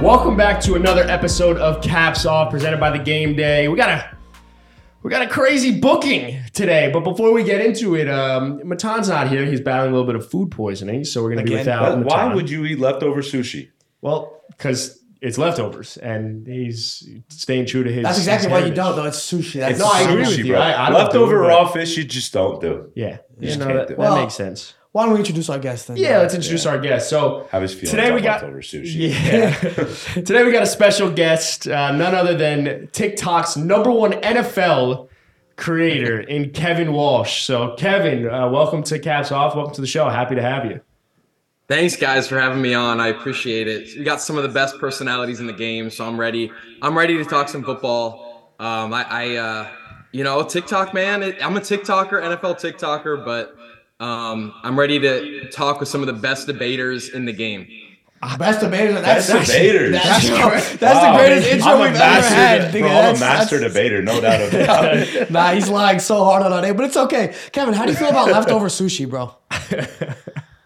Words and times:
Welcome 0.00 0.36
back 0.36 0.60
to 0.62 0.74
another 0.74 1.02
episode 1.02 1.56
of 1.58 1.82
Caps 1.82 2.24
Off, 2.24 2.50
presented 2.50 2.78
by 2.78 2.90
the 2.96 3.02
Game 3.02 3.34
Day. 3.34 3.66
We 3.66 3.76
got 3.76 3.88
a 3.90 4.16
we 5.02 5.10
got 5.10 5.22
a 5.22 5.26
crazy 5.28 5.80
booking 5.80 6.40
today, 6.52 6.90
but 6.92 7.00
before 7.00 7.32
we 7.32 7.42
get 7.42 7.60
into 7.60 7.96
it, 7.96 8.08
um, 8.08 8.60
Matan's 8.66 9.08
not 9.08 9.28
here. 9.28 9.44
He's 9.44 9.60
battling 9.60 9.90
a 9.90 9.92
little 9.94 10.06
bit 10.06 10.14
of 10.14 10.30
food 10.30 10.50
poisoning, 10.52 11.04
so 11.04 11.22
we're 11.22 11.30
gonna 11.30 11.42
be 11.42 11.54
Again? 11.54 11.58
without. 11.60 11.98
Why 12.04 12.22
Matan. 12.22 12.36
would 12.36 12.48
you 12.48 12.64
eat 12.64 12.78
leftover 12.78 13.22
sushi? 13.22 13.70
Well, 14.00 14.40
because 14.48 15.02
it's 15.20 15.36
leftovers, 15.36 15.96
and 15.96 16.46
he's 16.46 17.06
staying 17.28 17.66
true 17.66 17.82
to 17.82 17.92
his. 17.92 18.04
That's 18.04 18.18
exactly 18.18 18.48
his 18.48 18.52
why 18.52 18.58
you 18.58 18.64
heritage. 18.66 18.76
don't, 18.76 18.96
though. 18.96 19.04
It's 19.06 19.18
sushi. 19.32 19.58
That's 19.60 19.72
It's 19.72 19.80
No, 19.80 19.90
I 19.92 20.02
agree 20.02 20.22
sushi, 20.22 20.28
with 20.28 20.46
you. 20.46 20.52
bro. 20.52 20.60
I- 20.60 20.86
I 20.86 20.90
don't 20.90 20.98
Leftover 21.00 21.38
do 21.38 21.44
it, 21.44 21.48
raw 21.48 21.66
fish, 21.66 21.96
you 21.96 22.04
just 22.04 22.32
don't 22.32 22.60
do. 22.60 22.90
Yeah, 22.94 23.18
you 23.40 23.48
just 23.48 23.58
know 23.58 23.66
can't 23.66 23.78
that, 23.78 23.88
do 23.88 23.94
it. 23.94 23.96
that 23.96 23.98
Well, 23.98 24.20
makes 24.22 24.34
sense. 24.34 24.74
Why 24.92 25.04
don't 25.04 25.12
we 25.12 25.18
introduce 25.20 25.50
our 25.50 25.58
guest 25.58 25.88
then? 25.88 25.96
Yeah, 25.98 26.18
let's 26.18 26.34
introduce 26.34 26.64
our 26.66 26.78
guest. 26.78 27.10
So 27.10 27.46
Have 27.50 27.62
his 27.62 27.72
feelings 27.74 27.90
Today 27.90 28.10
we 28.12 28.20
got- 28.20 28.42
leftover 28.42 28.62
sushi. 28.62 29.10
Yeah. 29.10 29.54
Today 30.14 30.44
we 30.44 30.50
got 30.52 30.62
a 30.62 30.66
special 30.66 31.10
guest, 31.10 31.68
uh, 31.68 31.92
none 31.92 32.14
other 32.14 32.36
than 32.36 32.88
TikTok's 32.92 33.56
number 33.56 33.90
one 33.90 34.12
NFL 34.12 35.08
creator 35.56 36.20
in 36.34 36.50
Kevin 36.50 36.92
Walsh. 36.92 37.42
So 37.42 37.74
Kevin, 37.76 38.28
uh, 38.28 38.48
welcome 38.48 38.82
to 38.84 38.98
Caps 38.98 39.30
Off. 39.30 39.54
Welcome 39.54 39.74
to 39.74 39.80
the 39.82 39.86
show. 39.86 40.08
Happy 40.08 40.34
to 40.34 40.42
have 40.42 40.64
you. 40.64 40.80
Thanks, 41.68 41.96
guys, 41.96 42.26
for 42.26 42.40
having 42.40 42.62
me 42.62 42.72
on. 42.72 42.98
I 42.98 43.08
appreciate 43.08 43.68
it. 43.68 43.94
We 43.98 44.02
got 44.02 44.22
some 44.22 44.38
of 44.38 44.42
the 44.42 44.48
best 44.48 44.78
personalities 44.78 45.38
in 45.38 45.46
the 45.46 45.52
game, 45.52 45.90
so 45.90 46.06
I'm 46.06 46.18
ready. 46.18 46.50
I'm 46.80 46.96
ready 46.96 47.18
to 47.18 47.26
talk 47.26 47.50
some 47.50 47.62
football. 47.62 48.54
Um, 48.58 48.94
I, 48.94 49.04
I 49.06 49.36
uh, 49.36 49.68
you 50.12 50.24
know, 50.24 50.42
TikTok 50.42 50.94
man. 50.94 51.22
It, 51.22 51.44
I'm 51.44 51.54
a 51.58 51.60
TikToker, 51.60 52.22
NFL 52.22 52.58
TikToker, 52.58 53.22
but 53.22 53.54
um, 54.00 54.54
I'm 54.62 54.78
ready 54.78 54.98
to 55.00 55.48
talk 55.50 55.80
with 55.80 55.88
some 55.88 56.00
of 56.00 56.06
the 56.06 56.12
best 56.12 56.46
debaters 56.46 57.08
in 57.08 57.24
the 57.24 57.32
game. 57.32 57.66
Best 58.36 58.60
debaters. 58.60 59.00
That's, 59.00 59.30
Best 59.30 59.52
debaters. 59.52 59.92
That's, 59.92 60.28
That's 60.28 60.76
that's 60.78 60.94
Wow. 60.96 61.12
the 61.12 61.18
greatest 61.18 61.48
intro 61.48 61.70
I'm 61.70 61.78
a 61.78 61.82
we've 61.82 61.90
ever 61.90 61.98
master 61.98 62.34
had. 62.34 62.72
de- 62.72 62.78
nigga. 62.78 62.80
bro, 62.82 62.88
I'm 62.90 62.94
That's- 62.96 63.16
a 63.16 63.24
master 63.24 63.60
debater, 63.60 64.02
no 64.02 64.20
doubt 64.20 64.52
about 64.54 64.96
it. 64.96 65.30
Nah, 65.30 65.52
he's 65.52 65.68
lying 65.68 66.00
so 66.00 66.24
hard 66.24 66.42
on 66.42 66.52
our 66.52 66.60
name, 66.60 66.76
but 66.76 66.86
it's 66.86 66.96
okay. 66.96 67.32
Kevin, 67.52 67.74
how 67.74 67.84
do 67.84 67.92
you 67.92 67.96
feel 67.96 68.08
about 68.08 68.28
leftover 68.28 68.66
sushi, 68.66 69.08
bro? 69.08 69.34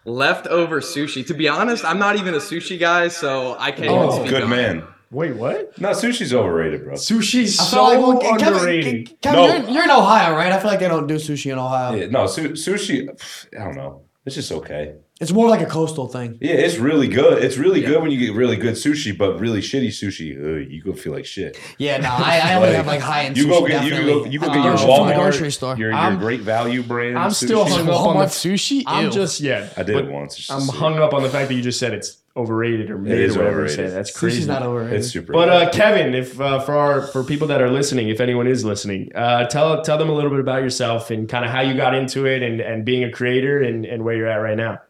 Leftover 0.05 0.81
sushi. 0.81 1.27
To 1.27 1.35
be 1.35 1.49
honest, 1.49 1.85
I'm 1.85 1.99
not 1.99 2.17
even 2.17 2.35
a 2.35 2.39
sushi 2.39 2.79
guy, 2.79 3.09
so 3.09 3.55
I 3.59 3.71
can't 3.71 3.89
Oh, 3.91 4.07
even 4.15 4.17
speak 4.27 4.31
Good 4.31 4.43
on 4.45 4.53
it. 4.53 4.85
Man. 5.13 5.19
Wait, 5.19 5.37
what? 5.37 5.79
No, 5.81 5.91
sushi's 5.91 6.33
overrated, 6.35 6.85
bro. 6.85 6.95
Sushi's 6.95 7.59
I 7.61 7.63
so 7.65 7.85
like, 7.85 7.99
well, 7.99 8.19
Kevin, 8.39 8.55
underrated. 8.55 9.21
Kevin 9.21 9.41
No. 9.41 9.47
you're, 9.57 9.69
you're 9.71 9.85
in 9.85 9.91
Ohio, 9.91 10.35
right? 10.35 10.53
I 10.53 10.59
feel 10.59 10.71
like 10.71 10.81
they 10.81 10.89
don't 10.89 11.07
do 11.07 11.17
sushi 11.17 11.53
in 11.53 11.59
Ohio. 11.59 11.95
Yeah, 11.95 12.07
no, 12.07 12.27
su- 12.27 12.51
sushi. 12.53 13.09
pff, 13.09 13.47
I 13.61 13.65
don't 13.65 13.77
know. 13.77 14.03
It's 14.25 14.37
just 14.37 14.53
okay. 14.53 14.95
It's 15.21 15.33
more 15.33 15.49
like 15.49 15.61
a 15.61 15.67
coastal 15.67 16.07
thing. 16.09 16.39
Yeah, 16.41 16.55
it's 16.55 16.77
really 16.79 17.07
good. 17.09 17.43
It's 17.45 17.57
really 17.57 17.81
good 17.81 18.01
when 18.03 18.11
you 18.13 18.19
get 18.19 18.35
really 18.37 18.57
good 18.57 18.75
sushi, 18.75 19.17
but 19.17 19.39
really 19.41 19.61
shitty 19.61 19.89
sushi, 19.89 20.37
ugh, 20.37 20.69
you 20.71 20.83
go 20.83 20.93
feel 20.95 21.13
like 21.13 21.25
shit. 21.27 21.57
Yeah, 21.79 21.97
no, 21.99 22.09
I, 22.09 22.41
I 22.43 22.55
only 22.55 22.69
Like, 22.69 22.77
have 22.77 22.87
like 22.87 23.01
high 23.01 23.25
end 23.25 23.37
You 23.37 23.47
sushi. 23.47 23.49
go 23.51 23.67
get 23.67 23.85
you 23.85 23.91
definitely. 23.91 24.13
go 24.25 24.25
you 24.27 24.39
go 24.41 24.47
uh, 24.47 24.55
get 24.55 24.59
the 24.59 24.65
your 24.65 24.77
grocery- 24.77 24.87
from 24.97 25.07
the 25.09 25.13
Walmart, 25.13 25.17
grocery 25.17 25.51
store. 25.53 25.77
your 25.77 25.91
your 25.91 25.99
I'm- 25.99 26.19
great 26.19 26.41
value 26.41 26.83
brand. 26.83 27.19
I'm 27.19 27.31
still 27.33 27.65
sushi. 27.65 27.71
hung 27.77 27.89
up 27.89 28.01
on 28.07 28.19
the 28.19 28.25
sushi. 28.27 28.83
I'm 28.87 29.11
just 29.11 29.41
yeah. 29.41 29.69
I 29.77 29.83
did 29.83 29.95
but 29.95 30.05
it 30.05 30.11
once. 30.11 30.49
I'm 30.51 30.61
just- 30.61 30.73
hung 30.75 30.99
up 30.99 31.15
on 31.15 31.23
the 31.23 31.29
fact 31.31 31.49
that 31.49 31.55
you 31.55 31.63
just 31.63 31.79
said 31.81 31.93
it's 31.95 32.22
overrated 32.37 32.91
or 32.91 32.99
mid 32.99 33.19
is 33.21 33.37
or 33.37 33.41
whatever 33.41 33.63
you 33.63 33.69
say. 33.69 33.89
That's 33.89 34.11
crazy. 34.17 34.41
sushi's 34.41 34.47
not 34.47 34.63
overrated. 34.63 35.01
It's 35.01 35.09
super. 35.09 35.33
But 35.33 35.49
uh, 35.49 35.71
Kevin, 35.71 36.15
if 36.15 36.41
uh, 36.41 36.61
for 36.61 36.75
our 36.75 37.03
for 37.03 37.23
people 37.25 37.47
that 37.49 37.61
are 37.61 37.71
listening, 37.71 38.09
if 38.09 38.21
anyone 38.21 38.47
is 38.47 38.65
listening, 38.65 39.11
uh, 39.15 39.47
tell 39.47 39.83
tell 39.83 39.99
them 39.99 40.09
a 40.09 40.13
little 40.15 40.31
bit 40.31 40.41
about 40.41 40.63
yourself 40.63 41.11
and 41.11 41.29
kind 41.29 41.45
of 41.45 41.51
how 41.51 41.61
you 41.61 41.75
got 41.75 41.95
into 41.95 42.27
it 42.27 42.43
and, 42.43 42.61
and 42.61 42.85
being 42.85 43.05
a 43.05 43.11
creator 43.13 43.63
and, 43.63 43.85
and 43.85 44.05
where 44.05 44.17
you're 44.17 44.29
at 44.29 44.37
right 44.37 44.57
now. 44.57 44.81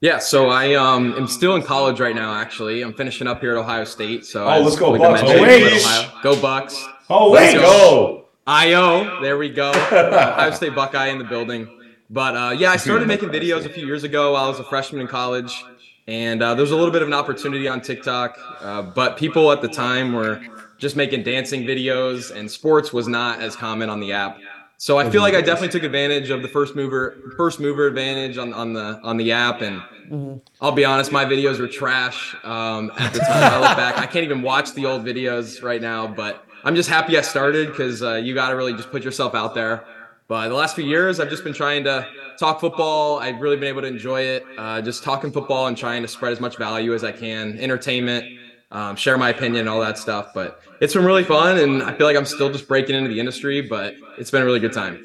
Yeah, 0.00 0.18
so 0.18 0.48
I 0.48 0.74
um 0.74 1.14
am 1.16 1.28
still 1.28 1.54
in 1.54 1.62
college 1.62 2.00
right 2.00 2.14
now. 2.16 2.34
Actually, 2.34 2.82
I'm 2.82 2.92
finishing 2.94 3.26
up 3.28 3.40
here 3.40 3.52
at 3.52 3.58
Ohio 3.58 3.84
State. 3.84 4.24
So 4.26 4.46
Oh, 4.48 4.60
let's 4.60 4.76
go 4.76 4.90
like 4.90 5.00
Bucks, 5.00 5.22
mentioned, 5.22 5.44
baby. 5.46 5.66
I'm 5.66 5.72
at 5.74 6.06
Ohio. 6.08 6.20
Go 6.22 6.40
Bucks! 6.40 6.84
oh, 7.08 7.30
let's 7.30 7.54
go. 7.54 8.26
IO, 8.44 9.20
there 9.22 9.38
we 9.38 9.48
go. 9.50 9.70
Ohio 9.92 10.50
State 10.50 10.74
Buckeye 10.74 11.06
in 11.08 11.18
the 11.18 11.24
building. 11.24 11.78
But 12.10 12.36
uh, 12.36 12.50
yeah, 12.50 12.72
I 12.72 12.76
started 12.76 13.06
making 13.06 13.28
videos 13.28 13.64
a 13.64 13.68
few 13.68 13.86
years 13.86 14.02
ago 14.02 14.32
while 14.32 14.46
I 14.46 14.48
was 14.48 14.58
a 14.58 14.64
freshman 14.64 15.00
in 15.00 15.06
college, 15.06 15.64
and 16.06 16.42
uh, 16.42 16.54
there 16.54 16.62
was 16.62 16.72
a 16.72 16.76
little 16.76 16.90
bit 16.90 17.02
of 17.02 17.08
an 17.08 17.14
opportunity 17.14 17.68
on 17.68 17.80
TikTok. 17.80 18.38
Uh, 18.60 18.82
but 18.82 19.16
people 19.16 19.52
at 19.52 19.62
the 19.62 19.68
time 19.68 20.12
were 20.12 20.40
just 20.78 20.96
making 20.96 21.22
dancing 21.22 21.62
videos, 21.62 22.34
and 22.34 22.50
sports 22.50 22.92
was 22.92 23.06
not 23.06 23.40
as 23.40 23.54
common 23.54 23.88
on 23.88 24.00
the 24.00 24.12
app. 24.12 24.38
So 24.78 24.98
I 24.98 25.08
feel 25.08 25.22
like 25.22 25.34
I 25.34 25.40
definitely 25.40 25.68
took 25.68 25.84
advantage 25.84 26.30
of 26.30 26.42
the 26.42 26.48
first 26.48 26.74
mover 26.74 27.16
first 27.36 27.60
mover 27.60 27.86
advantage 27.86 28.36
on, 28.36 28.52
on 28.52 28.72
the 28.72 28.98
on 29.04 29.16
the 29.16 29.30
app, 29.30 29.62
and 29.62 30.40
I'll 30.60 30.72
be 30.72 30.84
honest, 30.84 31.12
my 31.12 31.24
videos 31.24 31.60
were 31.60 31.68
trash 31.68 32.34
um, 32.42 32.90
at 32.98 33.12
the 33.12 33.20
time. 33.20 33.52
I 33.52 33.60
look 33.60 33.76
back, 33.76 33.96
I 33.98 34.06
can't 34.06 34.24
even 34.24 34.42
watch 34.42 34.74
the 34.74 34.86
old 34.86 35.04
videos 35.04 35.62
right 35.62 35.80
now, 35.80 36.08
but 36.08 36.44
I'm 36.64 36.74
just 36.74 36.88
happy 36.88 37.16
I 37.16 37.20
started 37.20 37.68
because 37.68 38.02
uh, 38.02 38.14
you 38.14 38.34
got 38.34 38.50
to 38.50 38.56
really 38.56 38.72
just 38.72 38.90
put 38.90 39.04
yourself 39.04 39.36
out 39.36 39.54
there. 39.54 39.84
But 40.26 40.48
the 40.48 40.54
last 40.54 40.74
few 40.74 40.84
years, 40.84 41.20
I've 41.20 41.30
just 41.30 41.44
been 41.44 41.52
trying 41.52 41.84
to 41.84 42.08
talk 42.42 42.60
football. 42.60 43.18
I've 43.20 43.40
really 43.40 43.56
been 43.56 43.68
able 43.68 43.82
to 43.82 43.86
enjoy 43.86 44.22
it, 44.22 44.44
uh, 44.58 44.82
just 44.82 45.04
talking 45.04 45.30
football 45.30 45.68
and 45.68 45.76
trying 45.76 46.02
to 46.02 46.08
spread 46.08 46.32
as 46.32 46.40
much 46.40 46.58
value 46.58 46.92
as 46.92 47.04
I 47.04 47.12
can, 47.12 47.58
entertainment, 47.58 48.24
um, 48.72 48.96
share 48.96 49.16
my 49.16 49.30
opinion, 49.30 49.68
all 49.68 49.80
that 49.80 49.96
stuff. 49.96 50.32
But 50.34 50.60
it's 50.80 50.94
been 50.94 51.04
really 51.04 51.22
fun, 51.24 51.58
and 51.58 51.82
I 51.82 51.94
feel 51.94 52.06
like 52.06 52.16
I'm 52.16 52.24
still 52.24 52.50
just 52.50 52.66
breaking 52.66 52.96
into 52.96 53.08
the 53.08 53.20
industry, 53.20 53.60
but 53.60 53.94
it's 54.18 54.30
been 54.30 54.42
a 54.42 54.44
really 54.44 54.60
good 54.60 54.72
time. 54.72 55.04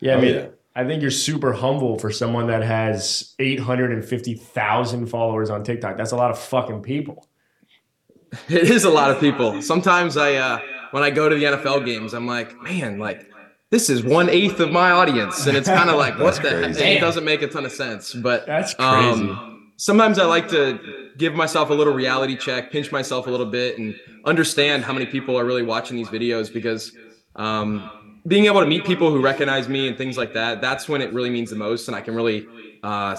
Yeah, 0.00 0.14
I 0.14 0.16
Oh, 0.16 0.20
mean, 0.20 0.34
yeah. 0.34 0.46
I 0.74 0.84
think 0.84 1.02
you're 1.02 1.10
super 1.10 1.52
humble 1.52 1.98
for 1.98 2.10
someone 2.10 2.46
that 2.46 2.62
has 2.62 3.34
850,000 3.38 5.06
followers 5.06 5.50
on 5.50 5.64
TikTok. 5.64 5.96
That's 5.96 6.12
a 6.12 6.16
lot 6.16 6.30
of 6.30 6.38
fucking 6.38 6.82
people. 6.82 7.26
It 8.48 8.70
is 8.70 8.84
a 8.84 8.90
lot 8.90 9.10
of 9.10 9.20
people. 9.20 9.60
Sometimes 9.60 10.16
I, 10.16 10.34
uh, 10.36 10.58
when 10.92 11.02
I 11.02 11.10
go 11.10 11.28
to 11.28 11.34
the 11.34 11.44
NFL 11.44 11.84
games, 11.84 12.14
I'm 12.14 12.26
like, 12.26 12.56
man, 12.62 12.98
like 12.98 13.28
this 13.72 13.88
is 13.88 14.04
one 14.04 14.28
eighth 14.28 14.60
of 14.60 14.70
my 14.70 14.90
audience, 14.90 15.46
and 15.46 15.56
it's 15.56 15.66
kind 15.66 15.88
of 15.88 15.96
like, 15.96 16.18
what 16.18 16.34
the 16.42 16.50
heck? 16.50 16.62
crazy. 16.74 16.84
It 16.84 17.00
doesn't 17.00 17.24
make 17.24 17.40
a 17.40 17.48
ton 17.48 17.64
of 17.64 17.72
sense, 17.72 18.12
but 18.12 18.44
That's 18.46 18.74
crazy. 18.74 19.30
um, 19.30 19.72
sometimes 19.78 20.18
I 20.18 20.26
like 20.26 20.48
to 20.50 20.78
give 21.16 21.34
myself 21.34 21.70
a 21.70 21.74
little 21.74 21.94
reality 21.94 22.36
check, 22.36 22.70
pinch 22.70 22.92
myself 22.92 23.26
a 23.26 23.30
little 23.30 23.46
bit, 23.46 23.78
and 23.78 23.98
understand 24.26 24.84
how 24.84 24.92
many 24.92 25.06
people 25.06 25.38
are 25.38 25.46
really 25.46 25.62
watching 25.62 25.96
these 25.96 26.08
videos 26.08 26.52
because 26.52 26.94
um, 27.36 27.90
being 28.26 28.44
able 28.44 28.60
to 28.60 28.66
meet 28.66 28.84
people 28.84 29.10
who 29.10 29.22
recognize 29.22 29.70
me 29.70 29.88
and 29.88 29.96
things 29.96 30.18
like 30.18 30.34
that, 30.34 30.60
that's 30.60 30.86
when 30.86 31.00
it 31.00 31.10
really 31.14 31.30
means 31.30 31.48
the 31.48 31.56
most, 31.56 31.88
and 31.88 31.96
I 31.96 32.02
can 32.02 32.14
really 32.14 32.46
uh, 32.82 33.16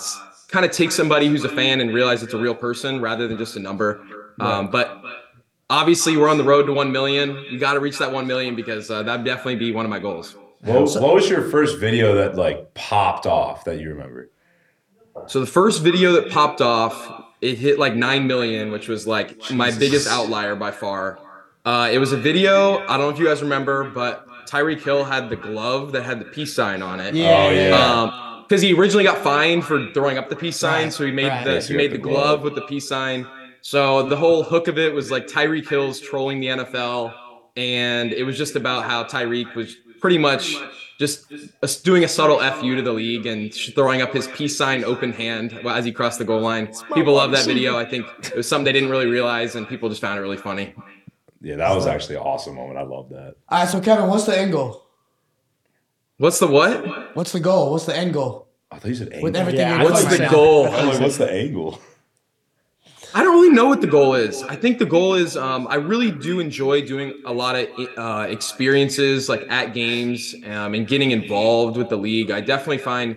kind 0.49 0.65
of 0.65 0.71
take 0.71 0.91
somebody 0.91 1.27
who's 1.29 1.43
a 1.45 1.49
fan 1.49 1.81
and 1.81 1.91
realize 1.91 2.21
it's 2.21 2.35
a 2.35 2.37
real 2.37 2.53
person 2.53 3.01
rather 3.01 3.27
than 3.27 3.39
just 3.39 3.55
a 3.55 3.59
number. 3.59 4.05
Um, 4.39 4.69
but 4.69 5.01
obviously, 5.67 6.15
we're 6.15 6.29
on 6.29 6.37
the 6.37 6.43
road 6.43 6.67
to 6.67 6.73
1 6.73 6.91
million. 6.91 7.43
You 7.49 7.57
got 7.57 7.73
to 7.73 7.79
reach 7.79 7.97
that 7.97 8.11
1 8.11 8.27
million 8.27 8.55
because 8.55 8.91
uh, 8.91 9.01
that'd 9.01 9.25
definitely 9.25 9.55
be 9.55 9.71
one 9.71 9.83
of 9.83 9.89
my 9.89 9.97
goals. 9.97 10.35
What, 10.63 11.01
what 11.01 11.13
was 11.13 11.29
your 11.29 11.41
first 11.49 11.77
video 11.79 12.15
that 12.15 12.35
like 12.35 12.73
popped 12.73 13.25
off 13.25 13.65
that 13.65 13.79
you 13.79 13.89
remember? 13.89 14.29
So 15.27 15.39
the 15.39 15.45
first 15.47 15.81
video 15.81 16.13
that 16.13 16.31
popped 16.31 16.61
off, 16.61 17.23
it 17.41 17.57
hit 17.57 17.77
like 17.77 17.95
9 17.95 18.25
million, 18.27 18.71
which 18.71 18.87
was 18.87 19.05
like 19.05 19.51
my 19.51 19.71
biggest 19.71 20.07
outlier 20.07 20.55
by 20.55 20.71
far. 20.71 21.19
Uh, 21.65 21.89
it 21.91 21.97
was 21.99 22.11
a 22.11 22.17
video. 22.17 22.79
I 22.79 22.97
don't 22.97 23.01
know 23.01 23.09
if 23.09 23.19
you 23.19 23.25
guys 23.25 23.41
remember, 23.41 23.89
but 23.89 24.25
Tyreek 24.47 24.81
Hill 24.81 25.03
had 25.03 25.29
the 25.29 25.35
glove 25.35 25.91
that 25.93 26.03
had 26.03 26.19
the 26.19 26.25
peace 26.25 26.53
sign 26.53 26.81
on 26.81 26.99
it. 26.99 27.13
Yeah, 27.15 27.45
Oh, 27.47 27.49
yeah. 27.51 28.01
Um, 28.01 28.43
because 28.43 28.61
he 28.61 28.73
originally 28.73 29.03
got 29.05 29.19
fined 29.23 29.63
for 29.63 29.89
throwing 29.93 30.17
up 30.17 30.29
the 30.29 30.35
peace 30.35 30.57
sign, 30.57 30.83
Right, 30.85 30.93
so 30.93 31.05
he 31.05 31.11
made 31.11 31.27
right. 31.29 31.43
the 31.45 31.61
he 31.61 31.75
made 31.75 31.91
the 31.91 31.97
the 31.97 32.03
glove 32.03 32.41
glove. 32.41 32.41
with 32.43 32.55
the 32.55 32.61
peace 32.63 32.87
sign. 32.87 33.25
So 33.61 34.03
the 34.03 34.17
whole 34.17 34.43
hook 34.43 34.67
of 34.67 34.77
it 34.77 34.93
was 34.93 35.09
like 35.09 35.27
Tyreek 35.27 35.67
Hill's 35.67 35.99
trolling 36.01 36.39
the 36.41 36.47
NFL, 36.47 37.13
and 37.55 38.11
it 38.11 38.23
was 38.23 38.37
just 38.37 38.55
about 38.55 38.83
how 38.83 39.05
Tyreek 39.05 39.55
was 39.55 39.77
pretty 40.03 40.17
much 40.17 40.53
just 40.99 41.31
a- 41.31 41.81
doing 41.81 42.03
a 42.03 42.09
subtle 42.09 42.39
fu 42.59 42.75
to 42.75 42.81
the 42.81 42.91
league 42.91 43.25
and 43.25 43.53
throwing 43.53 44.01
up 44.01 44.11
his 44.11 44.27
peace 44.27 44.55
sign 44.57 44.83
open 44.83 45.13
hand 45.13 45.53
as 45.65 45.85
he 45.85 45.93
crossed 45.93 46.19
the 46.19 46.25
goal 46.25 46.41
line. 46.41 46.67
People 46.93 47.13
love 47.13 47.31
that 47.31 47.45
video. 47.45 47.79
I 47.79 47.85
think 47.85 48.05
it 48.25 48.35
was 48.35 48.45
something 48.45 48.65
they 48.65 48.73
didn't 48.73 48.89
really 48.89 49.05
realize, 49.05 49.55
and 49.55 49.65
people 49.65 49.87
just 49.87 50.01
found 50.01 50.19
it 50.19 50.21
really 50.21 50.35
funny. 50.35 50.75
Yeah, 51.41 51.55
that 51.55 51.73
was 51.73 51.87
actually 51.87 52.15
an 52.15 52.23
awesome 52.23 52.55
moment. 52.55 52.77
I 52.77 52.81
love 52.81 53.09
that. 53.11 53.35
All 53.47 53.59
right, 53.59 53.69
so 53.69 53.79
Kevin, 53.79 54.09
what's 54.09 54.25
the 54.25 54.37
end 54.37 54.51
goal? 54.51 54.85
What's 56.17 56.39
the 56.39 56.47
what? 56.47 57.15
What's 57.15 57.31
the 57.31 57.39
goal? 57.39 57.71
What's 57.71 57.85
the 57.85 57.95
end 57.95 58.13
goal? 58.13 58.49
I 58.69 58.79
thought 58.79 58.89
you 58.89 58.95
said 58.95 59.07
angle. 59.13 59.23
With 59.23 59.35
everything 59.37 59.61
Yeah, 59.61 59.69
you're 59.69 59.79
I 59.79 59.83
doing 59.83 59.93
What's 59.93 60.17
the 60.17 60.27
goal? 60.29 60.63
Like, 60.63 60.99
what's 60.99 61.17
the 61.17 61.31
angle? 61.31 61.79
I 63.15 63.23
don't 63.23 63.33
really 63.33 63.53
know 63.53 63.65
what 63.65 63.81
the 63.81 63.87
goal 63.87 64.15
is. 64.15 64.41
I 64.43 64.55
think 64.55 64.79
the 64.79 64.85
goal 64.85 65.13
is 65.13 65.37
um, 65.37 65.67
I 65.69 65.75
really 65.75 66.11
do 66.11 66.39
enjoy 66.39 66.85
doing 66.85 67.13
a 67.25 67.33
lot 67.33 67.55
of 67.55 67.67
uh, 67.97 68.27
experiences 68.29 69.29
like 69.29 69.45
at 69.49 69.73
games 69.73 70.35
um, 70.45 70.73
and 70.73 70.87
getting 70.87 71.11
involved 71.11 71.77
with 71.77 71.89
the 71.89 71.95
league. 71.97 72.31
I 72.31 72.41
definitely 72.41 72.79
find 72.79 73.15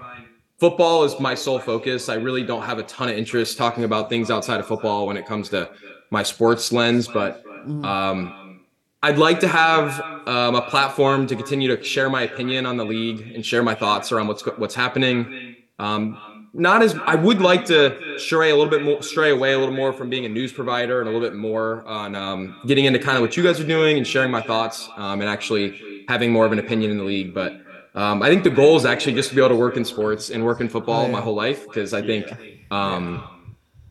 football 0.59 1.05
is 1.05 1.19
my 1.19 1.35
sole 1.35 1.59
focus. 1.59 2.09
I 2.09 2.15
really 2.15 2.43
don't 2.43 2.63
have 2.63 2.79
a 2.79 2.83
ton 2.83 3.09
of 3.09 3.17
interest 3.17 3.57
talking 3.57 3.85
about 3.85 4.09
things 4.09 4.31
outside 4.31 4.61
of 4.61 4.67
football 4.67 5.07
when 5.07 5.17
it 5.17 5.27
comes 5.27 5.49
to 5.51 5.71
my 6.11 6.23
sports 6.23 6.73
lens, 6.73 7.09
but 7.09 7.43
um, 7.85 8.61
I'd 9.03 9.19
like 9.19 9.41
to 9.41 9.49
have 9.49 10.01
um, 10.29 10.57
a 10.57 10.63
platform 10.63 11.27
to 11.29 11.37
continue 11.37 11.75
to 11.75 11.83
share 11.83 12.11
my 12.11 12.23
opinion 12.23 12.67
on 12.67 12.77
the 12.77 12.85
league 12.85 13.33
and 13.35 13.45
share 13.45 13.63
my 13.63 13.75
thoughts 13.75 14.13
around 14.13 14.27
what's 14.29 14.45
what's 14.59 14.75
happening. 14.75 15.57
Um, 15.79 16.19
not 16.59 16.83
as 16.83 16.95
I 17.05 17.15
would 17.15 17.41
like 17.41 17.65
to 17.67 18.19
stray 18.19 18.51
a 18.51 18.57
little 18.57 18.71
bit 18.71 18.83
more, 18.83 19.03
stray 19.03 19.31
away 19.31 19.53
a 19.53 19.59
little 19.59 19.75
more 19.75 19.93
from 19.93 20.09
being 20.09 20.25
a 20.25 20.29
news 20.29 20.53
provider 20.53 21.01
and 21.01 21.09
a 21.09 21.13
little 21.13 21.27
bit 21.27 21.37
more 21.37 21.85
on 21.87 22.15
um, 22.15 22.61
getting 22.67 22.87
into 22.87 22.99
kind 22.99 23.17
of 23.17 23.23
what 23.23 23.37
you 23.37 23.43
guys 23.43 23.61
are 23.61 23.67
doing 23.67 23.97
and 23.97 24.07
sharing 24.07 24.31
my 24.31 24.41
thoughts 24.41 24.89
um, 24.97 25.21
and 25.21 25.29
actually 25.29 26.05
having 26.09 26.33
more 26.33 26.47
of 26.47 26.53
an 26.53 26.59
opinion 26.59 26.91
in 26.91 26.99
the 26.99 27.05
league. 27.05 27.35
But 27.35 27.61
um, 27.95 28.23
I 28.23 28.29
think 28.29 28.45
the 28.45 28.51
goal 28.51 28.77
is 28.77 28.85
actually 28.85 29.15
just 29.15 29.31
to 29.31 29.35
be 29.35 29.41
able 29.41 29.51
to 29.51 29.57
work 29.57 29.77
in 29.77 29.85
sports 29.85 30.31
and 30.31 30.45
work 30.45 30.61
in 30.61 30.69
football 30.69 31.09
my 31.09 31.21
whole 31.21 31.35
life 31.35 31.67
because 31.67 31.93
I 31.93 32.03
think 32.03 32.27
um, 32.71 33.23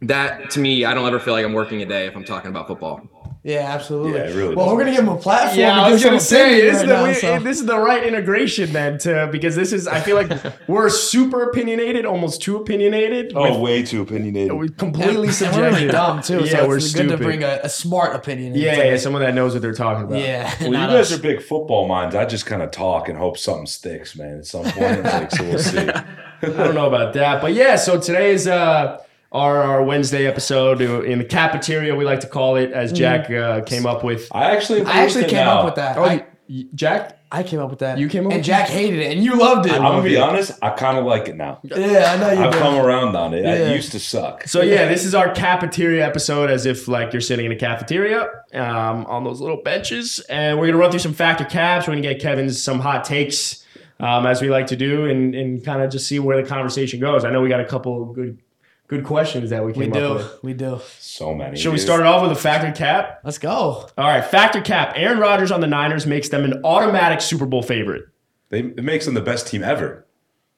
that 0.01 0.49
to 0.51 0.59
me, 0.59 0.85
I 0.85 0.93
don't 0.93 1.07
ever 1.07 1.19
feel 1.19 1.33
like 1.33 1.45
I'm 1.45 1.53
working 1.53 1.81
a 1.81 1.85
day 1.85 2.07
if 2.07 2.15
I'm 2.15 2.25
talking 2.25 2.49
about 2.49 2.67
football. 2.67 3.01
Yeah, 3.47 3.59
absolutely. 3.75 4.13
Yeah, 4.19 4.25
really 4.35 4.55
well, 4.55 4.65
does. 4.65 4.73
we're 4.73 4.79
gonna 4.79 4.91
give 4.95 5.03
him 5.03 5.09
a 5.09 5.17
platform. 5.17 5.59
Yeah, 5.59 5.75
to 5.75 5.81
I 5.81 5.91
was 5.91 6.01
give 6.01 6.09
gonna 6.09 6.19
say 6.19 6.55
opinion 6.61 6.65
this 6.65 6.75
is 6.75 6.79
right 6.81 6.87
the 6.87 6.93
now, 6.95 7.07
we- 7.07 7.13
so- 7.13 7.39
this 7.43 7.59
is 7.59 7.65
the 7.67 7.77
right 7.79 8.03
integration 8.03 8.73
then 8.73 8.97
to 8.99 9.29
because 9.31 9.55
this 9.55 9.71
is 9.71 9.87
I 9.87 9.99
feel 9.99 10.15
like 10.15 10.31
we're 10.67 10.89
super 10.89 11.43
opinionated, 11.43 12.07
almost 12.07 12.41
too 12.41 12.57
opinionated. 12.57 13.33
Oh, 13.35 13.51
with- 13.51 13.61
way 13.61 13.83
too 13.83 14.01
opinionated. 14.01 14.51
we're 14.53 14.69
completely 14.69 15.27
And 15.27 15.35
subjective. 15.35 15.61
we're 15.63 15.77
really 15.77 15.87
dumb 15.91 16.21
too. 16.23 16.39
Yeah, 16.43 16.57
so 16.61 16.67
we're 16.67 16.77
it's 16.77 16.89
stupid. 16.89 17.09
good 17.09 17.17
to 17.19 17.23
bring 17.23 17.43
a, 17.43 17.59
a 17.61 17.69
smart 17.69 18.15
opinion. 18.15 18.55
yeah, 18.55 18.71
into 18.73 18.85
yeah, 18.87 18.93
it. 18.93 18.99
someone 18.99 19.21
that 19.21 19.35
knows 19.35 19.53
what 19.53 19.61
they're 19.61 19.73
talking 19.73 20.05
about. 20.05 20.17
yeah. 20.19 20.51
Well, 20.61 20.69
you 20.69 20.73
guys 20.73 21.11
us. 21.11 21.19
are 21.19 21.21
big 21.21 21.39
football 21.43 21.87
minds. 21.87 22.15
I 22.15 22.25
just 22.25 22.47
kind 22.47 22.63
of 22.63 22.71
talk 22.71 23.09
and 23.09 23.15
hope 23.17 23.37
something 23.37 23.67
sticks, 23.67 24.15
man. 24.15 24.39
At 24.39 24.47
some 24.47 24.63
point, 24.63 25.03
like, 25.03 25.29
so 25.29 25.43
we'll 25.43 25.59
see. 25.59 25.77
I 26.41 26.47
don't 26.47 26.73
know 26.73 26.87
about 26.87 27.13
that, 27.13 27.43
but 27.43 27.53
yeah. 27.53 27.75
So 27.75 27.99
today 28.01 28.31
is 28.31 28.47
uh, 28.47 28.97
our 29.35 29.61
our 29.61 29.83
Wednesday 29.83 30.25
episode 30.25 30.81
in 30.81 31.19
the 31.19 31.25
cafeteria. 31.25 31.95
We 31.95 32.05
like 32.05 32.21
to 32.21 32.27
call 32.27 32.55
it, 32.55 32.71
as 32.71 32.91
Jack 32.93 33.29
uh, 33.29 33.61
came 33.63 33.85
up 33.85 34.03
with. 34.03 34.27
I 34.31 34.55
actually, 34.55 34.83
I 34.83 34.99
actually 35.03 35.25
came 35.25 35.45
now. 35.45 35.59
up 35.59 35.65
with 35.65 35.75
that. 35.75 35.97
Oh, 35.97 36.03
I, 36.05 36.25
y- 36.47 36.65
Jack. 36.73 37.19
I 37.31 37.43
came 37.43 37.59
up 37.59 37.69
with 37.69 37.79
that. 37.79 37.97
You 37.97 38.07
came 38.07 38.25
up 38.25 38.31
and 38.31 38.39
with 38.39 38.45
Jack 38.45 38.69
hated 38.69 38.99
it, 38.99 39.11
and 39.11 39.21
you 39.21 39.35
loved 39.35 39.65
it. 39.65 39.73
I'm 39.73 39.81
gonna 39.81 40.03
be 40.03 40.17
honest. 40.17 40.53
I 40.61 40.69
kind 40.69 40.97
of 40.97 41.03
like 41.03 41.27
it 41.27 41.35
now. 41.35 41.59
yeah, 41.63 42.13
I 42.13 42.17
know 42.17 42.31
you 42.31 42.39
I've 42.45 42.53
did. 42.53 42.61
come 42.61 42.75
around 42.75 43.13
on 43.15 43.33
it. 43.33 43.43
Yeah. 43.43 43.55
It 43.71 43.75
used 43.75 43.91
to 43.91 43.99
suck. 43.99 44.47
So 44.47 44.61
yeah, 44.61 44.87
this 44.87 45.03
is 45.03 45.13
our 45.13 45.33
cafeteria 45.33 46.05
episode, 46.05 46.49
as 46.49 46.65
if 46.65 46.87
like 46.87 47.11
you're 47.11 47.21
sitting 47.21 47.45
in 47.47 47.51
a 47.51 47.55
cafeteria 47.57 48.29
um, 48.53 49.05
on 49.07 49.25
those 49.25 49.41
little 49.41 49.61
benches, 49.61 50.21
and 50.29 50.57
we're 50.59 50.67
gonna 50.67 50.77
run 50.77 50.91
through 50.91 50.99
some 51.01 51.13
factor 51.13 51.43
caps. 51.43 51.87
We're 51.87 51.95
gonna 51.95 52.03
get 52.07 52.21
Kevin's 52.21 52.61
some 52.63 52.79
hot 52.79 53.03
takes, 53.03 53.65
um, 53.99 54.25
as 54.25 54.41
we 54.41 54.49
like 54.49 54.67
to 54.67 54.77
do, 54.77 55.05
and 55.07 55.35
and 55.35 55.65
kind 55.65 55.81
of 55.81 55.91
just 55.91 56.07
see 56.07 56.19
where 56.19 56.41
the 56.41 56.47
conversation 56.47 57.01
goes. 57.01 57.25
I 57.25 57.31
know 57.31 57.41
we 57.41 57.49
got 57.49 57.59
a 57.59 57.65
couple 57.65 58.01
of 58.01 58.15
good 58.15 58.39
good 58.87 59.03
questions 59.03 59.49
that 59.49 59.63
we 59.63 59.71
We 59.73 59.85
came 59.85 59.91
do. 59.93 60.05
up 60.05 60.17
with. 60.17 60.43
We 60.43 60.53
do. 60.53 60.79
So 60.99 61.33
many. 61.33 61.57
Should 61.57 61.71
we 61.73 61.77
start 61.79 62.01
it 62.01 62.05
off 62.05 62.21
with 62.21 62.31
a 62.31 62.35
factor 62.41 62.71
cap? 62.71 63.19
Let's 63.23 63.37
go. 63.37 63.87
All 63.97 64.07
right, 64.07 64.23
factor 64.23 64.61
cap. 64.61 64.93
Aaron 64.95 65.19
Rodgers 65.19 65.51
on 65.51 65.61
the 65.61 65.67
Niners 65.67 66.05
makes 66.05 66.29
them 66.29 66.43
an 66.43 66.61
automatic 66.63 67.21
Super 67.21 67.45
Bowl 67.45 67.61
favorite. 67.63 68.05
They, 68.49 68.59
it 68.59 68.83
makes 68.83 69.05
them 69.05 69.13
the 69.15 69.21
best 69.21 69.47
team 69.47 69.63
ever. 69.63 70.05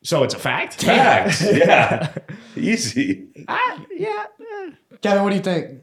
So 0.03 0.23
it's 0.23 0.33
a 0.33 0.39
fact. 0.39 0.81
Facts. 0.83 1.41
yeah. 1.53 2.13
Easy. 2.55 3.27
Ah, 3.47 3.83
yeah. 3.95 4.25
eh. 4.39 4.71
Kevin, 5.01 5.23
what 5.23 5.29
do 5.31 5.35
you 5.35 5.41
think? 5.41 5.81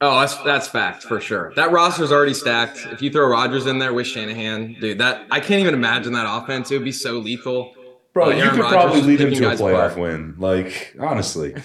Oh, 0.00 0.18
that's 0.18 0.34
that's 0.38 0.66
fact 0.66 1.04
for 1.04 1.20
sure. 1.20 1.52
That 1.54 1.70
roster's 1.70 2.10
already 2.10 2.34
stacked. 2.34 2.78
If 2.90 3.02
you 3.02 3.10
throw 3.10 3.28
Rodgers 3.28 3.66
in 3.66 3.78
there 3.78 3.92
with 3.94 4.06
Shanahan, 4.08 4.76
dude, 4.80 4.98
that 4.98 5.26
I 5.30 5.38
can't 5.38 5.60
even 5.60 5.74
imagine 5.74 6.12
that 6.14 6.26
offense. 6.28 6.70
It 6.72 6.74
would 6.78 6.84
be 6.84 6.90
so 6.92 7.18
lethal. 7.18 7.72
Bro, 8.12 8.30
you 8.30 8.42
Aaron 8.42 8.50
could 8.50 8.60
Rodgers 8.60 8.82
probably 8.82 9.02
lead 9.02 9.20
him 9.20 9.34
to 9.34 9.50
a 9.50 9.54
playoff 9.54 9.92
apart. 9.92 9.98
win. 9.98 10.34
Like, 10.38 10.96
honestly. 11.00 11.54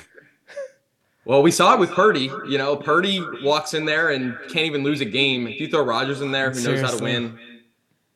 Well, 1.26 1.44
we 1.44 1.52
saw 1.52 1.74
it 1.74 1.80
with 1.82 1.92
Purdy. 1.92 2.32
You 2.48 2.58
know, 2.58 2.78
Purdy 2.78 3.22
walks 3.44 3.74
in 3.74 3.84
there 3.84 4.12
and 4.12 4.38
can't 4.44 4.66
even 4.66 4.82
lose 4.82 5.02
a 5.02 5.06
game. 5.06 5.46
If 5.46 5.60
you 5.60 5.68
throw 5.68 5.84
Rodgers 5.84 6.22
in 6.22 6.32
there, 6.32 6.52
who 6.52 6.64
knows 6.64 6.80
how 6.80 6.96
to 6.96 7.04
win? 7.04 7.38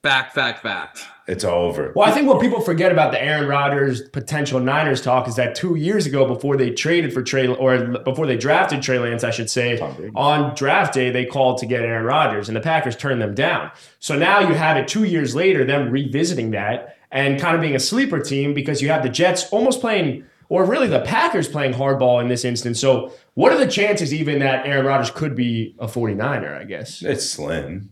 Fact, 0.01 0.33
fact, 0.33 0.63
fact. 0.63 1.05
It's 1.27 1.43
over. 1.43 1.91
Well, 1.93 2.07
I 2.07 2.11
think 2.13 2.29
what 2.29 2.39
people 2.39 2.61
forget 2.61 2.89
about 2.89 3.11
the 3.11 3.21
Aaron 3.21 3.49
Rodgers 3.49 4.01
potential 4.09 4.61
Niners 4.61 5.01
talk 5.01 5.27
is 5.27 5.35
that 5.35 5.55
two 5.55 5.75
years 5.75 6.05
ago, 6.05 6.25
before 6.25 6.55
they 6.55 6.71
traded 6.71 7.13
for 7.13 7.21
Trey, 7.21 7.47
or 7.47 7.85
before 7.99 8.27
they 8.27 8.37
drafted 8.37 8.81
Trey 8.81 8.97
Lance, 8.97 9.25
I 9.25 9.29
should 9.31 9.49
say, 9.49 9.77
on 10.15 10.55
draft 10.55 10.93
day, 10.93 11.09
they 11.11 11.25
called 11.25 11.57
to 11.57 11.65
get 11.65 11.81
Aaron 11.81 12.05
Rodgers, 12.05 12.47
and 12.47 12.55
the 12.55 12.61
Packers 12.61 12.95
turned 12.95 13.21
them 13.21 13.35
down. 13.35 13.71
So 13.99 14.17
now 14.17 14.39
you 14.39 14.53
have 14.53 14.77
it 14.77 14.87
two 14.87 15.03
years 15.03 15.35
later, 15.35 15.65
them 15.65 15.91
revisiting 15.91 16.51
that 16.51 16.95
and 17.11 17.39
kind 17.39 17.55
of 17.55 17.61
being 17.61 17.75
a 17.75 17.79
sleeper 17.79 18.19
team 18.19 18.53
because 18.53 18.81
you 18.81 18.89
have 18.89 19.03
the 19.03 19.09
Jets 19.09 19.49
almost 19.49 19.81
playing, 19.81 20.25
or 20.49 20.65
really 20.65 20.87
the 20.87 21.01
Packers 21.01 21.47
playing 21.47 21.73
hardball 21.73 22.21
in 22.21 22.27
this 22.27 22.45
instance. 22.45 22.79
So, 22.79 23.13
what 23.33 23.51
are 23.51 23.57
the 23.57 23.69
chances 23.69 24.13
even 24.13 24.39
that 24.39 24.65
Aaron 24.65 24.85
Rodgers 24.85 25.11
could 25.11 25.35
be 25.35 25.75
a 25.79 25.87
49er, 25.87 26.57
I 26.59 26.63
guess? 26.63 27.01
It's 27.01 27.29
slim. 27.29 27.91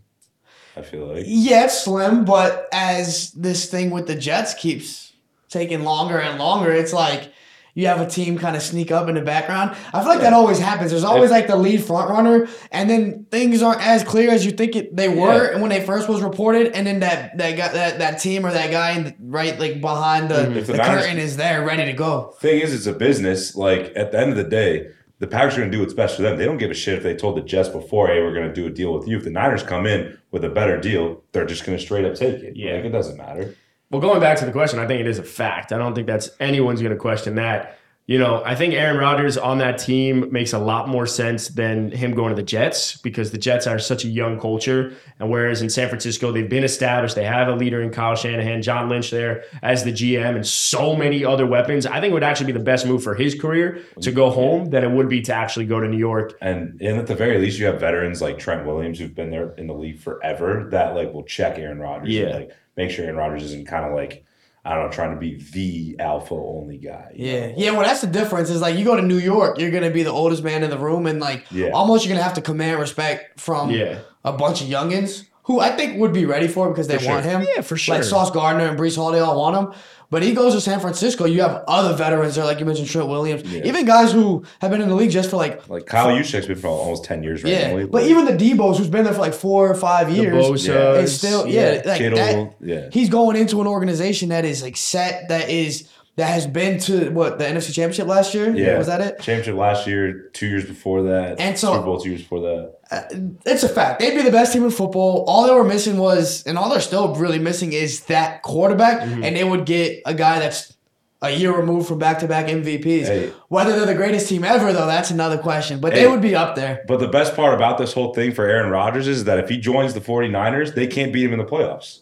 I 0.76 0.82
feel 0.82 1.06
like. 1.06 1.24
Yeah, 1.26 1.64
it's 1.64 1.84
slim, 1.84 2.24
but 2.24 2.68
as 2.72 3.32
this 3.32 3.70
thing 3.70 3.90
with 3.90 4.06
the 4.06 4.14
Jets 4.14 4.54
keeps 4.54 5.12
taking 5.48 5.82
longer 5.84 6.18
and 6.18 6.38
longer, 6.38 6.70
it's 6.72 6.92
like 6.92 7.32
you 7.74 7.86
have 7.86 8.00
a 8.00 8.06
team 8.06 8.38
kind 8.38 8.56
of 8.56 8.62
sneak 8.62 8.90
up 8.90 9.08
in 9.08 9.14
the 9.14 9.20
background. 9.22 9.76
I 9.94 10.00
feel 10.00 10.08
like 10.08 10.20
that 10.20 10.32
always 10.32 10.58
happens. 10.58 10.90
There's 10.90 11.04
always 11.04 11.30
like 11.30 11.46
the 11.46 11.56
lead 11.56 11.84
front 11.84 12.10
runner, 12.10 12.48
and 12.72 12.88
then 12.90 13.26
things 13.30 13.62
aren't 13.62 13.80
as 13.86 14.02
clear 14.04 14.30
as 14.30 14.44
you 14.44 14.52
think 14.52 14.76
it, 14.76 14.96
they 14.96 15.08
were 15.08 15.52
Yeah. 15.52 15.60
when 15.60 15.70
they 15.70 15.80
first 15.84 16.08
was 16.08 16.22
reported, 16.22 16.72
and 16.74 16.86
then 16.86 17.00
that 17.00 17.36
that 17.38 17.56
guy, 17.56 17.68
that 17.72 17.98
that 17.98 18.18
team 18.20 18.44
or 18.44 18.52
that 18.52 18.70
guy 18.70 18.90
in 18.92 19.04
the, 19.04 19.14
right 19.20 19.58
like 19.58 19.80
behind 19.80 20.28
the, 20.30 20.50
If 20.58 20.66
the, 20.66 20.72
the 20.72 20.78
Niners- 20.78 21.02
curtain 21.04 21.18
is 21.18 21.36
there 21.36 21.64
ready 21.64 21.84
to 21.84 21.92
go. 21.92 22.34
Thing 22.40 22.60
is, 22.60 22.74
it's 22.74 22.86
a 22.86 22.92
business. 22.92 23.54
Like 23.56 23.92
at 23.96 24.12
the 24.12 24.18
end 24.18 24.30
of 24.30 24.36
the 24.36 24.44
day, 24.44 24.88
the 25.20 25.26
Packers 25.26 25.54
are 25.54 25.58
going 25.58 25.70
to 25.70 25.76
do 25.76 25.80
what's 25.82 25.92
best 25.94 26.16
for 26.16 26.22
them. 26.22 26.38
They 26.38 26.46
don't 26.46 26.56
give 26.56 26.70
a 26.70 26.74
shit 26.74 26.96
if 26.96 27.02
they 27.02 27.14
told 27.14 27.36
the 27.36 27.42
Jets 27.42 27.68
before, 27.68 28.06
"Hey, 28.08 28.20
we're 28.22 28.32
going 28.34 28.48
to 28.48 28.54
do 28.54 28.66
a 28.66 28.70
deal 28.70 28.92
with 28.92 29.06
you." 29.06 29.18
If 29.18 29.24
the 29.24 29.30
Niners 29.30 29.62
come 29.62 29.86
in 29.86 30.16
with 30.30 30.44
a 30.44 30.48
better 30.48 30.80
deal, 30.80 31.22
they're 31.32 31.44
just 31.46 31.64
going 31.66 31.76
to 31.76 31.82
straight 31.84 32.04
up 32.04 32.14
take 32.14 32.36
it. 32.42 32.56
Yeah. 32.56 32.76
like, 32.76 32.86
it 32.86 32.90
doesn't 32.90 33.16
matter. 33.18 33.54
Well, 33.90 34.00
going 34.00 34.20
back 34.20 34.38
to 34.38 34.44
the 34.46 34.52
question, 34.52 34.78
I 34.78 34.86
think 34.86 35.00
it 35.00 35.06
is 35.08 35.18
a 35.18 35.24
fact. 35.24 35.72
I 35.72 35.78
don't 35.78 35.94
think 35.94 36.06
that's 36.06 36.30
anyone's 36.38 36.80
going 36.80 36.92
to 36.94 36.98
question 36.98 37.34
that. 37.36 37.76
You 38.06 38.18
know, 38.18 38.42
I 38.44 38.56
think 38.56 38.74
Aaron 38.74 38.96
Rodgers 38.96 39.38
on 39.38 39.58
that 39.58 39.78
team 39.78 40.32
makes 40.32 40.52
a 40.52 40.58
lot 40.58 40.88
more 40.88 41.06
sense 41.06 41.46
than 41.46 41.92
him 41.92 42.12
going 42.12 42.30
to 42.30 42.34
the 42.34 42.42
Jets 42.42 42.96
because 42.96 43.30
the 43.30 43.38
Jets 43.38 43.68
are 43.68 43.78
such 43.78 44.04
a 44.04 44.08
young 44.08 44.40
culture. 44.40 44.92
And 45.20 45.30
whereas 45.30 45.62
in 45.62 45.70
San 45.70 45.88
Francisco, 45.88 46.32
they've 46.32 46.48
been 46.48 46.64
established, 46.64 47.14
they 47.14 47.24
have 47.24 47.46
a 47.46 47.54
leader 47.54 47.80
in 47.82 47.90
Kyle 47.90 48.16
Shanahan, 48.16 48.62
John 48.62 48.88
Lynch 48.88 49.12
there 49.12 49.44
as 49.62 49.84
the 49.84 49.92
GM, 49.92 50.34
and 50.34 50.44
so 50.44 50.96
many 50.96 51.24
other 51.24 51.46
weapons. 51.46 51.86
I 51.86 52.00
think 52.00 52.10
it 52.10 52.14
would 52.14 52.24
actually 52.24 52.46
be 52.46 52.58
the 52.58 52.64
best 52.64 52.84
move 52.84 53.04
for 53.04 53.14
his 53.14 53.40
career 53.40 53.80
to 54.00 54.10
go 54.10 54.30
home 54.30 54.70
than 54.70 54.82
it 54.82 54.90
would 54.90 55.08
be 55.08 55.20
to 55.22 55.32
actually 55.34 55.66
go 55.66 55.78
to 55.78 55.86
New 55.86 55.98
York. 55.98 56.36
And 56.40 56.80
and 56.82 56.98
at 56.98 57.06
the 57.06 57.14
very 57.14 57.38
least, 57.38 57.60
you 57.60 57.66
have 57.66 57.78
veterans 57.78 58.20
like 58.20 58.40
Trent 58.40 58.66
Williams 58.66 58.98
who've 58.98 59.14
been 59.14 59.30
there 59.30 59.52
in 59.52 59.68
the 59.68 59.74
league 59.74 60.00
forever 60.00 60.66
that 60.72 60.96
like 60.96 61.12
will 61.14 61.22
check 61.24 61.58
Aaron 61.58 61.78
Rodgers 61.78 62.08
Yeah. 62.08 62.22
and 62.24 62.34
like 62.34 62.50
make 62.76 62.90
sure 62.90 63.04
Aaron 63.04 63.16
Rodgers 63.16 63.42
isn't 63.44 63.66
kind 63.66 63.84
of 63.84 63.94
like 63.94 64.24
I 64.64 64.74
don't 64.74 64.86
know 64.86 64.92
trying 64.92 65.14
to 65.14 65.20
be 65.20 65.42
the 65.52 65.96
alpha 66.02 66.34
only 66.34 66.76
guy. 66.76 67.12
Yeah, 67.14 67.46
know? 67.48 67.54
yeah. 67.56 67.70
Well, 67.70 67.82
that's 67.82 68.02
the 68.02 68.06
difference. 68.06 68.50
Is 68.50 68.60
like 68.60 68.76
you 68.76 68.84
go 68.84 68.94
to 68.96 69.02
New 69.02 69.16
York, 69.18 69.58
you're 69.58 69.70
gonna 69.70 69.90
be 69.90 70.02
the 70.02 70.10
oldest 70.10 70.42
man 70.44 70.62
in 70.62 70.68
the 70.70 70.78
room, 70.78 71.06
and 71.06 71.18
like 71.20 71.46
Yeah. 71.50 71.70
almost 71.70 72.04
you're 72.04 72.14
gonna 72.14 72.22
have 72.24 72.34
to 72.34 72.42
command 72.42 72.78
respect 72.78 73.40
from 73.40 73.70
Yeah. 73.70 74.00
a 74.24 74.32
bunch 74.32 74.60
of 74.60 74.68
youngins 74.68 75.24
who 75.44 75.60
I 75.60 75.70
think 75.70 75.98
would 75.98 76.12
be 76.12 76.26
ready 76.26 76.46
for 76.46 76.66
it 76.68 76.72
because 76.72 76.88
they 76.88 76.98
For 76.98 77.06
want 77.08 77.24
sure. 77.24 77.32
him. 77.40 77.46
Yeah, 77.56 77.62
for 77.62 77.76
sure. 77.78 77.94
Like 77.96 78.04
Sauce 78.04 78.30
Gardner 78.30 78.66
and 78.66 78.78
Breece 78.78 78.96
Hall, 78.96 79.10
they 79.12 79.20
all 79.20 79.38
want 79.40 79.56
him. 79.56 79.80
But 80.10 80.24
he 80.24 80.32
goes 80.34 80.54
to 80.54 80.60
San 80.60 80.80
Francisco. 80.80 81.24
You 81.24 81.42
have 81.42 81.62
other 81.68 81.94
veterans 81.96 82.34
there, 82.34 82.44
like 82.44 82.58
you 82.58 82.66
mentioned, 82.66 82.88
Trent 82.88 83.08
Williams, 83.08 83.44
even 83.54 83.84
guys 83.84 84.10
who 84.10 84.44
have 84.60 84.72
been 84.72 84.80
in 84.80 84.88
the 84.88 84.94
league 84.96 85.12
just 85.12 85.30
for 85.30 85.36
like. 85.36 85.68
Like 85.68 85.86
Kyle 85.86 86.08
Juszczyk's 86.08 86.46
been 86.46 86.56
for 86.56 86.66
almost 86.66 87.04
ten 87.04 87.22
years 87.22 87.44
Yeah, 87.44 87.60
randomly. 87.60 87.86
but 87.86 88.02
like, 88.02 88.10
even 88.10 88.24
the 88.24 88.32
Deebo's, 88.32 88.78
who's 88.78 88.88
been 88.88 89.04
there 89.04 89.14
for 89.14 89.20
like 89.20 89.34
four 89.34 89.70
or 89.70 89.74
five 89.76 90.10
years, 90.10 90.34
Bosa's, 90.44 91.12
is 91.12 91.16
still 91.18 91.46
yeah, 91.46 91.74
yeah, 91.74 91.82
like 91.84 91.98
Kittle, 91.98 92.18
that. 92.18 92.54
yeah. 92.60 92.88
He's 92.92 93.08
going 93.08 93.36
into 93.36 93.60
an 93.60 93.68
organization 93.68 94.30
that 94.30 94.44
is 94.44 94.62
like 94.64 94.76
set, 94.76 95.28
that 95.28 95.48
is 95.48 95.88
that 96.20 96.28
has 96.32 96.46
been 96.46 96.78
to 96.80 97.10
what 97.10 97.38
the 97.38 97.44
NFC 97.44 97.72
Championship 97.74 98.06
last 98.06 98.34
year. 98.34 98.54
yeah, 98.54 98.78
was 98.78 98.86
that 98.86 99.00
it? 99.00 99.16
Championship 99.20 99.56
last 99.56 99.86
year, 99.86 100.30
two 100.32 100.46
years 100.46 100.64
before 100.64 101.02
that, 101.04 101.40
And 101.40 101.58
so- 101.58 101.72
Super 101.72 101.84
Bowl 101.84 102.00
two 102.00 102.10
years 102.10 102.22
before 102.22 102.40
that. 102.40 103.38
It's 103.46 103.62
a 103.62 103.68
fact. 103.68 104.00
They'd 104.00 104.14
be 104.16 104.22
the 104.22 104.30
best 104.30 104.52
team 104.52 104.64
in 104.64 104.70
football. 104.70 105.24
All 105.26 105.46
they 105.46 105.54
were 105.54 105.64
missing 105.64 105.96
was, 105.98 106.42
and 106.46 106.56
all 106.58 106.68
they're 106.70 106.80
still 106.80 107.14
really 107.14 107.38
missing 107.38 107.72
is 107.72 108.04
that 108.04 108.42
quarterback. 108.42 109.00
Mm-hmm. 109.00 109.24
And 109.24 109.36
they 109.36 109.44
would 109.44 109.64
get 109.66 110.02
a 110.06 110.14
guy 110.14 110.38
that's 110.40 110.76
a 111.22 111.30
year 111.30 111.54
removed 111.56 111.86
from 111.86 111.98
back 111.98 112.18
to 112.20 112.26
back 112.26 112.46
MVPs. 112.46 113.06
Hey. 113.06 113.32
Whether 113.48 113.72
they're 113.76 113.86
the 113.86 113.94
greatest 113.94 114.28
team 114.28 114.42
ever, 114.42 114.72
though, 114.72 114.86
that's 114.86 115.10
another 115.10 115.38
question. 115.38 115.78
But 115.80 115.92
Hey. 115.92 116.00
they 116.00 116.08
would 116.08 116.22
be 116.22 116.34
up 116.34 116.56
there. 116.56 116.82
But 116.88 116.98
the 116.98 117.08
best 117.08 117.36
part 117.36 117.54
about 117.54 117.78
this 117.78 117.92
whole 117.92 118.12
thing 118.14 118.32
for 118.32 118.46
Aaron 118.46 118.70
Rodgers 118.70 119.06
is 119.06 119.24
that 119.24 119.38
if 119.38 119.48
he 119.48 119.58
joins 119.58 119.94
the 119.94 120.00
49ers, 120.00 120.74
they 120.74 120.86
can't 120.86 121.12
beat 121.12 121.24
him 121.24 121.32
in 121.32 121.38
the 121.38 121.44
playoffs. 121.44 122.00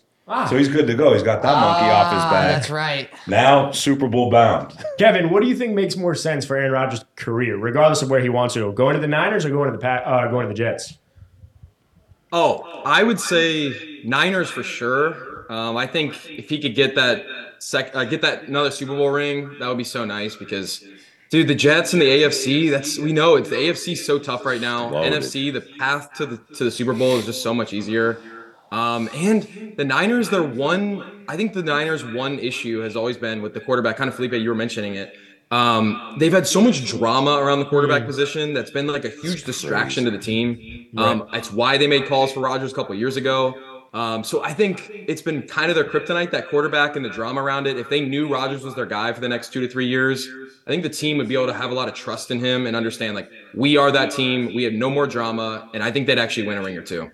So 0.49 0.57
he's 0.59 0.69
good 0.69 0.87
to 0.87 0.95
go. 0.95 1.15
He's 1.15 1.23
got 1.23 1.41
that 1.43 1.55
monkey 1.55 1.91
off 1.91 2.13
his 2.13 2.23
Ah, 2.23 2.31
back. 2.31 2.49
That's 2.57 2.71
right. 2.71 3.09
Now 3.27 3.71
Super 3.73 4.09
Bowl 4.09 4.31
bound. 4.31 4.77
Kevin, 4.99 5.31
what 5.31 5.43
do 5.43 5.49
you 5.49 5.57
think 5.57 5.75
makes 5.75 5.97
more 5.97 6.15
sense 6.15 6.45
for 6.45 6.57
Aaron 6.57 6.73
Rodgers' 6.73 7.05
career, 7.17 7.57
regardless 7.57 8.03
of 8.03 8.11
where 8.11 8.21
he 8.21 8.29
wants 8.29 8.55
to 8.55 8.61
go? 8.61 8.73
Going 8.73 8.95
to 8.95 9.01
the 9.01 9.09
Niners 9.09 9.45
or 9.47 9.51
going 9.51 9.71
to 9.71 9.77
the 9.77 9.83
Pa- 9.83 10.03
uh, 10.05 10.29
going 10.31 10.45
to 10.47 10.49
the 10.49 10.55
Jets? 10.59 10.99
Oh, 12.33 12.83
I 12.85 13.03
would 13.03 13.19
say 13.21 14.01
Niners 14.05 14.51
for 14.51 14.63
sure. 14.63 15.47
Um, 15.51 15.77
I 15.79 15.87
think 15.87 16.29
if 16.29 16.51
he 16.51 16.61
could 16.61 16.75
get 16.75 16.95
that 16.97 17.25
sec, 17.59 17.97
uh, 17.97 18.05
get 18.05 18.21
that 18.23 18.45
another 18.45 18.71
Super 18.71 18.95
Bowl 18.95 19.09
ring, 19.09 19.57
that 19.59 19.67
would 19.69 19.79
be 19.79 19.85
so 19.85 20.05
nice 20.05 20.37
because, 20.37 20.85
dude, 21.31 21.49
the 21.49 21.55
Jets 21.55 21.95
and 21.95 22.03
the 22.03 22.07
AFC. 22.07 22.71
That's 22.71 22.99
we 22.99 23.15
know 23.15 23.37
it's 23.37 23.49
the 23.49 23.57
AFC 23.57 23.97
so 23.97 24.19
tough 24.19 24.45
right 24.45 24.61
now. 24.61 24.91
Loaded. 24.91 25.15
NFC, 25.23 25.51
the 25.51 25.63
path 25.63 26.13
to 26.19 26.27
the 26.27 26.37
to 26.57 26.65
the 26.65 26.71
Super 26.71 26.93
Bowl 26.93 27.17
is 27.17 27.25
just 27.25 27.43
so 27.43 27.55
much 27.55 27.73
easier. 27.73 28.19
Um, 28.71 29.09
and 29.15 29.75
the 29.77 29.85
Niners, 29.85 30.29
their 30.31 30.43
one, 30.43 31.25
I 31.29 31.37
think 31.37 31.53
the 31.53 31.63
Niners' 31.63 32.05
one 32.05 32.39
issue 32.39 32.81
has 32.81 32.97
always 32.97 33.17
been 33.17 33.43
with 33.43 33.55
the 33.55 33.61
quarterback. 33.61 33.97
Kind 33.97 34.09
of 34.09 34.15
Felipe, 34.15 34.33
you 34.33 34.49
were 34.49 34.55
mentioning 34.55 34.95
it. 34.95 35.15
Um, 35.51 36.17
they've 36.19 36.33
had 36.33 36.47
so 36.47 36.61
much 36.61 36.85
drama 36.87 37.39
around 37.39 37.61
the 37.61 37.65
quarterback 37.67 38.05
position 38.05 38.53
that's 38.53 38.71
been 38.71 38.87
like 38.87 39.07
a 39.07 39.09
huge 39.09 39.45
distraction 39.45 40.05
to 40.05 40.11
the 40.11 40.19
team. 40.19 40.89
Um, 40.99 41.27
That's 41.33 41.51
why 41.51 41.79
they 41.79 41.87
made 41.87 42.07
calls 42.07 42.33
for 42.33 42.41
Rodgers 42.41 42.73
a 42.73 42.75
couple 42.75 42.95
years 42.95 43.17
ago. 43.17 43.55
Um, 43.95 44.23
so 44.23 44.45
I 44.45 44.53
think 44.53 44.91
it's 44.91 45.23
been 45.23 45.41
kind 45.43 45.71
of 45.71 45.75
their 45.75 45.85
kryptonite, 45.85 46.31
that 46.33 46.51
quarterback 46.51 46.97
and 46.97 47.05
the 47.05 47.09
drama 47.09 47.43
around 47.43 47.67
it. 47.67 47.79
If 47.79 47.89
they 47.89 48.03
knew 48.03 48.29
Rodgers 48.29 48.63
was 48.63 48.75
their 48.75 48.85
guy 48.85 49.13
for 49.15 49.21
the 49.23 49.29
next 49.29 49.51
two 49.51 49.63
to 49.63 49.69
three 49.69 49.87
years, 49.87 50.29
I 50.67 50.71
think 50.71 50.83
the 50.83 50.91
team 50.91 51.17
would 51.17 51.29
be 51.29 51.35
able 51.35 51.47
to 51.47 51.55
have 51.55 51.71
a 51.71 51.75
lot 51.75 51.89
of 51.89 51.95
trust 51.95 52.31
in 52.31 52.39
him 52.39 52.67
and 52.67 52.77
understand 52.77 53.15
like 53.15 53.31
we 53.55 53.79
are 53.79 53.91
that 53.91 54.11
team. 54.11 54.55
We 54.55 54.65
have 54.65 54.75
no 54.75 54.91
more 54.91 55.07
drama, 55.07 55.71
and 55.73 55.83
I 55.83 55.91
think 55.91 56.07
they'd 56.07 56.19
actually 56.19 56.47
win 56.47 56.59
a 56.59 56.63
ring 56.63 56.77
or 56.77 56.83
two. 56.83 57.11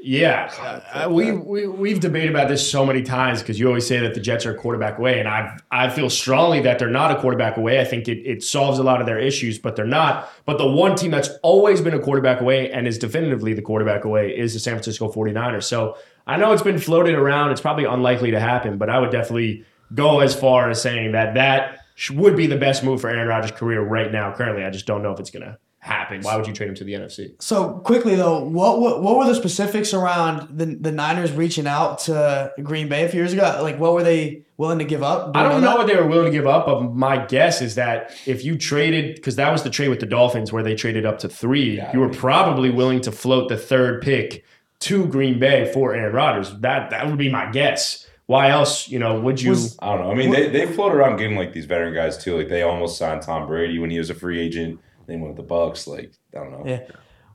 Yeah, 0.00 0.80
uh, 0.94 1.10
we, 1.10 1.32
we 1.32 1.66
we've 1.66 1.98
debated 1.98 2.30
about 2.30 2.46
this 2.48 2.70
so 2.70 2.86
many 2.86 3.02
times 3.02 3.40
because 3.40 3.58
you 3.58 3.66
always 3.66 3.84
say 3.84 3.98
that 3.98 4.14
the 4.14 4.20
Jets 4.20 4.46
are 4.46 4.52
a 4.52 4.56
quarterback 4.56 4.96
away, 4.96 5.18
and 5.18 5.26
I 5.26 5.58
I 5.72 5.88
feel 5.88 6.08
strongly 6.08 6.60
that 6.60 6.78
they're 6.78 6.88
not 6.88 7.10
a 7.10 7.20
quarterback 7.20 7.56
away. 7.56 7.80
I 7.80 7.84
think 7.84 8.06
it, 8.06 8.18
it 8.18 8.44
solves 8.44 8.78
a 8.78 8.84
lot 8.84 9.00
of 9.00 9.08
their 9.08 9.18
issues, 9.18 9.58
but 9.58 9.74
they're 9.74 9.84
not. 9.84 10.30
But 10.44 10.58
the 10.58 10.68
one 10.68 10.94
team 10.94 11.10
that's 11.10 11.30
always 11.42 11.80
been 11.80 11.94
a 11.94 11.98
quarterback 11.98 12.40
away 12.40 12.70
and 12.70 12.86
is 12.86 12.96
definitively 12.96 13.54
the 13.54 13.62
quarterback 13.62 14.04
away 14.04 14.36
is 14.36 14.54
the 14.54 14.60
San 14.60 14.74
Francisco 14.74 15.10
49ers. 15.10 15.64
So 15.64 15.96
I 16.28 16.36
know 16.36 16.52
it's 16.52 16.62
been 16.62 16.78
floated 16.78 17.16
around. 17.16 17.50
It's 17.50 17.60
probably 17.60 17.84
unlikely 17.84 18.30
to 18.30 18.40
happen, 18.40 18.78
but 18.78 18.88
I 18.88 19.00
would 19.00 19.10
definitely 19.10 19.64
go 19.94 20.20
as 20.20 20.32
far 20.32 20.70
as 20.70 20.80
saying 20.80 21.10
that 21.12 21.34
that 21.34 21.80
would 22.12 22.36
be 22.36 22.46
the 22.46 22.56
best 22.56 22.84
move 22.84 23.00
for 23.00 23.10
Aaron 23.10 23.26
Rodgers' 23.26 23.50
career 23.50 23.82
right 23.82 24.12
now. 24.12 24.32
Currently, 24.32 24.64
I 24.64 24.70
just 24.70 24.86
don't 24.86 25.02
know 25.02 25.10
if 25.10 25.18
it's 25.18 25.30
gonna 25.30 25.58
happen. 25.88 26.22
Why 26.22 26.36
would 26.36 26.46
you 26.46 26.52
trade 26.52 26.68
him 26.68 26.74
to 26.76 26.84
the 26.84 26.92
NFC? 26.92 27.32
So 27.42 27.70
quickly 27.80 28.14
though, 28.14 28.44
what, 28.44 28.80
what 28.80 29.02
what 29.02 29.16
were 29.18 29.26
the 29.26 29.34
specifics 29.34 29.92
around 29.92 30.56
the 30.56 30.66
the 30.66 30.92
Niners 30.92 31.32
reaching 31.32 31.66
out 31.66 31.98
to 32.00 32.52
Green 32.62 32.88
Bay 32.88 33.04
a 33.04 33.08
few 33.08 33.18
years 33.20 33.32
ago? 33.32 33.58
Like, 33.62 33.78
what 33.80 33.92
were 33.94 34.02
they 34.04 34.42
willing 34.56 34.78
to 34.78 34.84
give 34.84 35.02
up? 35.02 35.32
Do 35.32 35.40
I 35.40 35.42
don't 35.44 35.60
know 35.62 35.68
that? 35.70 35.78
what 35.78 35.86
they 35.86 35.96
were 35.96 36.06
willing 36.06 36.26
to 36.26 36.30
give 36.38 36.46
up, 36.46 36.66
but 36.66 36.82
my 36.94 37.24
guess 37.26 37.60
is 37.62 37.74
that 37.76 38.12
if 38.26 38.44
you 38.44 38.56
traded, 38.58 39.16
because 39.16 39.36
that 39.36 39.50
was 39.50 39.62
the 39.62 39.70
trade 39.70 39.88
with 39.88 40.00
the 40.00 40.06
Dolphins 40.06 40.52
where 40.52 40.62
they 40.62 40.74
traded 40.74 41.06
up 41.06 41.18
to 41.20 41.28
three, 41.28 41.76
Yeah, 41.76 41.92
you 41.92 42.00
were 42.00 42.08
probably 42.10 42.70
willing 42.70 43.00
to 43.02 43.12
float 43.12 43.48
the 43.48 43.56
third 43.56 44.02
pick 44.02 44.44
to 44.80 45.06
Green 45.06 45.38
Bay 45.40 45.70
for 45.72 45.94
Aaron 45.94 46.14
Rodgers. 46.14 46.52
That 46.60 46.90
that 46.90 47.06
would 47.06 47.18
be 47.18 47.30
my 47.30 47.50
guess. 47.50 48.04
Why 48.26 48.50
else, 48.50 48.88
you 48.90 48.98
know, 48.98 49.18
would 49.20 49.40
you? 49.40 49.50
Was- 49.50 49.78
I 49.80 49.96
don't 49.96 50.04
know. 50.04 50.12
I 50.12 50.14
mean, 50.14 50.30
they, 50.30 50.48
they 50.50 50.66
float 50.66 50.94
around 50.94 51.16
getting 51.16 51.34
like 51.36 51.54
these 51.54 51.64
veteran 51.64 51.94
guys 51.94 52.18
too. 52.22 52.36
Like 52.36 52.48
they 52.50 52.60
almost 52.62 52.98
signed 52.98 53.22
Tom 53.22 53.46
Brady 53.46 53.78
when 53.78 53.88
he 53.90 53.98
was 53.98 54.10
a 54.10 54.14
free 54.14 54.38
agent. 54.38 54.78
They 55.08 55.16
went 55.16 55.36
with 55.36 55.48
the 55.48 55.52
Bucs. 55.54 55.88
Like 55.88 56.12
I 56.34 56.38
don't 56.38 56.52
know. 56.52 56.62
Yeah. 56.64 56.82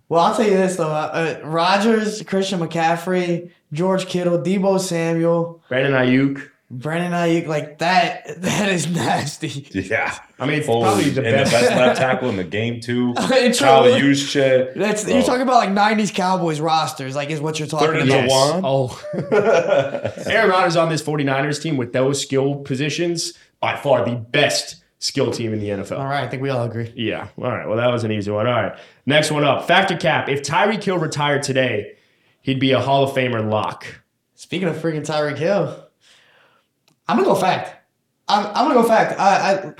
Well, 0.07 0.21
I'll 0.21 0.35
tell 0.35 0.45
you 0.45 0.55
this 0.55 0.77
though: 0.77 0.89
uh, 0.91 1.39
uh, 1.43 1.45
Rodgers, 1.45 2.21
Christian 2.23 2.59
McCaffrey, 2.61 3.49
George 3.73 4.05
Kittle, 4.05 4.37
Deebo 4.39 4.79
Samuel, 4.79 5.61
Brandon 5.67 5.93
Aiyuk. 5.93 6.49
Brandon 6.71 7.11
Aiyuk, 7.11 7.45
like 7.45 7.77
that. 7.79 8.41
That 8.41 8.69
is 8.69 8.87
nasty. 8.87 9.67
Yeah. 9.71 10.15
I 10.39 10.47
mean, 10.47 10.57
it's 10.57 10.65
Holy- 10.67 10.83
probably 10.83 11.09
the 11.11 11.21
and 11.23 11.35
best. 11.35 11.51
the 11.51 11.57
best 11.59 11.75
left 11.75 11.99
tackle 11.99 12.29
in 12.29 12.37
the 12.37 12.43
game 12.43 12.79
too. 12.79 13.13
It's 13.19 13.59
Kyle 13.59 13.83
really- 13.85 14.13
That's 14.75 15.03
Bro. 15.03 15.13
you're 15.13 15.23
talking 15.23 15.41
about 15.43 15.55
like 15.55 15.69
'90s 15.69 16.13
Cowboys 16.13 16.59
rosters, 16.59 17.15
like 17.15 17.29
is 17.29 17.41
what 17.41 17.59
you're 17.59 17.67
talking 17.67 17.87
Third 17.87 18.01
about. 18.03 18.19
and 18.19 18.29
Yes. 18.29 18.53
one. 18.53 18.61
Oh. 18.65 20.23
Aaron 20.25 20.49
Rodgers 20.49 20.75
on 20.75 20.89
this 20.89 21.01
49ers 21.01 21.61
team 21.61 21.77
with 21.77 21.93
those 21.93 22.21
skill 22.21 22.55
positions, 22.55 23.33
by 23.59 23.75
far 23.75 24.05
the 24.05 24.15
best 24.15 24.82
skill 25.03 25.31
team 25.31 25.51
in 25.51 25.59
the 25.59 25.67
NFL. 25.67 25.99
All 25.99 26.05
right, 26.05 26.23
I 26.23 26.29
think 26.29 26.41
we 26.41 26.49
all 26.49 26.63
agree. 26.63 26.93
Yeah. 26.95 27.27
All 27.37 27.51
right. 27.51 27.67
Well, 27.67 27.75
that 27.75 27.91
was 27.91 28.05
an 28.05 28.11
easy 28.13 28.31
one. 28.31 28.47
All 28.47 28.53
right. 28.53 28.79
Next 29.05 29.31
one 29.31 29.43
up. 29.43 29.67
Factor 29.67 29.97
cap. 29.97 30.29
If 30.29 30.43
Tyreek 30.43 30.81
Hill 30.81 30.97
retired 30.97 31.43
today, 31.43 31.97
he'd 32.41 32.59
be 32.59 32.71
a 32.71 32.79
Hall 32.79 33.03
of 33.03 33.13
Famer 33.13 33.47
lock. 33.49 33.85
Speaking 34.35 34.69
of 34.69 34.77
freaking 34.77 35.05
Tyreek 35.05 35.37
Hill, 35.37 35.89
I'm 37.09 37.17
gonna 37.17 37.27
go 37.27 37.35
fact. 37.35 37.85
I'm, 38.29 38.47
I'm 38.47 38.69
gonna 38.69 38.75
go 38.75 38.83
fact. 38.83 39.19
I, 39.19 39.55
I 39.55 39.73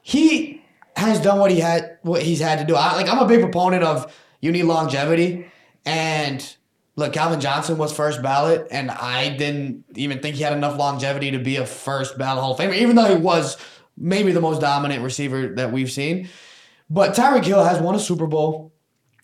he 0.00 0.62
has 0.96 1.20
done 1.20 1.38
what 1.38 1.50
he 1.50 1.60
had 1.60 1.98
what 2.00 2.22
he's 2.22 2.40
had 2.40 2.58
to 2.58 2.64
do. 2.64 2.74
I 2.74 2.94
like 2.94 3.10
I'm 3.10 3.18
a 3.18 3.26
big 3.26 3.40
proponent 3.40 3.84
of 3.84 4.14
you 4.40 4.50
need 4.50 4.62
longevity 4.62 5.46
and 5.84 6.56
look, 6.96 7.12
Calvin 7.12 7.40
Johnson 7.40 7.76
was 7.76 7.92
first 7.92 8.22
ballot, 8.22 8.66
and 8.70 8.90
I 8.90 9.36
didn't 9.36 9.84
even 9.94 10.20
think 10.20 10.36
he 10.36 10.42
had 10.42 10.54
enough 10.54 10.78
longevity 10.78 11.30
to 11.32 11.38
be 11.38 11.56
a 11.56 11.66
first 11.66 12.16
ballot 12.16 12.42
Hall 12.42 12.52
of 12.52 12.58
Famer, 12.58 12.76
even 12.76 12.96
though 12.96 13.14
he 13.14 13.20
was 13.20 13.58
maybe 13.96 14.32
the 14.32 14.40
most 14.40 14.60
dominant 14.60 15.02
receiver 15.02 15.48
that 15.56 15.72
we've 15.72 15.90
seen. 15.90 16.28
But 16.90 17.14
Tyreek 17.14 17.44
Hill 17.44 17.64
has 17.64 17.80
won 17.80 17.94
a 17.94 17.98
Super 18.00 18.26
Bowl. 18.26 18.72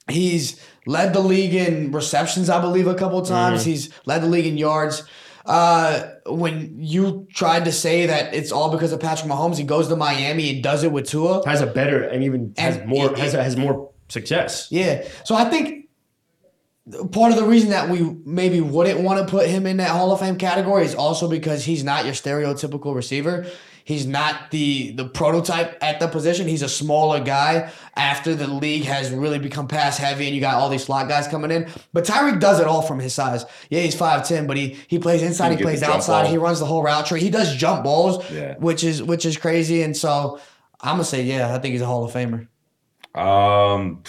He's 0.09 0.59
led 0.87 1.13
the 1.13 1.21
league 1.21 1.55
in 1.55 1.93
receptions, 1.93 2.49
I 2.49 2.61
believe, 2.61 2.87
a 2.87 2.95
couple 2.95 3.21
times. 3.23 3.65
He's 3.65 3.91
led 4.07 4.23
the 4.23 4.27
league 4.27 4.47
in 4.47 4.57
yards. 4.57 5.03
Uh, 5.45 6.11
when 6.27 6.77
you 6.79 7.27
tried 7.33 7.65
to 7.67 7.73
say 7.73 8.07
that 8.07 8.35
it's 8.35 8.53
all 8.53 8.71
because 8.71 8.93
of 8.93 9.01
Patrick 9.01 9.31
Mahomes, 9.31 9.57
he 9.57 9.65
goes 9.65 9.89
to 9.89 9.97
Miami 9.97 10.51
and 10.55 10.63
does 10.63 10.83
it 10.85 10.93
with 10.93 11.09
Tua. 11.09 11.47
Has 11.47 11.61
a 11.61 11.67
better 11.67 12.03
and 12.03 12.23
even 12.23 12.55
has 12.59 12.77
And 12.77 12.87
more 12.89 13.13
it- 13.13 13.19
has 13.19 13.33
has 13.33 13.57
more 13.57 13.91
success. 14.09 14.69
Yeah. 14.71 15.07
So 15.25 15.35
I 15.35 15.45
think 15.47 15.89
part 17.13 17.33
of 17.33 17.39
the 17.39 17.45
reason 17.45 17.71
that 17.71 17.89
we 17.91 18.01
maybe 18.25 18.61
wouldn't 18.61 19.01
want 19.01 19.21
to 19.27 19.31
put 19.31 19.47
him 19.47 19.67
in 19.67 19.77
that 19.79 19.89
Hall 19.91 20.11
of 20.13 20.21
Fame 20.21 20.37
category 20.37 20.85
is 20.85 20.95
also 20.95 21.29
because 21.29 21.65
he's 21.65 21.85
not 21.85 22.05
your 22.05 22.15
stereotypical 22.15 22.95
receiver. 22.95 23.47
He's 23.89 24.07
not 24.07 24.51
the 24.51 24.91
the 24.91 25.07
prototype 25.07 25.79
at 25.81 25.99
the 25.99 26.09
position. 26.09 26.47
He's 26.47 26.61
a 26.61 26.69
smaller 26.69 27.21
guy 27.21 27.71
after 27.97 28.35
the 28.35 28.47
league 28.47 28.85
has 28.85 29.11
really 29.11 29.39
become 29.39 29.67
pass 29.67 29.97
heavy 29.97 30.27
and 30.27 30.35
you 30.35 30.43
got 30.43 30.57
all 30.57 30.69
these 30.69 30.85
slot 30.85 31.09
guys 31.09 31.27
coming 31.27 31.51
in. 31.51 31.67
But 31.95 32.05
Tyreek 32.05 32.39
does 32.39 32.61
it 32.61 32.67
all 32.67 32.83
from 32.83 32.99
his 32.99 33.15
size. 33.15 33.47
Yeah, 33.71 33.81
he's 33.81 33.95
5'10, 33.97 34.47
but 34.47 34.59
he 34.59 34.77
he 34.89 34.99
plays 34.99 35.23
inside, 35.23 35.53
He 35.53 35.57
he 35.57 35.63
plays 35.63 35.83
outside, 35.83 36.25
ball. 36.25 36.31
he 36.31 36.37
runs 36.37 36.61
the 36.61 36.67
whole 36.67 36.83
route 36.83 37.07
tree. 37.07 37.19
He 37.21 37.31
does 37.31 37.57
jump 37.57 37.83
balls, 37.83 38.31
Yeah. 38.31 38.57
which 38.59 38.85
is 38.85 39.03
which 39.03 39.25
is 39.25 39.39
crazy. 39.39 39.81
And 39.81 39.97
so 39.97 40.39
I'm 40.83 40.97
gonna 40.97 41.05
say, 41.05 41.23
yeah, 41.23 41.55
I 41.55 41.59
think 41.59 41.73
he's 41.73 41.81
a 41.81 41.87
Hall 41.87 42.05
of 42.05 42.13
Famer. 42.13 42.47
Um, 43.19 44.03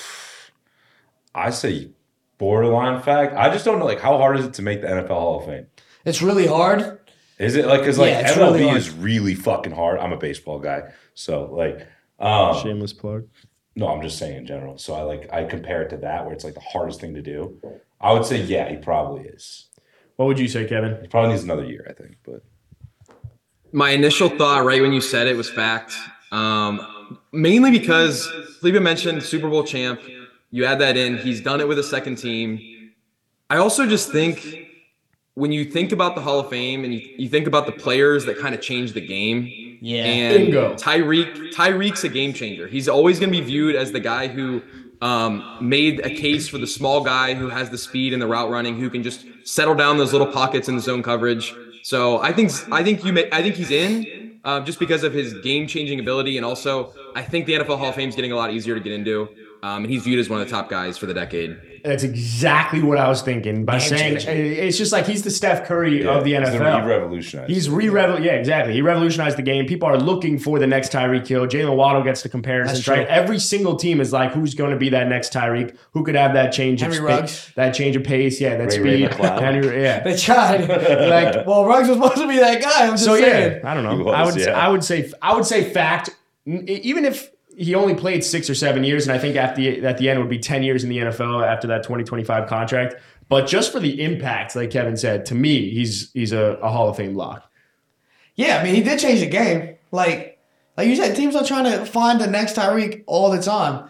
I 1.34 1.52
say 1.52 1.92
borderline 2.38 3.02
fact. 3.02 3.34
I 3.34 3.50
just 3.50 3.64
don't 3.64 3.80
know. 3.80 3.86
Like, 3.86 4.02
how 4.02 4.18
hard 4.18 4.38
is 4.40 4.46
it 4.46 4.56
to 4.56 4.62
make 4.62 4.82
the 4.82 4.88
NFL 4.88 5.08
Hall 5.08 5.40
of 5.40 5.46
Fame? 5.46 5.68
It's 6.04 6.22
really 6.22 6.48
hard. 6.48 6.99
Is 7.40 7.56
it 7.56 7.66
like 7.66 7.80
because 7.82 7.98
like 7.98 8.12
Yeah, 8.12 8.34
MLB 8.34 8.54
really 8.60 8.78
is 8.78 8.92
really 8.92 9.34
fucking 9.36 9.72
hard. 9.72 10.00
I'm 10.00 10.12
a 10.14 10.18
baseball 10.18 10.60
guy, 10.60 10.92
so 11.14 11.46
like, 11.54 11.88
um, 12.20 12.62
Shameless 12.62 12.94
plug. 12.94 13.28
no, 13.76 13.88
I'm 13.88 14.02
just 14.02 14.18
saying 14.18 14.36
in 14.38 14.46
general. 14.46 14.78
So 14.78 14.94
I 14.94 15.02
like 15.02 15.32
I 15.32 15.46
compare 15.46 15.82
it 15.82 15.90
to 15.92 15.98
that 15.98 16.26
where 16.26 16.34
it's 16.34 16.44
like 16.44 16.54
the 16.54 16.60
hardest 16.60 17.00
thing 17.00 17.14
to 17.16 17.22
do. 17.22 17.58
I 18.02 18.12
would 18.14 18.26
say 18.26 18.42
yeah, 18.42 18.70
he 18.70 18.76
probably 18.78 19.24
is. 19.24 19.68
What 20.18 20.26
would 20.26 20.38
you 20.40 20.50
say, 20.50 20.66
Kevin? 20.68 20.98
He 21.02 21.08
probably 21.08 21.32
needs 21.32 21.44
another 21.44 21.64
year, 21.64 21.88
I 21.90 21.94
think. 21.94 22.18
But 22.26 22.44
My 23.72 23.92
initial 23.92 24.28
thought, 24.28 24.66
right 24.66 24.82
when 24.82 24.92
you 24.92 25.00
said 25.00 25.28
it, 25.28 25.38
was 25.38 25.50
fact. 25.50 25.94
Um, 26.34 27.18
mainly 27.32 27.72
because 27.72 28.30
Felipe 28.60 28.82
mentioned 28.82 29.24
Super 29.24 29.50
Bowl 29.50 29.64
champ. 29.64 30.02
You 30.52 30.66
add 30.66 30.80
that 30.80 30.98
in. 30.98 31.18
He's 31.20 31.40
done 31.40 31.62
it 31.62 31.68
with 31.70 31.80
a 31.80 31.84
second 31.84 32.18
team. 32.18 32.92
I 33.50 33.58
also 33.58 33.86
just 33.88 34.12
think 34.12 34.68
when 35.40 35.54
you 35.54 35.64
think 35.64 35.92
about 35.92 36.16
the 36.16 36.22
Hall 36.22 36.40
of 36.40 36.50
Fame 36.50 36.84
and 36.84 36.94
you, 36.94 37.02
you 37.18 37.30
think 37.30 37.48
about 37.48 37.66
the 37.66 37.72
players 37.72 38.26
that 38.26 38.38
kind 38.38 38.54
of 38.54 38.62
changed 38.62 38.94
the 38.94 39.02
game. 39.02 39.78
Yeah. 39.82 40.04
And 40.04 40.46
Bingo. 40.46 40.74
Tyreek, 40.76 41.54
Tyreek's 41.54 42.04
a 42.04 42.10
game 42.10 42.34
changer. 42.34 42.68
He's 42.68 42.90
always 42.90 43.20
going 43.20 43.32
to 43.32 43.40
be 43.40 43.44
viewed 43.44 43.76
as 43.76 43.94
the 43.94 44.02
guy 44.02 44.28
who 44.28 44.62
um, 45.02 45.58
made 45.62 46.02
a 46.02 46.10
case 46.10 46.50
for 46.50 46.58
the 46.58 46.68
small 46.68 47.02
guy 47.02 47.34
who 47.34 47.48
has 47.48 47.70
the 47.70 47.78
speed 47.78 48.12
and 48.12 48.22
the 48.22 48.28
route 48.28 48.50
running, 48.50 48.78
who 48.78 48.90
can 48.90 49.02
just 49.02 49.26
settle 49.46 49.76
down 49.76 49.98
those 49.98 50.12
little 50.12 50.28
pockets 50.28 50.68
in 50.68 50.76
the 50.76 50.82
zone 50.82 51.02
coverage. 51.02 51.54
So 51.84 52.22
I 52.22 52.34
think 52.34 52.52
I 52.72 52.84
think 52.84 53.06
you 53.06 53.14
may, 53.14 53.30
I 53.32 53.42
think 53.42 53.56
he's 53.56 53.72
in 53.72 54.40
uh, 54.44 54.60
just 54.60 54.78
because 54.78 55.04
of 55.04 55.14
his 55.14 55.34
game 55.36 55.68
changing 55.68 56.02
ability, 56.02 56.36
and 56.36 56.46
also 56.46 56.94
I 57.16 57.22
think 57.22 57.46
the 57.46 57.54
NFL 57.54 57.78
Hall 57.78 57.90
of 57.90 57.96
Fame 57.96 58.10
is 58.10 58.16
getting 58.16 58.34
a 58.34 58.36
lot 58.36 58.52
easier 58.52 58.76
to 58.76 58.82
get 58.82 58.92
into, 58.92 59.30
um, 59.62 59.84
and 59.84 59.92
he's 59.92 60.04
viewed 60.04 60.20
as 60.20 60.30
one 60.30 60.40
of 60.42 60.48
the 60.48 60.52
top 60.52 60.70
guys 60.70 60.98
for 60.98 61.06
the 61.06 61.14
decade. 61.14 61.60
That's 61.84 62.04
exactly 62.04 62.82
what 62.82 62.98
I 62.98 63.08
was 63.08 63.22
thinking 63.22 63.66
by 63.66 63.78
saying 63.78 64.20
changer. 64.20 64.32
it's 64.32 64.78
just 64.78 64.92
like 64.92 65.06
he's 65.06 65.24
the 65.24 65.32
Steph 65.32 65.66
Curry 65.66 66.06
of 66.06 66.24
the 66.24 66.36
he's 66.36 66.48
NFL. 66.48 66.82
He 66.82 66.88
revolutionized. 66.88 67.50
He's 67.50 67.70
re 67.70 67.86
yeah, 67.86 68.34
exactly. 68.34 68.74
He 68.74 68.82
revolutionized 68.82 69.38
the 69.38 69.42
game. 69.42 69.66
People 69.66 69.88
are 69.88 69.98
looking 69.98 70.40
for 70.40 70.60
the 70.60 70.68
next 70.68 70.92
Tyreek 70.92 71.28
Hill. 71.28 71.48
Jaylen 71.48 71.76
Waddle 71.76 72.04
gets 72.04 72.22
the 72.22 72.30
comparisons, 72.30 72.86
That's 72.86 72.88
right? 72.88 73.08
Every 73.08 73.40
single 73.40 73.76
team 73.76 74.02
is 74.02 74.14
like, 74.14 74.32
who's 74.32 74.54
going 74.54 74.72
to 74.72 74.78
be 74.78 74.90
that 74.90 75.08
next 75.08 75.34
Tyreek? 75.34 75.76
Who 75.94 76.04
could 76.04 76.16
have 76.16 76.34
that 76.34 76.52
change 76.52 76.82
Henry 76.82 76.98
of 76.98 77.04
Ruggs. 77.04 77.32
space, 77.32 77.56
that 77.56 77.72
change 77.72 77.96
of 77.96 78.04
pace? 78.04 78.40
Yeah, 78.40 78.58
that 78.58 78.72
Ray 78.72 78.80
Ray 78.80 79.06
speed. 79.06 79.18
McCloud. 79.18 79.40
Henry, 79.42 79.82
yeah. 79.82 80.04
They 80.04 80.18
tried. 80.18 80.70
Like, 81.10 81.48
well, 81.48 81.66
Ruggs 81.66 81.88
was 81.88 81.98
supposed 81.98 82.18
to 82.18 82.28
be 82.28 82.38
that 82.38 82.62
guy. 82.62 82.86
I'm 82.86 82.92
just 82.92 83.06
so 83.06 83.16
saying. 83.16 83.60
yeah, 83.64 83.70
I 83.70 83.74
don't 83.74 83.84
know. 83.84 84.04
Was, 84.04 84.16
I 84.16 84.26
would 84.26 84.36
yeah. 84.36 84.52
I 84.52 84.70
would 84.70 84.84
say 84.84 85.12
I 85.22 85.36
would 85.36 85.46
say 85.46 85.72
fact. 85.72 86.10
Even 86.46 87.06
if 87.06 87.32
he 87.60 87.76
only 87.76 87.94
played 87.94 88.24
six 88.24 88.50
or 88.50 88.56
seven 88.56 88.86
years, 88.86 89.06
and 89.06 89.16
I 89.16 89.20
think 89.20 89.36
at 89.36 89.56
the 89.56 89.86
at 89.86 89.98
the 89.98 90.10
end 90.10 90.20
would 90.20 90.30
be 90.30 90.40
ten 90.40 90.64
years 90.64 90.86
in 90.86 90.90
the 90.90 90.98
NFL 90.98 91.46
after 91.46 91.68
that 91.68 91.84
2025 91.84 92.48
contract. 92.48 92.96
But 93.28 93.48
just 93.48 93.74
for 93.74 93.82
the 93.82 94.02
impact, 94.02 94.56
like 94.56 94.72
Kevin 94.72 94.96
said, 94.96 95.26
to 95.26 95.36
me, 95.36 95.70
he's 95.70 96.10
he's 96.14 96.32
a, 96.32 96.58
a 96.62 96.70
Hall 96.70 96.88
of 96.88 96.96
Fame 96.96 97.16
lock. 97.16 97.52
Yeah, 98.36 98.60
I 98.60 98.64
mean, 98.64 98.76
he 98.76 98.82
did 98.82 98.98
change 98.98 99.20
the 99.20 99.28
game. 99.28 99.76
Like, 99.92 100.40
like 100.78 100.88
you 100.88 100.96
said, 100.96 101.18
teams 101.18 101.36
are 101.36 101.44
trying 101.44 101.66
to 101.66 101.86
find 101.86 102.22
the 102.22 102.28
next 102.28 102.56
Tyreek 102.56 103.04
all 103.08 103.30
the 103.30 103.42
time, 103.42 103.90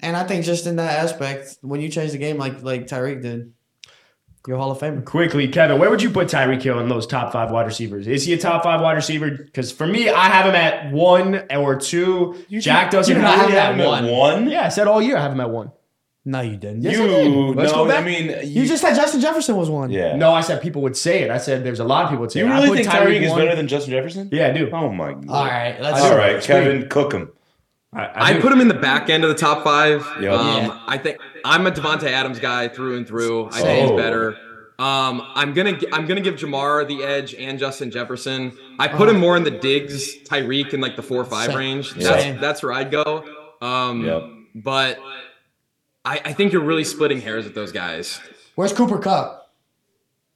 and 0.00 0.16
I 0.16 0.26
think 0.26 0.46
just 0.46 0.66
in 0.66 0.76
that 0.76 0.98
aspect, 0.98 1.58
when 1.60 1.82
you 1.82 1.90
change 1.90 2.12
the 2.12 2.18
game 2.18 2.38
like 2.38 2.62
like 2.62 2.86
Tyreek 2.86 3.20
did, 3.20 3.52
You're 4.46 4.56
Hall 4.56 4.70
of 4.70 4.78
Famer. 4.78 5.04
Quickly, 5.04 5.48
Kevin, 5.48 5.78
where 5.78 5.90
would 5.90 6.00
you 6.02 6.10
put 6.10 6.28
Tyreek 6.28 6.62
Hill 6.62 6.78
in 6.78 6.88
those 6.88 7.06
top 7.06 7.30
five 7.32 7.50
wide 7.50 7.66
receivers? 7.66 8.06
Is 8.06 8.24
he 8.24 8.32
a 8.32 8.38
top 8.38 8.62
five 8.62 8.80
wide 8.80 8.94
receiver? 8.94 9.30
Because 9.30 9.70
for 9.70 9.86
me, 9.86 10.08
I 10.08 10.28
have 10.28 10.46
him 10.46 10.54
at 10.54 10.92
one 10.92 11.42
or 11.54 11.76
two. 11.76 12.42
Jack 12.50 12.90
doesn't 12.90 13.14
you 13.14 13.20
have 13.20 13.36
not 13.38 13.44
him 13.50 13.54
have 13.54 13.72
at 13.74 13.78
him 13.80 13.86
one. 13.86 14.04
at 14.06 14.10
one. 14.10 14.50
Yeah, 14.50 14.64
I 14.64 14.68
said 14.70 14.86
all 14.88 15.02
year 15.02 15.16
I 15.18 15.20
have 15.22 15.32
him 15.32 15.40
at 15.40 15.50
one. 15.50 15.72
No, 16.24 16.40
you 16.42 16.56
didn't. 16.56 16.82
Yes, 16.82 16.96
you 16.96 17.04
I 17.04 17.06
did. 17.06 17.56
Let's 17.56 17.72
no, 17.72 17.84
go 17.84 17.88
back. 17.88 18.02
I 18.02 18.04
mean, 18.06 18.34
You 18.46 18.66
just 18.66 18.82
said 18.82 18.94
Justin 18.94 19.20
Jefferson 19.20 19.56
was 19.56 19.68
one. 19.70 19.90
yeah. 19.90 20.16
No, 20.16 20.32
I 20.32 20.40
said 20.42 20.60
people 20.62 20.82
would 20.82 20.96
say 20.96 21.22
it. 21.22 21.30
I 21.30 21.38
said 21.38 21.64
there's 21.64 21.80
a 21.80 21.84
lot 21.84 22.04
of 22.04 22.10
people 22.10 22.22
would 22.22 22.32
say 22.32 22.40
you 22.40 22.46
it. 22.46 22.50
I 22.50 22.54
really 22.56 22.68
put 22.68 22.76
think 22.78 22.88
Tyreek 22.88 23.22
is 23.22 23.32
better 23.32 23.54
than 23.56 23.68
Justin 23.68 23.92
Jefferson? 23.92 24.28
Yeah, 24.32 24.48
I 24.48 24.52
do. 24.52 24.70
Oh 24.70 24.90
my 24.90 25.12
god. 25.14 25.28
All 25.28 25.44
right, 25.46 25.80
let's. 25.80 26.00
All 26.02 26.16
right, 26.16 26.42
Kevin, 26.42 26.88
cook 26.88 27.12
him. 27.12 27.30
I, 27.92 28.04
I 28.04 28.36
I 28.36 28.40
put 28.40 28.52
him 28.52 28.60
in 28.60 28.68
the 28.68 28.74
back 28.74 29.10
end 29.10 29.24
of 29.24 29.30
the 29.30 29.34
top 29.36 29.64
five. 29.64 30.06
Yep. 30.20 30.32
Um, 30.32 30.64
Yeah. 30.66 30.80
I 30.86 30.96
think 30.98 31.18
I'm 31.44 31.66
a 31.66 31.70
Davante 31.70 32.04
Adams 32.04 32.38
guy 32.38 32.68
through 32.68 32.96
and 32.96 33.06
through. 33.06 33.48
I 33.48 33.60
think 33.62 33.66
Oh. 33.68 33.92
he's 33.94 34.00
better. 34.02 34.36
Um, 34.78 35.22
I'm 35.34 35.52
gonna 35.52 35.78
I'm 35.92 36.06
gonna 36.06 36.22
give 36.22 36.36
Ja'Marr 36.36 36.88
the 36.88 37.02
edge 37.04 37.34
and 37.34 37.58
Justin 37.58 37.90
Jefferson. 37.90 38.56
I 38.78 38.88
put 38.88 39.08
him 39.10 39.18
more 39.18 39.36
in 39.36 39.42
the 39.44 39.50
Diggs, 39.50 40.22
Tyreek 40.24 40.72
in 40.72 40.80
like 40.80 40.96
the 40.96 41.02
four 41.02 41.18
or 41.20 41.24
five 41.26 41.54
range. 41.54 41.92
That's 41.94 42.40
that's 42.40 42.62
where 42.62 42.72
I'd 42.72 42.90
go. 42.90 43.24
Um, 43.60 44.06
Yep. 44.06 44.22
but 44.54 44.98
I, 46.02 46.20
I 46.24 46.32
think 46.32 46.54
you're 46.54 46.62
really 46.64 46.84
splitting 46.84 47.20
hairs 47.20 47.44
with 47.44 47.54
those 47.54 47.72
guys. 47.72 48.20
Where's 48.54 48.72
Cooper 48.72 48.98
Kupp? 48.98 49.50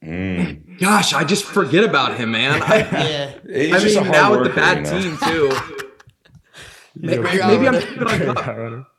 Mm. 0.05 0.79
Gosh, 0.79 1.15
I 1.15 1.25
just 1.25 1.45
forget 1.45 1.83
about 1.85 2.19
him, 2.19 2.33
man. 2.33 2.63
I, 2.67 2.79
Yeah. 2.81 3.33
He's 3.51 3.73
I 3.73 3.79
just 3.79 3.97
a 3.97 4.03
mean, 4.03 4.13
hard 4.13 4.33
now 4.33 4.39
with 4.39 4.49
the 4.51 4.55
bad 4.55 4.87
you 4.87 4.93
know? 4.93 5.01
team 5.01 5.17
too. 5.17 5.57
Maybe, 6.97 7.23
Maybe 7.23 7.69
I'm 7.69 7.81
keeping 7.81 8.03
on 8.07 8.19
Kupp. 8.35 8.47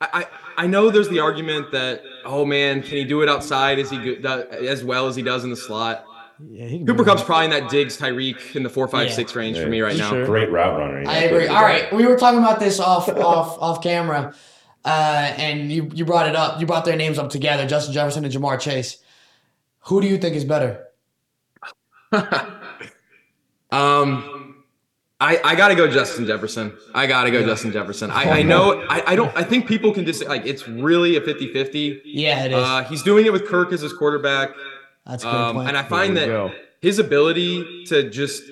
I, 0.00 0.08
I 0.12 0.26
I 0.56 0.66
know 0.66 0.90
there's 0.90 1.08
the 1.08 1.20
argument 1.20 1.70
that 1.72 2.02
oh 2.24 2.44
man, 2.44 2.82
can 2.82 2.92
he 2.96 3.04
do 3.04 3.22
it 3.22 3.28
outside? 3.28 3.78
Is 3.78 3.90
he 3.90 3.98
good 3.98 4.22
do- 4.22 4.28
as 4.66 4.82
well 4.84 5.06
as 5.06 5.16
he 5.16 5.22
does 5.22 5.44
in 5.44 5.50
the 5.50 5.56
slot? 5.56 6.04
Yeah, 6.50 6.66
he 6.66 6.78
can 6.78 6.86
Cooper 6.86 7.02
be- 7.02 7.08
Kupp's 7.10 7.22
probably 7.22 7.46
in 7.46 7.50
that 7.52 7.70
Diggs 7.70 7.96
Tyreek 7.98 8.56
in 8.56 8.62
the 8.62 8.68
four 8.68 8.88
five 8.88 9.08
Yeah. 9.08 9.14
six 9.14 9.34
range 9.34 9.56
Yeah. 9.56 9.64
for 9.64 9.70
me 9.70 9.80
right 9.80 9.96
now. 9.96 10.10
Sure. 10.10 10.26
Great 10.26 10.50
route 10.50 10.78
runner. 10.78 11.02
I 11.08 11.18
agree. 11.24 11.46
All 11.48 11.62
right, 11.62 11.90
we 11.92 12.04
were 12.06 12.16
talking 12.16 12.38
about 12.40 12.60
this 12.60 12.78
off 12.80 13.08
off 13.08 13.56
off 13.60 13.82
camera, 13.82 14.34
uh, 14.84 14.88
and 15.38 15.72
you 15.72 15.90
you 15.94 16.04
brought 16.04 16.28
it 16.28 16.36
up. 16.36 16.60
You 16.60 16.66
brought 16.66 16.84
their 16.84 16.96
names 16.96 17.18
up 17.18 17.30
together, 17.30 17.66
Justin 17.66 17.94
Jefferson 17.94 18.24
and 18.24 18.32
Ja'Marr 18.34 18.60
Chase. 18.60 18.98
Who 19.86 20.00
do 20.02 20.06
you 20.08 20.18
think 20.18 20.36
is 20.36 20.44
better? 20.44 20.84
Um, 23.72 24.35
I 25.18 25.40
I 25.42 25.54
gotta 25.54 25.74
go 25.74 25.88
Justin 25.90 26.26
Jefferson. 26.26 26.76
I 26.94 27.06
gotta 27.06 27.30
go 27.30 27.42
Justin 27.44 27.72
Jefferson. 27.72 28.10
I, 28.10 28.40
I 28.40 28.42
know 28.42 28.84
I, 28.90 29.12
I 29.12 29.16
don't 29.16 29.34
I 29.36 29.42
think 29.42 29.66
people 29.66 29.92
can 29.92 30.04
just 30.04 30.24
like 30.26 30.44
it's 30.44 30.68
really 30.68 31.16
a 31.16 31.20
50-50. 31.20 32.02
Yeah, 32.04 32.44
it 32.44 32.52
is. 32.52 32.58
Uh, 32.58 32.84
he's 32.84 33.02
doing 33.02 33.24
it 33.26 33.32
with 33.32 33.46
Kirk 33.46 33.72
as 33.72 33.80
his 33.80 33.92
quarterback. 33.94 34.50
That's 35.06 35.24
a 35.24 35.26
good 35.26 35.34
Um, 35.34 35.56
point. 35.56 35.68
and 35.68 35.76
I 35.78 35.82
find 35.84 36.16
that 36.18 36.26
go. 36.26 36.52
his 36.82 36.98
ability 36.98 37.84
to 37.86 38.10
just 38.10 38.42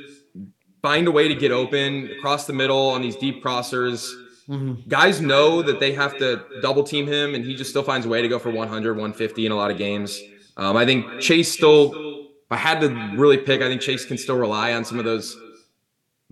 find 0.80 1.06
a 1.06 1.10
way 1.10 1.28
to 1.28 1.34
get 1.34 1.50
open 1.52 2.10
across 2.18 2.46
the 2.46 2.52
middle 2.52 2.88
on 2.90 3.02
these 3.02 3.16
deep 3.16 3.42
crossers. 3.44 4.10
Mhm. 4.48 4.86
Guys 4.88 5.20
know 5.20 5.62
that 5.62 5.80
they 5.80 5.92
have 5.92 6.16
to 6.18 6.42
double 6.62 6.82
team 6.84 7.06
him, 7.06 7.34
and 7.34 7.44
he 7.44 7.54
just 7.54 7.70
still 7.70 7.82
finds 7.82 8.04
a 8.06 8.08
way 8.10 8.20
to 8.22 8.28
go 8.28 8.38
for 8.38 8.50
100, 8.50 8.94
150 8.96 9.46
in 9.46 9.52
a 9.52 9.56
lot 9.56 9.70
of 9.70 9.78
games. 9.78 10.20
Um, 10.58 10.76
I 10.76 10.84
think 10.84 11.20
Chase 11.20 11.50
still, 11.50 11.92
if 11.94 12.52
I 12.52 12.56
had 12.56 12.80
to 12.82 12.88
really 13.16 13.38
pick, 13.38 13.62
I 13.62 13.68
think 13.68 13.80
Chase 13.80 14.04
can 14.04 14.18
still 14.18 14.36
rely 14.36 14.74
on 14.74 14.84
some 14.84 14.98
of 14.98 15.04
those 15.06 15.34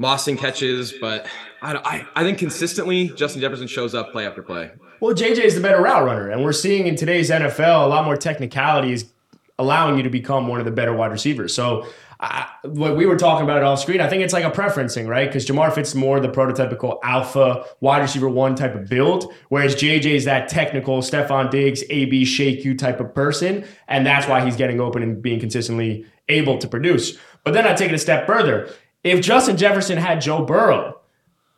mossing 0.01 0.39
catches, 0.39 0.93
but 0.93 1.27
I, 1.61 1.75
I, 1.77 2.07
I 2.17 2.23
think 2.23 2.39
consistently 2.39 3.09
Justin 3.11 3.41
Jefferson 3.41 3.67
shows 3.67 3.95
up 3.95 4.13
play 4.13 4.27
after 4.27 4.43
play. 4.43 4.71
Well, 5.01 5.15
JJ 5.15 5.39
is 5.39 5.55
the 5.55 5.61
better 5.61 5.83
route 5.83 6.05
runner, 6.05 6.31
and 6.31 6.45
we're 6.45 6.53
seeing 6.53 6.87
in 6.87 6.97
today's 6.97 7.31
NFL 7.31 7.85
a 7.85 7.89
lot 7.89 8.05
more 8.05 8.17
technicalities 8.17 9.13
allowing 9.59 9.97
you 9.97 10.03
to 10.03 10.11
become 10.11 10.49
one 10.49 10.59
of 10.59 10.65
the 10.65 10.71
better 10.71 10.95
wide 10.95 11.11
receivers. 11.11 11.55
So, 11.55 11.87
I, 12.23 12.49
what 12.63 12.97
we 12.97 13.05
were 13.05 13.17
talking 13.17 13.43
about 13.43 13.57
it 13.57 13.65
off 13.65 13.81
screen, 13.81 14.01
I 14.01 14.09
think 14.09 14.23
it's 14.23 14.33
like 14.33 14.45
a 14.45 14.51
preferencing, 14.51 15.09
right? 15.09 15.29
Because 15.29 15.45
Ja'Marr 15.45 15.75
fits 15.75 15.93
more 15.93 16.21
the 16.21 16.29
prototypical 16.29 17.01
alpha 17.03 17.65
wide 17.81 18.01
receiver 18.01 18.29
one 18.29 18.55
type 18.55 18.77
of 18.77 18.89
build, 18.89 19.35
whereas 19.49 19.75
JJ 19.75 20.05
is 20.05 20.25
that 20.25 20.49
technical 20.49 20.99
Stefon 20.99 21.51
Diggs, 21.51 21.83
AB 21.91 22.25
shake 22.25 22.65
you 22.65 22.77
type 22.77 23.01
of 23.01 23.13
person, 23.13 23.65
and 23.89 24.07
that's 24.07 24.29
why 24.29 24.45
he's 24.45 24.55
getting 24.55 24.81
open 24.81 25.03
and 25.03 25.21
being 25.21 25.41
consistently 25.41 26.07
able 26.29 26.59
to 26.59 26.69
produce. 26.69 27.19
But 27.43 27.55
then 27.55 27.67
I 27.67 27.75
take 27.75 27.91
it 27.91 27.95
a 27.95 27.99
step 27.99 28.25
further. 28.25 28.73
If 29.05 29.21
Justin 29.21 29.57
Jefferson 29.57 29.99
had 29.99 30.21
Joe 30.21 30.45
Burrow, 30.45 31.01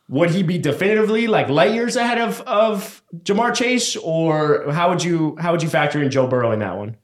would 0.09 0.31
he 0.31 0.43
be 0.43 0.57
definitively 0.57 1.27
like 1.27 1.49
light 1.49 1.73
years 1.73 1.95
ahead 1.95 2.17
of 2.19 2.41
of 2.41 3.03
Ja'Marr 3.23 3.53
Chase, 3.53 3.95
or 3.97 4.71
how 4.71 4.89
would 4.89 5.03
you 5.03 5.35
how 5.39 5.51
would 5.51 5.63
you 5.63 5.69
factor 5.69 6.01
in 6.01 6.09
Joe 6.11 6.27
Burrow 6.27 6.51
in 6.51 6.59
that 6.59 6.77
one? 6.77 6.97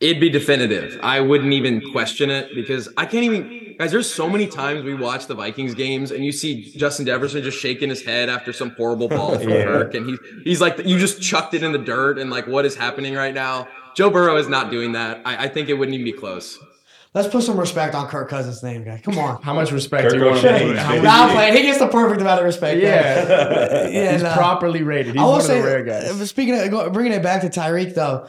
It'd 0.00 0.20
be 0.20 0.30
definitive. 0.30 0.98
I 1.02 1.20
wouldn't 1.20 1.52
even 1.52 1.80
question 1.90 2.30
it 2.30 2.54
because 2.54 2.88
I 2.96 3.04
can't 3.04 3.24
even. 3.24 3.74
Guys, 3.78 3.92
there's 3.92 4.12
so 4.12 4.28
many 4.28 4.46
times 4.48 4.84
we 4.84 4.94
watch 4.94 5.26
the 5.26 5.34
Vikings 5.34 5.74
games 5.74 6.10
and 6.10 6.24
you 6.24 6.32
see 6.32 6.72
Justin 6.76 7.06
Jefferson 7.06 7.42
just 7.42 7.58
shaking 7.58 7.88
his 7.88 8.02
head 8.02 8.28
after 8.28 8.52
some 8.52 8.70
horrible 8.70 9.08
ball 9.08 9.38
from 9.38 9.48
Yeah. 9.50 9.64
Kirk, 9.64 9.94
and 9.94 10.06
he's 10.08 10.18
he's 10.44 10.60
like, 10.60 10.84
you 10.84 10.98
just 10.98 11.20
chucked 11.22 11.54
it 11.54 11.62
in 11.64 11.72
the 11.72 11.78
dirt, 11.78 12.18
and 12.18 12.30
like, 12.30 12.46
what 12.46 12.64
is 12.64 12.74
happening 12.76 13.14
right 13.14 13.34
now? 13.34 13.66
Joe 13.94 14.10
Burrow 14.10 14.36
is 14.36 14.48
not 14.48 14.70
doing 14.70 14.92
that. 14.92 15.20
I, 15.24 15.44
I 15.44 15.48
think 15.48 15.68
it 15.68 15.74
wouldn't 15.74 15.94
even 15.94 16.04
be 16.04 16.12
close. 16.12 16.58
Let's 17.14 17.28
put 17.28 17.42
some 17.42 17.58
respect 17.58 17.94
on 17.94 18.06
Kirk 18.08 18.28
Cousins' 18.28 18.62
name, 18.62 18.84
guy. 18.84 19.00
Come 19.02 19.18
on. 19.18 19.40
How 19.42 19.54
much 19.54 19.72
respect 19.72 20.04
Kirk 20.04 20.12
do 20.12 20.18
you 20.18 20.26
want 20.26 20.40
to 20.42 20.76
how 20.78 20.94
Nah, 20.94 21.10
I'm 21.10 21.26
much- 21.28 21.34
playing. 21.34 21.56
He 21.56 21.62
gets 21.62 21.78
the 21.78 21.88
perfect 21.88 22.20
amount 22.20 22.38
of 22.40 22.44
respect. 22.46 22.80
Yeah, 22.80 23.88
yeah. 23.88 24.12
he's 24.12 24.22
nah. 24.22 24.34
properly 24.34 24.82
rated. 24.82 25.14
He's 25.14 25.20
I 25.22 25.24
will 25.24 25.30
one 25.32 25.40
of 25.40 25.46
say, 25.46 25.60
the 25.60 25.66
rare 25.66 25.82
guys. 25.84 26.04
uh, 26.20 26.26
speaking 26.26 26.54
of 26.74 26.92
bringing 26.92 27.12
it 27.12 27.22
back 27.22 27.40
to 27.42 27.48
Tyreek, 27.48 27.94
though, 27.94 28.28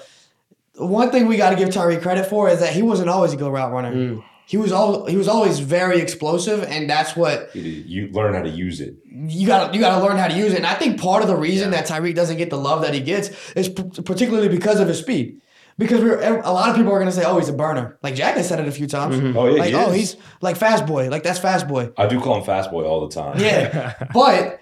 one 0.75 1.11
thing 1.11 1.27
we 1.27 1.35
got 1.37 1.49
to 1.49 1.55
give 1.57 1.69
Tyreek 1.69 2.01
credit 2.01 2.25
for 2.27 2.49
is 2.49 2.61
that 2.61 2.71
he 2.73 2.81
wasn't 2.81 3.09
always 3.09 3.33
a 3.33 3.37
good 3.37 3.51
route 3.51 3.71
runner. 3.73 3.93
Mm. 3.93 4.23
He 4.45 4.57
was 4.57 4.71
all 4.71 5.05
he 5.05 5.15
was 5.17 5.27
always 5.27 5.59
very 5.59 5.99
explosive, 5.99 6.63
and 6.63 6.89
that's 6.89 7.15
what 7.15 7.53
You, 7.55 7.61
you 7.63 8.07
learn 8.13 8.33
how 8.33 8.41
to 8.41 8.49
use 8.49 8.79
it. 8.81 8.95
you 9.11 9.45
got 9.45 9.75
you 9.75 9.79
got 9.79 9.99
to 9.99 10.03
learn 10.03 10.17
how 10.17 10.27
to 10.27 10.35
use 10.35 10.53
it. 10.53 10.57
And 10.57 10.65
I 10.65 10.73
think 10.73 10.99
part 10.99 11.21
of 11.21 11.27
the 11.27 11.35
reason 11.35 11.69
that 11.71 11.85
Tyreek 11.85 12.15
doesn't 12.15 12.37
get 12.37 12.49
the 12.49 12.57
love 12.57 12.81
that 12.81 12.93
he 12.95 13.01
gets 13.01 13.29
is 13.51 13.69
p- 13.69 13.83
particularly 14.03 14.47
because 14.49 14.79
of 14.79 14.87
his 14.87 14.97
speed. 14.99 15.41
Because 15.79 16.01
we're 16.01 16.19
a 16.19 16.51
lot 16.51 16.69
of 16.69 16.75
people 16.75 16.91
are 16.91 16.99
gonna 16.99 17.11
say, 17.11 17.23
"Oh, 17.25 17.39
he's 17.39 17.47
a 17.47 17.53
burner." 17.53 17.97
Like 18.03 18.13
Jack 18.13 18.35
has 18.35 18.47
said 18.49 18.59
it 18.59 18.67
a 18.67 18.71
few 18.71 18.85
times. 18.85 19.15
Mm-hmm. 19.15 19.37
Oh 19.37 19.45
yeah, 19.47 19.59
Like, 19.59 19.69
he 19.69 19.75
oh, 19.75 19.89
is. 19.91 19.95
he's 19.95 20.15
like 20.41 20.57
fast 20.57 20.85
boy. 20.85 21.09
Like 21.09 21.23
that's 21.23 21.39
fast 21.39 21.69
boy. 21.69 21.91
I 21.97 22.05
do 22.05 22.19
call 22.19 22.37
him 22.37 22.43
fast 22.43 22.69
boy 22.69 22.83
all 22.83 23.07
the 23.07 23.15
time. 23.15 23.39
Yeah, 23.39 23.95
but 24.13 24.59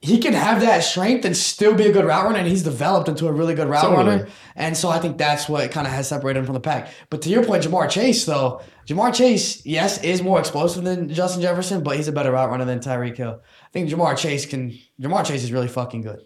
he 0.00 0.18
can 0.18 0.34
have 0.34 0.60
that 0.60 0.84
strength 0.84 1.24
and 1.24 1.36
still 1.36 1.74
be 1.74 1.86
a 1.86 1.92
good 1.92 2.04
route 2.04 2.24
runner, 2.24 2.38
and 2.38 2.46
he's 2.46 2.62
developed 2.62 3.08
into 3.08 3.26
a 3.26 3.32
really 3.32 3.54
good 3.56 3.68
route 3.68 3.82
Totally. 3.82 4.06
runner. 4.06 4.28
And 4.54 4.76
so 4.76 4.88
I 4.88 5.00
think 5.00 5.18
that's 5.18 5.48
what 5.48 5.72
kind 5.72 5.84
of 5.84 5.92
has 5.92 6.06
separated 6.08 6.38
him 6.38 6.44
from 6.46 6.54
the 6.54 6.60
pack. 6.60 6.90
But 7.10 7.22
to 7.22 7.28
your 7.28 7.44
point, 7.44 7.64
Ja'Marr 7.64 7.90
Chase, 7.90 8.24
though, 8.24 8.60
Ja'Marr 8.86 9.12
Chase, 9.12 9.66
yes, 9.66 10.00
is 10.04 10.22
more 10.22 10.38
explosive 10.38 10.84
than 10.84 11.08
Justin 11.12 11.42
Jefferson, 11.42 11.82
but 11.82 11.96
he's 11.96 12.06
a 12.06 12.12
better 12.12 12.30
route 12.30 12.50
runner 12.50 12.64
than 12.64 12.78
Tyreek 12.78 13.16
Hill. 13.16 13.40
I 13.42 13.68
think 13.72 13.90
Ja'Marr 13.90 14.16
Chase 14.16 14.46
can. 14.46 14.78
Ja'Marr 15.00 15.26
Chase 15.26 15.42
is 15.42 15.50
really 15.50 15.66
fucking 15.68 16.02
good. 16.02 16.22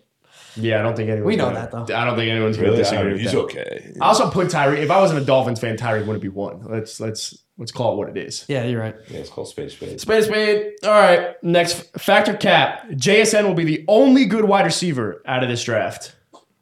Yeah, 0.57 0.81
I 0.81 0.83
don't 0.83 0.97
think 0.97 1.09
anyone. 1.11 1.27
We 1.27 1.37
know 1.37 1.53
that, 1.53 1.71
though. 1.71 1.83
I 1.95 2.05
don't 2.05 2.17
think 2.17 2.31
anyone's 2.31 2.57
going 2.57 2.73
to 2.73 2.77
Really, 2.77 2.81
I 2.81 2.83
disagree 2.83 3.05
mean, 3.05 3.13
with 3.13 3.21
he's 3.23 3.33
that. 3.33 3.39
okay. 3.39 3.93
I 4.01 4.07
also 4.07 4.31
put 4.31 4.49
Tyreek. 4.49 4.79
If 4.79 4.91
I 4.91 4.99
wasn't 5.01 5.21
a 5.21 5.25
Dolphins 5.25 5.61
fan, 5.61 5.77
Tyreek 5.77 6.01
wouldn't 6.07 6.23
be 6.23 6.29
one. 6.29 6.65
Let's 6.65 6.99
let's 7.01 7.39
let's 7.59 7.71
call 7.73 7.95
it 7.95 7.97
what 7.97 8.09
it 8.17 8.17
is. 8.27 8.45
Yeah, 8.49 8.65
you're 8.65 8.81
right. 8.81 8.95
Yeah, 9.09 9.19
it's 9.19 9.31
called 9.31 9.49
space 9.49 9.73
space. 9.75 10.03
Spade, 10.03 10.25
spade. 10.25 10.73
All 10.85 10.91
right. 10.91 11.43
Next 11.43 11.97
factor 11.99 12.35
cap. 12.35 12.89
JSN 12.91 13.47
will 13.47 13.55
be 13.55 13.65
the 13.65 13.85
only 13.89 14.25
good 14.27 14.45
wide 14.45 14.65
receiver 14.65 15.23
out 15.27 15.43
of 15.43 15.49
this 15.49 15.63
draft. 15.63 16.15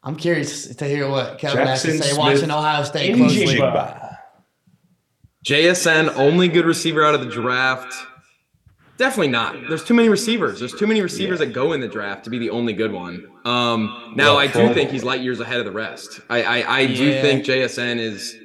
I'm 0.03 0.17
curious 0.17 0.75
to 0.77 0.85
hear 0.87 1.09
what 1.11 1.39
Kevin 1.39 1.67
has 1.67 1.83
to 1.83 1.93
say 1.93 1.99
Smith. 1.99 2.19
watching 2.19 2.51
Ohio 2.51 2.83
State 2.85 3.15
Njigba. 3.15 3.19
closely. 3.19 3.47
Jigba. 3.59 4.17
JSN 5.45 6.15
only 6.17 6.49
good 6.49 6.67
receiver 6.67 7.05
out 7.05 7.15
of 7.15 7.21
the 7.21 7.27
draft. 7.31 7.95
Definitely 8.99 9.29
not. 9.29 9.55
There's 9.69 9.85
too 9.85 9.95
many 9.95 10.09
receivers. 10.09 10.59
There's 10.59 10.75
too 10.75 10.87
many 10.87 11.01
receivers 11.01 11.39
that 11.39 11.53
go 11.53 11.73
in 11.73 11.81
the 11.81 11.87
draft 11.89 12.25
to 12.25 12.31
be 12.31 12.39
the 12.39 12.51
only 12.51 12.73
good 12.73 12.93
one. 12.93 13.27
Um, 13.45 14.13
now 14.17 14.31
Well, 14.35 14.39
I 14.39 14.49
do 14.49 14.75
think 14.75 14.91
he's 14.91 15.05
light 15.05 15.21
years 15.23 15.39
ahead 15.41 15.61
of 15.61 15.65
the 15.65 15.73
rest. 15.73 16.21
I 16.29 16.43
I, 16.43 16.79
I 16.81 16.87
do 16.87 17.21
think 17.23 17.45
JSN 17.45 17.99
is 18.01 18.37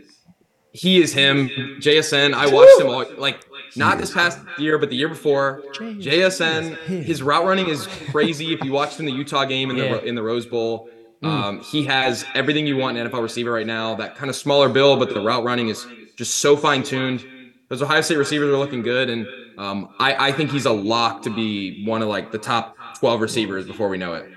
he 0.72 1.02
is 1.02 1.12
him. 1.13 1.50
JSN. 1.80 2.34
I 2.34 2.48
watched 2.54 2.80
him 2.80 2.88
all 2.88 3.06
like 3.18 3.44
not 3.76 3.98
this 3.98 4.12
past 4.12 4.39
year, 4.60 4.78
but 4.78 4.89
the 4.89 4.96
year 4.96 5.10
before. 5.10 5.63
JSN. 5.76 6.78
His 7.04 7.24
route 7.24 7.46
running 7.46 7.68
is 7.70 7.88
crazy. 8.12 8.54
if 8.54 8.63
you 8.63 8.72
watched 8.72 9.00
in 9.00 9.06
the 9.06 9.12
Utah 9.12 9.46
game 9.46 9.70
in 9.72 9.76
the 9.78 9.86
Yeah. 9.86 9.98
in 10.02 10.16
the 10.16 10.24
Rose 10.24 10.46
Bowl. 10.46 10.89
Um, 11.24 11.62
he 11.62 11.86
has 11.86 12.26
everything 12.36 12.68
you 12.68 12.76
want 12.76 12.98
in 12.98 13.06
an 13.06 13.10
NFL 13.12 13.22
receiver 13.24 13.52
right 13.54 13.66
now. 13.66 13.96
That 13.96 14.16
kind 14.18 14.30
of 14.30 14.36
smaller 14.36 14.68
build, 14.68 15.00
but 15.00 15.13
the 15.13 15.22
route 15.22 15.46
running 15.46 15.70
is 15.70 15.88
just 16.18 16.36
so 16.39 16.58
fine 16.58 16.84
tuned. 16.84 17.26
Those 17.70 17.82
Ohio 17.82 18.02
State 18.02 18.18
receivers 18.18 18.50
are 18.54 18.58
looking 18.58 18.82
good, 18.84 19.10
and 19.10 19.26
um, 19.58 19.89
I, 20.00 20.30
I 20.30 20.32
think 20.32 20.52
he's 20.52 20.66
a 20.66 20.72
lock 20.72 21.24
to 21.24 21.30
be 21.30 21.86
one 21.86 22.02
of 22.02 22.08
like 22.08 22.32
the 22.32 22.38
top 22.38 22.76
twelve 23.00 23.22
receivers 23.22 23.66
before 23.66 23.89
we 23.89 23.98
know 23.98 24.13
it. 24.13 24.30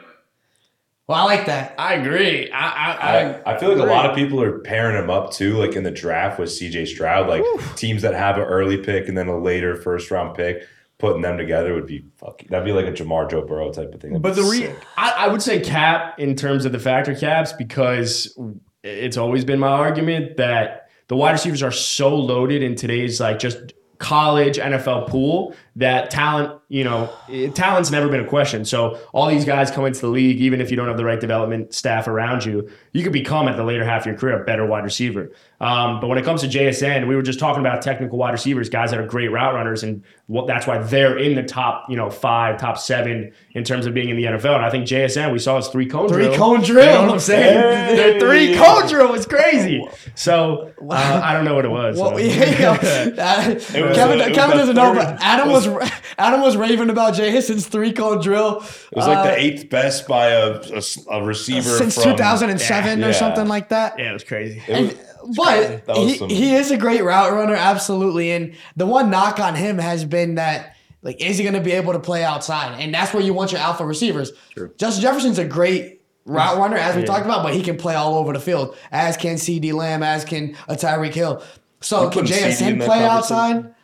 Well, 1.09 1.19
I 1.19 1.25
like 1.25 1.47
that. 1.47 1.75
I 1.79 1.95
agree. 1.95 2.51
I 2.51 2.69
I, 2.69 2.93
I, 2.95 3.55
I 3.55 3.59
feel 3.59 3.69
like 3.69 3.79
a 3.79 3.91
lot 3.91 4.11
of 4.11 4.17
people 4.17 4.43
are 4.43 4.59
pairing 4.59 5.03
him 5.03 5.09
up 5.09 5.33
too, 5.33 5.57
like 5.57 5.77
in 5.77 5.85
the 5.85 5.91
draft 5.91 6.39
with 6.39 6.49
CJ 6.49 6.89
Stroud. 6.89 7.29
Like 7.29 7.45
teams 7.77 8.03
that 8.03 8.15
have 8.15 8.39
an 8.39 8.45
early 8.45 8.79
pick 8.79 9.09
and 9.09 9.17
then 9.17 9.29
a 9.29 9.39
later 9.39 9.77
first 9.77 10.11
round 10.11 10.37
pick, 10.37 10.67
putting 10.99 11.23
them 11.23 11.39
together 11.39 11.75
would 11.75 11.87
be 11.87 12.05
fucking. 12.17 12.49
That'd 12.51 12.65
be 12.65 12.73
like 12.73 12.87
a 12.87 12.93
Ja'Marr 12.93 13.31
Joe 13.31 13.43
Burrow 13.43 13.71
type 13.71 13.95
of 13.95 14.01
thing. 14.01 14.13
That'd 14.13 14.23
But 14.23 14.35
the 14.35 14.43
re- 14.43 14.75
I, 14.97 15.13
I 15.13 15.29
would 15.29 15.43
say 15.43 15.61
cap 15.61 16.19
in 16.19 16.35
terms 16.35 16.65
of 16.65 16.73
the 16.73 16.81
factor 16.81 17.15
caps 17.15 17.53
because 17.53 18.37
it's 18.83 19.17
always 19.17 19.45
been 19.45 19.61
my 19.61 19.69
argument 19.69 20.39
that 20.39 20.89
the 21.09 21.17
wide 21.17 21.33
receivers 21.33 21.63
are 21.63 21.71
so 21.71 22.17
loaded 22.17 22.63
in 22.63 22.75
today's 22.75 23.21
like 23.21 23.39
just 23.39 23.75
college 23.99 24.59
NFL 24.59 25.09
pool 25.09 25.55
that 25.77 26.11
talent, 26.11 26.59
you 26.69 26.83
know, 26.85 27.13
talent's 27.55 27.91
never 27.91 28.09
been 28.09 28.21
a 28.21 28.27
question. 28.27 28.65
So 28.65 28.99
all 29.13 29.29
these 29.29 29.45
guys 29.45 29.71
come 29.71 29.85
into 29.85 30.01
the 30.01 30.09
league, 30.09 30.41
even 30.41 30.61
if 30.61 30.71
you 30.71 30.77
don't 30.77 30.89
have 30.89 30.97
the 30.97 31.05
right 31.05 31.21
development 31.21 31.75
staff 31.75 32.09
around 32.09 32.45
you, 32.47 32.71
you 32.93 33.03
could 33.03 33.13
become 33.13 33.47
at 33.47 33.57
the 33.57 33.63
later 33.63 33.85
half 33.85 34.03
of 34.03 34.07
your 34.07 34.17
career 34.17 34.41
a 34.43 34.45
better 34.45 34.65
wide 34.67 34.85
receiver. 34.85 35.31
Um, 35.61 36.01
but 36.01 36.09
when 36.09 36.19
it 36.19 36.25
comes 36.25 36.41
to 36.43 36.49
JSN, 36.49 37.07
we 37.09 37.15
were 37.15 37.23
just 37.23 37.39
talking 37.39 37.61
about 37.61 37.83
technical 37.83 38.19
wide 38.19 38.33
receivers, 38.33 38.69
guys 38.69 38.91
that 38.91 39.01
are 39.01 39.07
great 39.07 39.29
route 39.31 39.55
runners, 39.55 39.83
and 39.83 40.03
what, 40.27 40.47
that's 40.47 40.67
why 40.67 40.79
they're 40.79 41.19
in 41.19 41.35
the 41.35 41.43
top, 41.43 41.89
you 41.89 41.97
know, 41.97 42.11
five, 42.11 42.59
top 42.59 42.79
seven 42.79 43.33
in 43.53 43.63
terms 43.65 43.87
of 43.87 43.95
being 43.95 44.09
in 44.09 44.17
the 44.17 44.25
NFL. 44.25 44.57
And 44.57 44.65
I 44.65 44.71
think 44.71 44.87
JSN, 44.87 45.33
we 45.33 45.39
saw 45.39 45.57
his 45.57 45.69
three 45.69 45.87
cone 45.87 46.09
Three 46.09 46.25
drill. 46.25 46.37
cone 46.37 46.63
drill. 46.63 46.85
You 46.87 46.93
know 46.93 47.03
what 47.03 47.11
I'm 47.13 47.21
saying? 47.21 47.55
Hey. 47.89 47.97
Their 47.97 48.21
three 48.21 48.55
cone 48.57 48.87
drill 48.89 49.13
was 49.13 49.25
crazy. 49.27 49.87
So 50.15 50.73
uh, 50.91 51.21
I 51.23 51.33
don't 51.33 51.45
know 51.45 51.55
what 51.55 51.65
it 51.65 51.71
was. 51.71 51.99
Well, 51.99 52.11
so. 52.13 52.17
yeah, 52.19 52.77
that- 53.11 53.55
was 53.55 53.67
Kevin, 53.71 54.21
a- 54.21 54.25
it 54.29 54.35
Kevin 54.35 54.59
was 54.59 54.69
doesn't 54.69 54.79
a 54.79 54.83
know, 54.83 54.95
but 54.95 55.17
Adam 55.23 55.49
was, 55.51 55.66
was- 55.69 55.91
Adam 56.19 56.41
was 56.41 56.57
raving 56.57 56.91
about 56.91 57.15
Jay 57.15 57.31
Hison's 57.31 57.67
three 57.67 57.93
cone 57.93 58.21
drill. 58.21 58.59
It 58.61 58.97
was 58.97 59.07
like 59.07 59.19
uh, 59.19 59.23
the 59.25 59.39
eighth 59.39 59.69
best 59.71 60.07
by 60.09 60.29
a, 60.29 60.61
a, 60.61 60.83
a 61.11 61.25
receiver 61.25 61.77
since 61.79 61.95
from, 61.95 62.13
2007 62.17 62.99
Yeah. 63.01 63.07
or 63.07 63.13
something 63.13 63.47
like 63.49 63.69
that. 63.71 63.99
yeah, 63.99 64.11
it 64.11 64.13
was 64.13 64.25
crazy. 64.25 64.63
It 64.69 64.83
was- 64.83 64.95
But 65.37 65.97
he, 65.97 66.15
some- 66.19 66.29
he 66.29 66.55
is 66.55 66.71
a 66.71 66.77
great 66.77 67.03
route 67.03 67.33
runner, 67.33 67.55
absolutely. 67.55 68.31
And 68.33 68.55
the 68.77 68.87
one 68.87 69.11
knock 69.11 69.41
on 69.41 69.55
him 69.57 69.79
has 69.79 70.05
been 70.05 70.37
that, 70.37 70.77
like, 71.03 71.21
is 71.21 71.37
he 71.39 71.43
going 71.45 71.55
to 71.57 71.61
be 71.61 71.73
able 71.73 71.93
to 71.95 71.99
play 71.99 72.23
outside? 72.23 72.81
And 72.81 72.95
that's 72.95 73.13
where 73.13 73.23
you 73.23 73.35
want 73.35 73.51
your 73.53 73.61
alpha 73.61 73.85
receivers. 73.85 74.31
True. 74.55 74.73
Justin 74.79 75.03
Jefferson's 75.03 75.39
a 75.41 75.45
great 75.45 76.01
route 76.27 76.59
runner, 76.59 76.77
as 76.77 76.95
we 76.95 77.01
Yeah. 77.03 77.07
talked 77.07 77.25
about, 77.25 77.43
but 77.43 77.55
he 77.55 77.63
can 77.63 77.77
play 77.77 77.95
all 77.97 78.15
over 78.15 78.33
the 78.33 78.39
field, 78.41 78.77
as 78.93 79.17
can 79.17 79.35
CeeDee 79.37 79.73
Lamb, 79.73 80.03
as 80.05 80.25
can 80.25 80.57
a 80.69 80.75
Tyreek 80.75 81.15
Hill. 81.15 81.43
So 81.81 82.05
You 82.05 82.11
can 82.11 82.23
putting 82.23 82.37
JSN 82.37 82.85
play 82.85 82.87
conversation? 83.01 83.11
outside? 83.11 83.75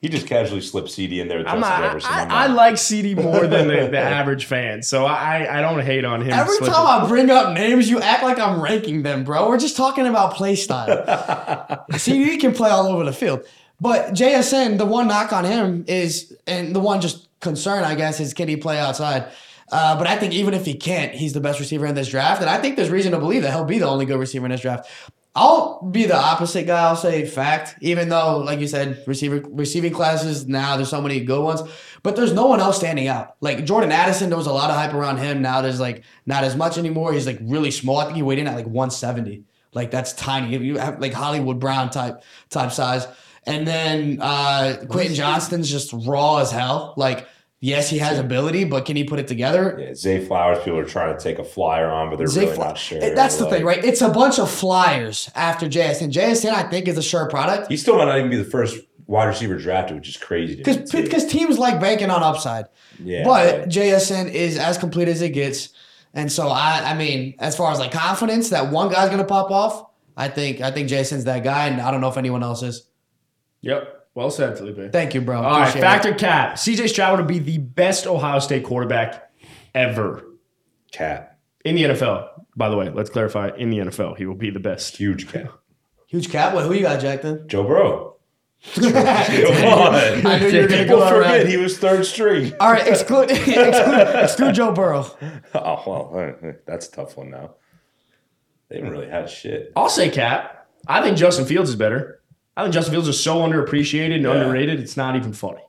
He 0.00 0.08
just 0.08 0.26
casually 0.26 0.62
slipped 0.62 0.88
CeeDee 0.88 1.18
in 1.18 1.28
there 1.28 1.38
with 1.38 1.46
I'm 1.46 1.60
Justin 1.60 1.80
not, 1.80 1.86
Jefferson. 1.88 2.10
I, 2.10 2.22
I'm 2.22 2.30
I 2.32 2.46
like 2.46 2.74
CeeDee 2.74 3.22
more 3.22 3.46
than 3.46 3.68
the, 3.68 3.88
the 3.88 3.98
average 3.98 4.46
fan, 4.46 4.82
so 4.82 5.04
I, 5.04 5.58
I 5.58 5.60
don't 5.60 5.80
hate 5.80 6.06
on 6.06 6.22
him. 6.22 6.32
Every 6.32 6.56
slipping. 6.56 6.74
time 6.74 7.04
I 7.04 7.06
bring 7.06 7.28
up 7.28 7.52
names, 7.52 7.90
you 7.90 8.00
act 8.00 8.22
like 8.22 8.38
I'm 8.38 8.62
ranking 8.62 9.02
them, 9.02 9.24
bro. 9.24 9.46
We're 9.46 9.58
just 9.58 9.76
talking 9.76 10.06
about 10.06 10.32
play 10.34 10.56
style. 10.56 11.04
CeeDee 11.92 12.40
can 12.40 12.54
play 12.54 12.70
all 12.70 12.86
over 12.86 13.04
the 13.04 13.12
field. 13.12 13.44
But 13.78 14.12
JSN, 14.12 14.78
the 14.78 14.86
one 14.86 15.06
knock 15.06 15.34
on 15.34 15.44
him 15.44 15.84
is, 15.86 16.34
and 16.46 16.74
the 16.74 16.80
one 16.80 17.02
just 17.02 17.28
concern, 17.40 17.84
I 17.84 17.94
guess, 17.94 18.20
is 18.20 18.32
can 18.32 18.48
he 18.48 18.56
play 18.56 18.78
outside? 18.78 19.26
Uh, 19.70 19.96
but 19.96 20.06
I 20.06 20.16
think 20.16 20.32
even 20.32 20.54
if 20.54 20.64
he 20.64 20.74
can't, 20.74 21.12
he's 21.12 21.32
the 21.32 21.40
best 21.40 21.60
receiver 21.60 21.86
in 21.86 21.94
this 21.94 22.08
draft. 22.08 22.40
And 22.40 22.50
I 22.50 22.58
think 22.58 22.76
there's 22.76 22.90
reason 22.90 23.12
to 23.12 23.18
believe 23.18 23.42
that 23.42 23.52
he'll 23.52 23.64
be 23.64 23.78
the 23.78 23.86
only 23.86 24.04
good 24.06 24.18
receiver 24.18 24.46
in 24.46 24.50
this 24.50 24.62
draft. 24.62 24.90
I'll 25.40 25.80
be 25.80 26.04
the 26.04 26.18
opposite 26.18 26.66
guy. 26.66 26.82
I'll 26.82 26.96
say 26.96 27.24
fact, 27.24 27.76
even 27.80 28.10
though, 28.10 28.36
like 28.40 28.60
you 28.60 28.68
said, 28.68 29.02
receiver 29.06 29.42
receiving 29.48 29.90
classes 29.90 30.46
now 30.46 30.76
there's 30.76 30.90
so 30.90 31.00
many 31.00 31.20
good 31.20 31.42
ones, 31.42 31.62
but 32.02 32.14
there's 32.14 32.34
no 32.34 32.44
one 32.44 32.60
else 32.60 32.76
standing 32.76 33.08
out. 33.08 33.36
Like 33.40 33.64
Jordan 33.64 33.90
Addison, 33.90 34.28
there 34.28 34.36
was 34.36 34.46
a 34.46 34.52
lot 34.52 34.68
of 34.68 34.76
hype 34.76 34.92
around 34.92 35.16
him. 35.16 35.40
Now 35.40 35.62
there's 35.62 35.80
like 35.80 36.04
not 36.26 36.44
as 36.44 36.56
much 36.56 36.76
anymore. 36.76 37.14
He's 37.14 37.24
like 37.24 37.38
really 37.40 37.70
small. 37.70 37.96
I 37.96 38.04
think 38.04 38.16
he 38.16 38.22
weighed 38.22 38.38
in 38.38 38.48
at 38.48 38.54
like 38.54 38.66
170. 38.66 39.44
Like 39.72 39.90
that's 39.90 40.12
tiny. 40.12 40.58
You 40.58 40.76
have 40.76 41.00
like 41.00 41.14
Hollywood 41.14 41.58
Brown 41.58 41.88
type 41.88 42.22
type 42.50 42.70
size, 42.70 43.08
and 43.46 43.66
then 43.66 44.18
uh, 44.20 44.84
Quentin 44.90 45.14
Johnston's 45.14 45.70
just 45.70 45.94
raw 46.06 46.36
as 46.40 46.50
hell. 46.50 46.92
Like 46.98 47.26
yes, 47.60 47.88
he 47.90 47.98
has 47.98 48.18
ability, 48.18 48.64
but 48.64 48.84
can 48.86 48.96
he 48.96 49.04
put 49.04 49.18
it 49.18 49.28
together? 49.28 49.76
Yeah, 49.80 49.94
Zay 49.94 50.24
Flowers, 50.24 50.58
people 50.58 50.78
are 50.78 50.84
trying 50.84 51.16
to 51.16 51.22
take 51.22 51.38
a 51.38 51.44
flyer 51.44 51.88
on, 51.90 52.10
but 52.10 52.16
they're 52.18 52.26
Zay 52.26 52.42
really 52.42 52.54
Fla- 52.56 52.64
not 52.66 52.78
sure. 52.78 52.98
It- 52.98 53.14
That's 53.14 53.36
the 53.36 53.44
Like, 53.44 53.52
thing, 53.54 53.64
right? 53.64 53.84
It's 53.84 54.00
a 54.02 54.08
bunch 54.08 54.38
of 54.38 54.50
flyers 54.50 55.30
after 55.34 55.66
JSN. 55.68 56.10
JSN, 56.10 56.52
I 56.52 56.64
think, 56.64 56.88
is 56.88 56.98
a 56.98 57.02
sure 57.02 57.28
product 57.28 57.68
He 57.70 57.76
still 57.76 57.96
might 57.96 58.06
not 58.06 58.18
even 58.18 58.30
be 58.30 58.36
the 58.36 58.44
first 58.44 58.78
wide 59.06 59.24
receiver 59.26 59.56
drafted, 59.58 59.96
which 59.96 60.08
is 60.08 60.16
crazy. 60.16 60.56
because 60.56 60.90
because 60.92 61.26
teams 61.26 61.58
like 61.58 61.80
banking 61.80 62.10
on 62.10 62.22
upside. 62.22 62.66
yeah, 63.02 63.24
but 63.24 63.58
right. 63.60 63.68
JSN 63.68 64.32
is 64.32 64.56
as 64.58 64.78
complete 64.78 65.08
as 65.08 65.20
it 65.20 65.30
gets, 65.30 65.70
and 66.14 66.30
so 66.30 66.48
I 66.48 66.82
I 66.84 66.94
mean, 66.94 67.34
as 67.40 67.56
far 67.56 67.72
as 67.72 67.78
like 67.78 67.90
confidence 67.92 68.50
that 68.50 68.70
one 68.70 68.88
guy's 68.90 69.10
gonna 69.10 69.24
pop 69.24 69.50
off, 69.50 69.86
I 70.16 70.28
think 70.28 70.60
I 70.60 70.70
think 70.70 70.88
JSN's 70.88 71.24
that 71.24 71.42
guy, 71.44 71.66
and 71.66 71.80
I 71.80 71.90
don't 71.90 72.00
know 72.00 72.08
if 72.08 72.16
anyone 72.18 72.42
else 72.42 72.62
is. 72.62 72.86
Yep. 73.62 73.99
Well 74.20 74.30
said, 74.30 74.58
Felipe. 74.58 74.92
Thank 74.92 75.14
you, 75.14 75.22
bro. 75.22 75.38
All 75.38 75.44
right, 75.44 75.60
Appreciate 75.70 75.80
it. 75.80 75.82
factor 75.82 76.14
cap. 76.14 76.56
CJ 76.56 76.90
Stroud 76.90 77.16
would 77.16 77.26
be 77.26 77.38
the 77.38 77.56
best 77.56 78.06
Ohio 78.06 78.38
State 78.38 78.64
quarterback 78.64 79.32
ever 79.74 80.26
cat, 80.92 81.38
in 81.64 81.74
the 81.74 81.84
NFL. 81.84 82.28
By 82.54 82.68
the 82.68 82.76
way, 82.76 82.90
let's 82.90 83.08
clarify. 83.08 83.48
In 83.56 83.70
the 83.70 83.78
NFL, 83.78 84.18
he 84.18 84.26
will 84.26 84.34
be 84.34 84.50
the 84.50 84.60
best. 84.60 84.98
huge 84.98 85.26
cat. 85.32 85.50
Huge 86.06 86.28
cap. 86.30 86.52
What? 86.52 86.66
Who 86.66 86.74
you 86.74 86.82
got, 86.82 87.00
Jack? 87.00 87.22
Then. 87.22 87.48
Joe 87.48 87.62
Burrow. 87.64 88.16
Come 88.74 88.84
on. 88.94 88.94
I 88.94 90.38
knew 90.38 90.48
you 90.48 90.60
were 90.60 90.68
gonna 90.68 90.82
People 90.82 90.96
go 90.98 91.00
that 91.00 91.14
forget 91.14 91.38
route. 91.38 91.46
he 91.48 91.56
was 91.56 91.78
third 91.78 92.04
string. 92.04 92.52
All 92.60 92.70
right, 92.70 92.86
exclude 92.86 93.30
exclude, 93.30 94.22
exclude 94.22 94.54
Joe 94.54 94.72
Burrow. 94.72 95.06
Oh 95.54 95.82
well, 95.86 96.34
uh, 96.44 96.52
that's 96.66 96.88
a 96.88 96.90
tough 96.92 97.16
one 97.16 97.30
now. 97.30 97.54
They 98.68 98.76
haven't 98.76 98.90
really 98.92 99.08
had 99.08 99.30
shit. 99.30 99.72
I'll 99.74 99.88
say 99.88 100.10
cap. 100.10 100.68
I 100.86 101.00
think 101.00 101.16
Justin 101.16 101.46
Fields 101.46 101.70
is 101.70 101.76
better. 101.76 102.19
I 102.60 102.64
think 102.64 102.74
Justin 102.74 102.92
Fields 102.92 103.08
is 103.08 103.18
so 103.22 103.36
underappreciated 103.36 104.14
and 104.16 104.24
Yeah. 104.24 104.32
underrated. 104.32 104.80
It's 104.80 104.96
not 104.96 105.16
even 105.16 105.32
funny. 105.32 105.62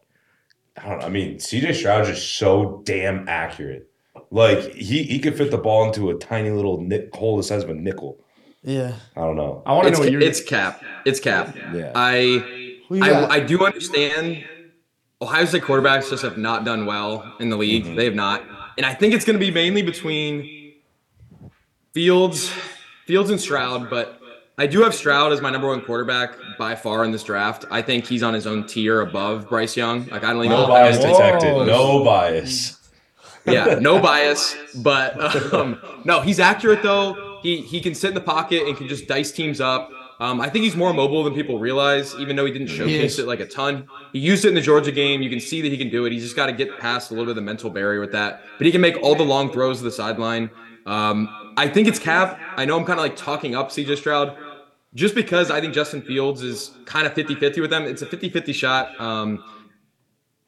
I 0.77 0.89
don't 0.89 0.99
know. 0.99 1.05
I 1.05 1.09
mean, 1.09 1.37
CJ 1.39 1.73
Stroud's 1.73 2.09
is 2.09 2.21
so 2.23 2.81
damn 2.85 3.27
accurate. 3.27 3.89
Like 4.29 4.73
he 4.73 5.03
he 5.03 5.19
could 5.19 5.35
fit 5.37 5.51
the 5.51 5.57
ball 5.57 5.85
into 5.85 6.09
a 6.09 6.15
tiny 6.15 6.49
little 6.49 6.79
nick, 6.81 7.13
hole 7.15 7.37
the 7.37 7.43
size 7.43 7.63
of 7.63 7.69
a 7.69 7.73
nickel. 7.73 8.19
Yeah. 8.63 8.93
I 9.15 9.21
don't 9.21 9.35
know. 9.35 9.63
I 9.65 9.73
want 9.73 9.87
to 9.87 9.93
know 9.93 9.99
what 9.99 10.11
you're. 10.11 10.21
it's 10.21 10.41
cap. 10.41 10.83
It's 11.05 11.19
cap. 11.19 11.55
Yeah. 11.73 11.91
I 11.95 12.43
I. 12.91 13.25
I 13.25 13.39
do 13.39 13.65
understand 13.65 14.43
Ohio 15.21 15.45
State 15.45 15.63
quarterbacks 15.63 16.09
just 16.09 16.23
have 16.23 16.37
not 16.37 16.63
done 16.65 16.85
well 16.85 17.35
in 17.39 17.49
the 17.49 17.57
league. 17.57 17.85
Mm-hmm. 17.85 17.95
They 17.95 18.05
have 18.05 18.15
not. 18.15 18.43
And 18.77 18.85
I 18.85 18.93
think 18.93 19.13
it's 19.13 19.25
going 19.25 19.37
to 19.37 19.45
be 19.45 19.51
mainly 19.51 19.81
between 19.81 20.73
Fields, 21.93 22.51
Fields 23.05 23.29
and 23.29 23.39
Stroud, 23.39 23.89
but 23.89 24.20
I 24.57 24.67
do 24.67 24.81
have 24.83 24.93
Stroud 24.93 25.31
as 25.31 25.41
my 25.41 25.49
number 25.49 25.67
one 25.67 25.81
quarterback 25.81 26.35
by 26.57 26.75
far 26.75 27.03
in 27.03 27.11
this 27.11 27.23
draft. 27.23 27.65
I 27.71 27.81
think 27.81 28.05
he's 28.05 28.21
on 28.21 28.33
his 28.33 28.45
own 28.45 28.67
tier 28.67 29.01
above 29.01 29.49
Bryce 29.49 29.75
Young. 29.75 30.05
Like 30.07 30.23
I 30.23 30.33
don't 30.33 30.45
even 30.45 30.49
No 30.49 30.61
know 30.63 30.67
bias 30.67 30.97
detected. 30.97 31.65
No 31.65 32.03
bias. 32.03 32.77
yeah, 33.47 33.79
no 33.79 33.99
bias, 33.99 34.55
but 34.83 35.53
um, 35.53 35.81
no, 36.05 36.21
he's 36.21 36.39
accurate 36.39 36.83
though. 36.83 37.39
He 37.41 37.61
he 37.61 37.81
can 37.81 37.95
sit 37.95 38.09
in 38.09 38.13
the 38.13 38.21
pocket 38.21 38.67
and 38.67 38.77
can 38.77 38.87
just 38.87 39.07
dice 39.07 39.31
teams 39.31 39.59
up. 39.59 39.89
Um, 40.19 40.39
I 40.39 40.49
think 40.49 40.63
he's 40.63 40.75
more 40.75 40.93
mobile 40.93 41.23
than 41.23 41.33
people 41.33 41.57
realize, 41.57 42.13
even 42.19 42.35
though 42.35 42.45
he 42.45 42.51
didn't 42.51 42.67
showcase 42.67 43.13
is. 43.13 43.19
it 43.19 43.25
like 43.27 43.39
a 43.39 43.47
ton. 43.47 43.87
He 44.13 44.19
used 44.19 44.45
it 44.45 44.49
in 44.49 44.53
the 44.53 44.61
Georgia 44.61 44.91
game. 44.91 45.23
You 45.23 45.31
can 45.31 45.39
see 45.39 45.61
that 45.63 45.71
he 45.71 45.77
can 45.79 45.89
do 45.89 46.05
it. 46.05 46.11
He's 46.11 46.21
just 46.21 46.35
got 46.35 46.45
to 46.45 46.51
get 46.51 46.77
past 46.77 47.09
a 47.09 47.15
little 47.15 47.25
bit 47.25 47.31
of 47.31 47.35
the 47.37 47.41
mental 47.41 47.71
barrier 47.71 47.99
with 47.99 48.11
that. 48.11 48.43
But 48.59 48.67
he 48.67 48.71
can 48.71 48.81
make 48.81 48.97
all 49.01 49.15
the 49.15 49.23
long 49.23 49.51
throws 49.51 49.79
to 49.79 49.83
the 49.83 49.89
sideline. 49.91 50.51
Um, 50.85 51.27
I 51.61 51.67
think 51.69 51.87
it's 51.87 51.99
Cap. 51.99 52.39
I 52.57 52.65
know 52.65 52.75
I'm 52.77 52.85
kind 52.85 52.97
of 52.99 53.03
like 53.03 53.15
talking 53.15 53.53
up 53.55 53.69
CJ 53.69 53.97
Stroud 53.97 54.35
just 54.95 55.13
because 55.13 55.51
I 55.51 55.61
think 55.61 55.75
Justin 55.75 56.01
Fields 56.01 56.41
is 56.41 56.71
kind 56.85 57.05
of 57.05 57.13
50 57.13 57.35
50 57.35 57.61
with 57.61 57.69
them. 57.69 57.83
It's 57.83 58.01
a 58.01 58.07
50 58.07 58.29
50 58.29 58.51
shot. 58.51 58.99
Um, 58.99 59.43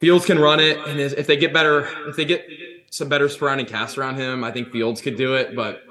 Fields 0.00 0.26
can 0.26 0.38
run 0.40 0.58
it, 0.60 0.76
and 0.88 1.00
if 1.00 1.26
they 1.28 1.36
get 1.36 1.52
better, 1.52 1.88
if 2.08 2.16
they 2.16 2.24
get 2.24 2.44
some 2.90 3.08
better 3.08 3.28
surrounding 3.28 3.64
cast 3.66 3.96
around 3.96 4.16
him, 4.16 4.42
I 4.42 4.50
think 4.50 4.70
Fields 4.72 5.00
could 5.00 5.16
do 5.16 5.34
it. 5.36 5.54
But 5.54 5.82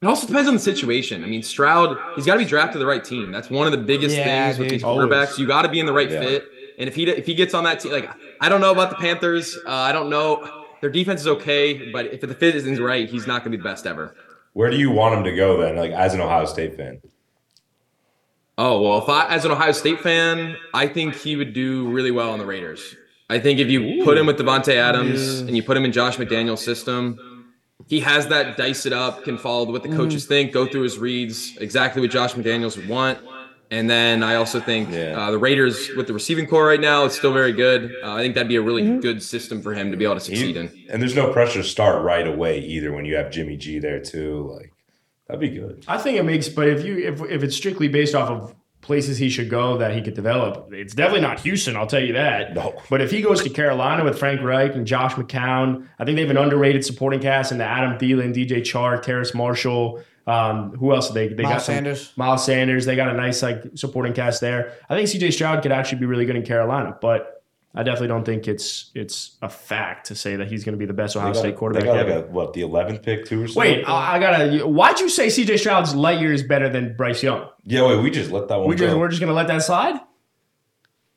it 0.00 0.06
also 0.06 0.28
depends 0.28 0.46
on 0.48 0.54
the 0.54 0.60
situation. 0.60 1.24
I 1.24 1.26
mean, 1.26 1.42
Stroud, 1.42 1.98
he's 2.14 2.24
got 2.24 2.34
to 2.34 2.38
be 2.38 2.44
drafted 2.44 2.74
to 2.74 2.78
the 2.78 2.86
right 2.86 3.04
team. 3.04 3.32
That's 3.32 3.50
one 3.50 3.66
of 3.66 3.72
the 3.72 3.78
biggest 3.84 4.16
Yeah, 4.16 4.46
things 4.46 4.58
with 4.60 4.68
dude. 4.68 4.78
these 4.78 4.84
Always. 4.84 5.08
quarterbacks. 5.08 5.38
You 5.38 5.46
got 5.48 5.62
to 5.62 5.68
be 5.68 5.80
in 5.80 5.86
the 5.86 5.92
right 5.92 6.08
Yeah. 6.10 6.20
fit. 6.20 6.48
And 6.78 6.88
if 6.88 6.94
he 6.94 7.08
if 7.10 7.26
he 7.26 7.34
gets 7.34 7.52
on 7.52 7.64
that 7.64 7.80
team, 7.80 7.90
like 7.92 8.08
I 8.40 8.48
don't 8.48 8.60
know 8.60 8.70
about 8.70 8.90
the 8.90 8.96
Panthers, 8.96 9.58
uh, 9.66 9.70
I 9.70 9.90
don't 9.92 10.08
know. 10.08 10.48
Their 10.80 10.90
defense 10.90 11.20
is 11.20 11.26
okay, 11.28 11.90
but 11.92 12.06
if 12.06 12.20
the 12.22 12.34
fit 12.34 12.56
isn't 12.56 12.80
right, 12.80 13.08
he's 13.08 13.26
not 13.26 13.44
going 13.44 13.52
to 13.52 13.58
be 13.58 13.62
the 13.62 13.68
best 13.68 13.86
ever. 13.86 14.16
Where 14.52 14.70
do 14.70 14.76
you 14.76 14.90
want 14.90 15.14
him 15.14 15.24
to 15.24 15.34
go 15.34 15.60
then? 15.60 15.76
Like 15.76 15.92
as 15.92 16.14
an 16.14 16.20
Ohio 16.20 16.44
State 16.44 16.76
fan. 16.76 17.00
Oh 18.58 18.82
well, 18.82 18.98
if 18.98 19.08
I, 19.08 19.28
as 19.28 19.44
an 19.44 19.50
Ohio 19.50 19.72
State 19.72 20.00
fan, 20.00 20.56
I 20.74 20.86
think 20.86 21.14
he 21.16 21.36
would 21.36 21.52
do 21.52 21.88
really 21.88 22.10
well 22.10 22.30
on 22.30 22.38
the 22.38 22.46
Raiders. 22.46 22.96
I 23.30 23.38
think 23.38 23.58
if 23.58 23.68
you 23.68 24.04
put 24.04 24.18
him 24.18 24.26
with 24.26 24.38
Davante 24.38 24.74
Adams 24.74 25.40
and 25.40 25.56
you 25.56 25.62
put 25.62 25.76
him 25.76 25.86
in 25.86 25.92
Josh 25.92 26.18
McDaniel's 26.18 26.62
system, 26.62 27.18
he 27.88 28.00
has 28.00 28.26
that 28.28 28.58
dice 28.58 28.84
it 28.84 28.92
up, 28.92 29.24
can 29.24 29.38
follow 29.38 29.70
what 29.72 29.82
the 29.82 29.88
coaches 29.88 30.24
mm. 30.24 30.28
think, 30.28 30.52
go 30.52 30.66
through 30.66 30.82
his 30.82 30.98
reads, 30.98 31.56
exactly 31.56 32.02
what 32.02 32.10
Josh 32.10 32.34
McDaniels 32.34 32.76
would 32.76 32.88
want. 32.88 33.18
And 33.72 33.88
then 33.88 34.22
I 34.22 34.34
also 34.34 34.60
think 34.60 34.90
Yeah. 34.92 35.18
uh, 35.18 35.30
the 35.30 35.38
Raiders 35.38 35.90
with 35.96 36.06
the 36.06 36.12
receiving 36.12 36.46
core 36.46 36.66
right 36.66 36.80
now, 36.80 37.06
it's 37.06 37.16
still 37.16 37.32
very 37.32 37.52
good. 37.52 37.90
Uh, 38.04 38.12
I 38.12 38.20
think 38.20 38.34
that'd 38.34 38.46
be 38.48 38.56
a 38.56 38.62
really 38.62 38.98
good 38.98 39.22
system 39.22 39.62
for 39.62 39.72
him 39.72 39.90
to 39.90 39.96
be 39.96 40.04
able 40.04 40.14
to 40.16 40.20
succeed 40.20 40.56
in. 40.58 40.70
And 40.90 41.00
there's 41.00 41.16
no 41.16 41.32
pressure 41.32 41.62
to 41.62 41.66
start 41.66 42.02
right 42.04 42.26
away 42.26 42.58
either 42.60 42.92
when 42.92 43.06
you 43.06 43.16
have 43.16 43.30
Jimmy 43.30 43.56
G 43.56 43.78
there 43.78 43.98
too. 44.00 44.50
Like 44.54 44.72
that'd 45.26 45.40
be 45.40 45.48
good. 45.48 45.84
I 45.88 45.96
think 45.96 46.18
it 46.18 46.24
makes, 46.24 46.48
but 46.50 46.68
if 46.68 46.84
you 46.84 46.98
if 46.98 47.22
if 47.22 47.42
it's 47.42 47.56
strictly 47.56 47.88
based 47.88 48.14
off 48.14 48.28
of 48.30 48.54
places 48.82 49.16
he 49.16 49.30
should 49.30 49.48
go 49.48 49.78
that 49.78 49.94
he 49.94 50.02
could 50.02 50.12
develop, 50.14 50.68
it's 50.72 50.92
definitely 50.92 51.20
not 51.22 51.40
Houston. 51.40 51.74
I'll 51.76 51.86
tell 51.86 52.02
you 52.02 52.12
that. 52.12 52.52
No. 52.54 52.74
But 52.90 53.00
if 53.00 53.10
he 53.10 53.22
goes 53.22 53.42
to 53.44 53.48
Carolina 53.48 54.04
with 54.04 54.18
Frank 54.18 54.42
Reich 54.42 54.74
and 54.74 54.86
Josh 54.86 55.14
McCown, 55.14 55.86
I 55.98 56.04
think 56.04 56.16
they 56.16 56.22
have 56.22 56.30
an 56.30 56.36
underrated 56.36 56.84
supporting 56.84 57.20
cast 57.20 57.52
in 57.52 57.58
the 57.58 57.64
Adam 57.64 57.96
Thielen, 57.96 58.34
DJ 58.34 58.60
Chark, 58.60 59.02
Terrace 59.02 59.34
Marshall, 59.34 60.02
Um, 60.26 60.70
who 60.76 60.92
else? 60.94 61.10
They 61.10 61.28
they 61.28 61.42
Miles 61.42 61.54
got 61.54 61.62
some- 61.62 61.74
Sanders. 61.74 62.12
Miles 62.16 62.44
Sanders. 62.44 62.86
They 62.86 62.96
got 62.96 63.08
a 63.08 63.14
nice 63.16 63.42
like 63.42 63.62
supporting 63.74 64.12
cast 64.12 64.40
there. 64.40 64.72
I 64.88 64.94
think 64.96 65.08
C.J. 65.08 65.32
Stroud 65.32 65.62
could 65.62 65.72
actually 65.72 65.98
be 65.98 66.06
really 66.06 66.24
good 66.26 66.36
in 66.36 66.44
Carolina, 66.44 66.96
but 67.00 67.42
I 67.74 67.82
definitely 67.82 68.08
don't 68.08 68.24
think 68.24 68.46
it's 68.46 68.90
it's 68.94 69.36
a 69.42 69.48
fact 69.48 70.06
to 70.08 70.14
say 70.14 70.36
that 70.36 70.46
he's 70.48 70.62
going 70.62 70.74
to 70.74 70.78
be 70.78 70.84
the 70.86 70.92
best 70.92 71.16
Ohio 71.16 71.30
They 71.30 71.34
got- 71.34 71.40
State 71.40 71.56
quarterback 71.56 71.82
They 71.82 71.88
got 71.88 71.96
ever. 71.98 72.14
like 72.20 72.24
a, 72.26 72.30
what 72.30 72.52
the 72.52 72.60
11th 72.60 73.02
pick 73.02 73.24
too 73.26 73.42
or 73.42 73.48
something. 73.48 73.60
Wait, 73.78 73.84
I, 73.84 74.16
I 74.16 74.18
gotta. 74.20 74.66
Why'd 74.66 75.00
you 75.00 75.08
say 75.08 75.28
C.J. 75.28 75.56
Stroud's 75.56 75.94
light 75.94 76.20
years 76.20 76.42
better 76.42 76.68
than 76.68 76.94
Bryce 76.96 77.22
Young? 77.22 77.48
yeah, 77.64 77.84
wait, 77.86 78.00
we 78.02 78.10
just 78.10 78.30
let 78.30 78.46
that 78.48 78.58
one 78.58 78.68
We 78.68 78.76
just 78.76 78.96
we're 78.96 79.08
just 79.08 79.20
gonna 79.20 79.32
let 79.32 79.48
that 79.48 79.62
slide. 79.62 79.98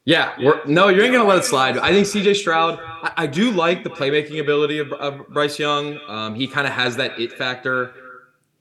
Yeah, 0.08 0.34
we're, 0.40 0.64
no, 0.66 0.90
you 0.90 1.02
ain't 1.02 1.14
gonna 1.14 1.28
let 1.28 1.40
it 1.40 1.46
slide. 1.46 1.78
I 1.80 1.92
think 1.92 2.06
CJ 2.06 2.36
Stroud. 2.36 2.80
I, 2.80 3.12
I 3.18 3.28
do 3.28 3.50
like 3.52 3.84
the 3.84 3.90
playmaking 3.90 4.40
ability 4.40 4.78
of, 4.78 4.94
of 4.94 5.28
Bryce 5.30 5.58
Young. 5.58 6.00
Um, 6.08 6.36
he 6.36 6.46
kind 6.48 6.68
of 6.68 6.74
has 6.74 6.96
that 6.98 7.20
it 7.20 7.34
factor. 7.34 7.92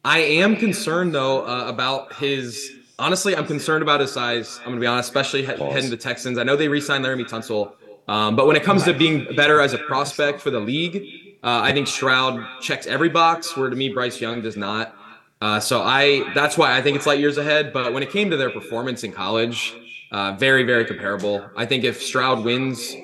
I 0.05 0.19
am 0.19 0.57
concerned 0.57 1.15
though 1.15 1.47
uh, 1.47 1.67
about 1.67 2.15
his. 2.15 2.71
Honestly, 2.99 3.35
I'm 3.35 3.47
concerned 3.47 3.83
about 3.83 4.01
his 4.01 4.13
size. 4.13 4.59
I'm 4.61 4.71
gonna 4.71 4.81
be 4.81 4.87
honest, 4.87 5.09
especially 5.09 5.41
he- 5.41 5.47
heading 5.47 5.91
to 5.91 5.97
Texans. 5.97 6.39
I 6.39 6.45
know 6.45 6.57
they 6.57 6.69
re-signed 6.69 7.05
Laremy 7.05 7.29
Tunsil, 7.29 7.73
um, 8.07 8.37
but 8.37 8.47
when 8.47 8.55
it 8.55 8.63
comes 8.63 8.85
to 8.85 8.93
being 8.93 9.35
better 9.35 9.61
as 9.61 9.73
a 9.73 9.79
prospect 9.79 10.41
for 10.41 10.51
the 10.51 10.61
league, 10.61 10.97
uh, 11.43 11.61
I 11.63 11.73
think 11.73 11.89
Stroud 11.89 12.45
checks 12.61 12.87
every 12.87 13.09
box. 13.09 13.57
Where 13.57 13.69
to 13.71 13.77
me, 13.77 13.89
Bryce 13.89 14.21
Young 14.21 14.43
does 14.43 14.57
not. 14.57 14.95
Uh, 15.41 15.59
so 15.59 15.83
I 15.83 16.33
that's 16.35 16.57
why 16.57 16.77
I 16.77 16.83
think 16.83 16.97
it's 16.97 17.07
light 17.07 17.19
years 17.19 17.39
ahead. 17.39 17.73
But 17.73 17.93
when 17.93 18.03
it 18.03 18.11
came 18.11 18.31
to 18.31 18.37
their 18.37 18.51
performance 18.51 19.05
in 19.05 19.13
college, 19.13 19.75
uh, 20.13 20.37
very 20.39 20.63
very 20.65 20.85
comparable. 20.85 21.45
I 21.57 21.67
think 21.67 21.83
if 21.83 22.03
Stroud 22.03 22.45
wins 22.45 22.95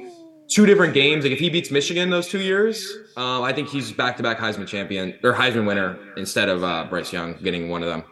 two 0.49 0.67
different 0.67 0.95
games, 0.95 1.25
like 1.25 1.33
if 1.33 1.39
he 1.41 1.51
beats 1.51 1.71
Michigan 1.71 2.11
those 2.11 2.29
two 2.29 2.41
years, 2.41 2.93
uh, 3.17 3.43
I 3.43 3.53
think 3.53 3.69
he's 3.69 3.93
back 3.93 4.17
to 4.19 4.23
back 4.23 4.39
Heisman 4.39 4.67
champion 4.67 5.19
or 5.23 5.33
Heisman 5.33 5.67
winner 5.67 5.99
instead 6.17 6.49
of 6.49 6.63
uh, 6.65 6.87
Bryce 6.89 7.13
Young 7.13 7.35
getting 7.43 7.69
one 7.69 7.83
of 7.83 7.89
them. 7.89 8.05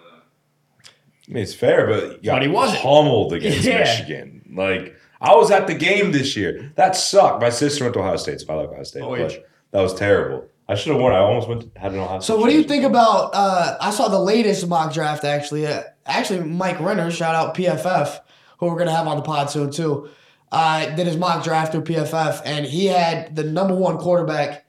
I 1.28 1.32
mean, 1.32 1.42
it's 1.42 1.54
fair, 1.54 1.86
but 1.86 2.04
you 2.24 2.30
got 2.30 2.36
But 2.36 2.42
he 2.42 2.48
wasn't. 2.48 2.80
pummeled 2.82 3.32
against 3.34 3.64
Yeah. 3.64 3.78
Michigan. 3.80 4.52
Like 4.54 4.94
I 5.20 5.34
was 5.34 5.50
at 5.50 5.66
the 5.66 5.74
game 5.74 6.12
this 6.12 6.36
year. 6.36 6.72
That 6.76 6.96
sucked. 6.96 7.40
My 7.42 7.50
sister 7.50 7.84
went 7.84 7.94
to 7.94 8.00
Ohio 8.00 8.16
State, 8.16 8.40
so 8.40 8.52
I 8.52 8.56
like 8.56 8.68
Ohio 8.70 8.82
State. 8.84 9.02
Oh, 9.02 9.14
yeah. 9.14 9.28
that 9.72 9.80
was 9.80 9.94
terrible. 9.94 10.46
I 10.70 10.74
should 10.74 10.92
have 10.92 11.00
won. 11.00 11.12
I 11.12 11.18
almost 11.18 11.48
went 11.48 11.62
To, 11.74 11.80
had 11.80 11.92
an 11.92 11.98
Ohio 11.98 12.20
State. 12.20 12.26
So 12.26 12.38
what 12.38 12.50
do 12.50 12.56
you 12.56 12.62
think 12.64 12.84
about? 12.84 13.30
Uh, 13.34 13.76
I 13.80 13.90
saw 13.90 14.08
the 14.08 14.18
latest 14.20 14.66
mock 14.68 14.92
draft 14.92 15.24
actually. 15.24 15.66
Uh, 15.66 15.82
actually, 16.06 16.40
Mike 16.40 16.78
Renner, 16.80 17.10
shout 17.10 17.34
out 17.34 17.54
PFF, 17.54 18.20
who 18.58 18.66
we're 18.66 18.78
gonna 18.78 18.94
have 18.94 19.06
on 19.06 19.16
the 19.16 19.22
pod 19.22 19.50
soon 19.50 19.70
too. 19.70 20.08
Uh, 20.50 20.86
did 20.94 21.06
his 21.06 21.16
mock 21.18 21.44
draft 21.44 21.72
through 21.72 21.82
PFF, 21.84 22.40
and 22.44 22.64
he 22.64 22.86
had 22.86 23.36
the 23.36 23.44
number 23.44 23.74
one 23.74 23.98
quarterback 23.98 24.64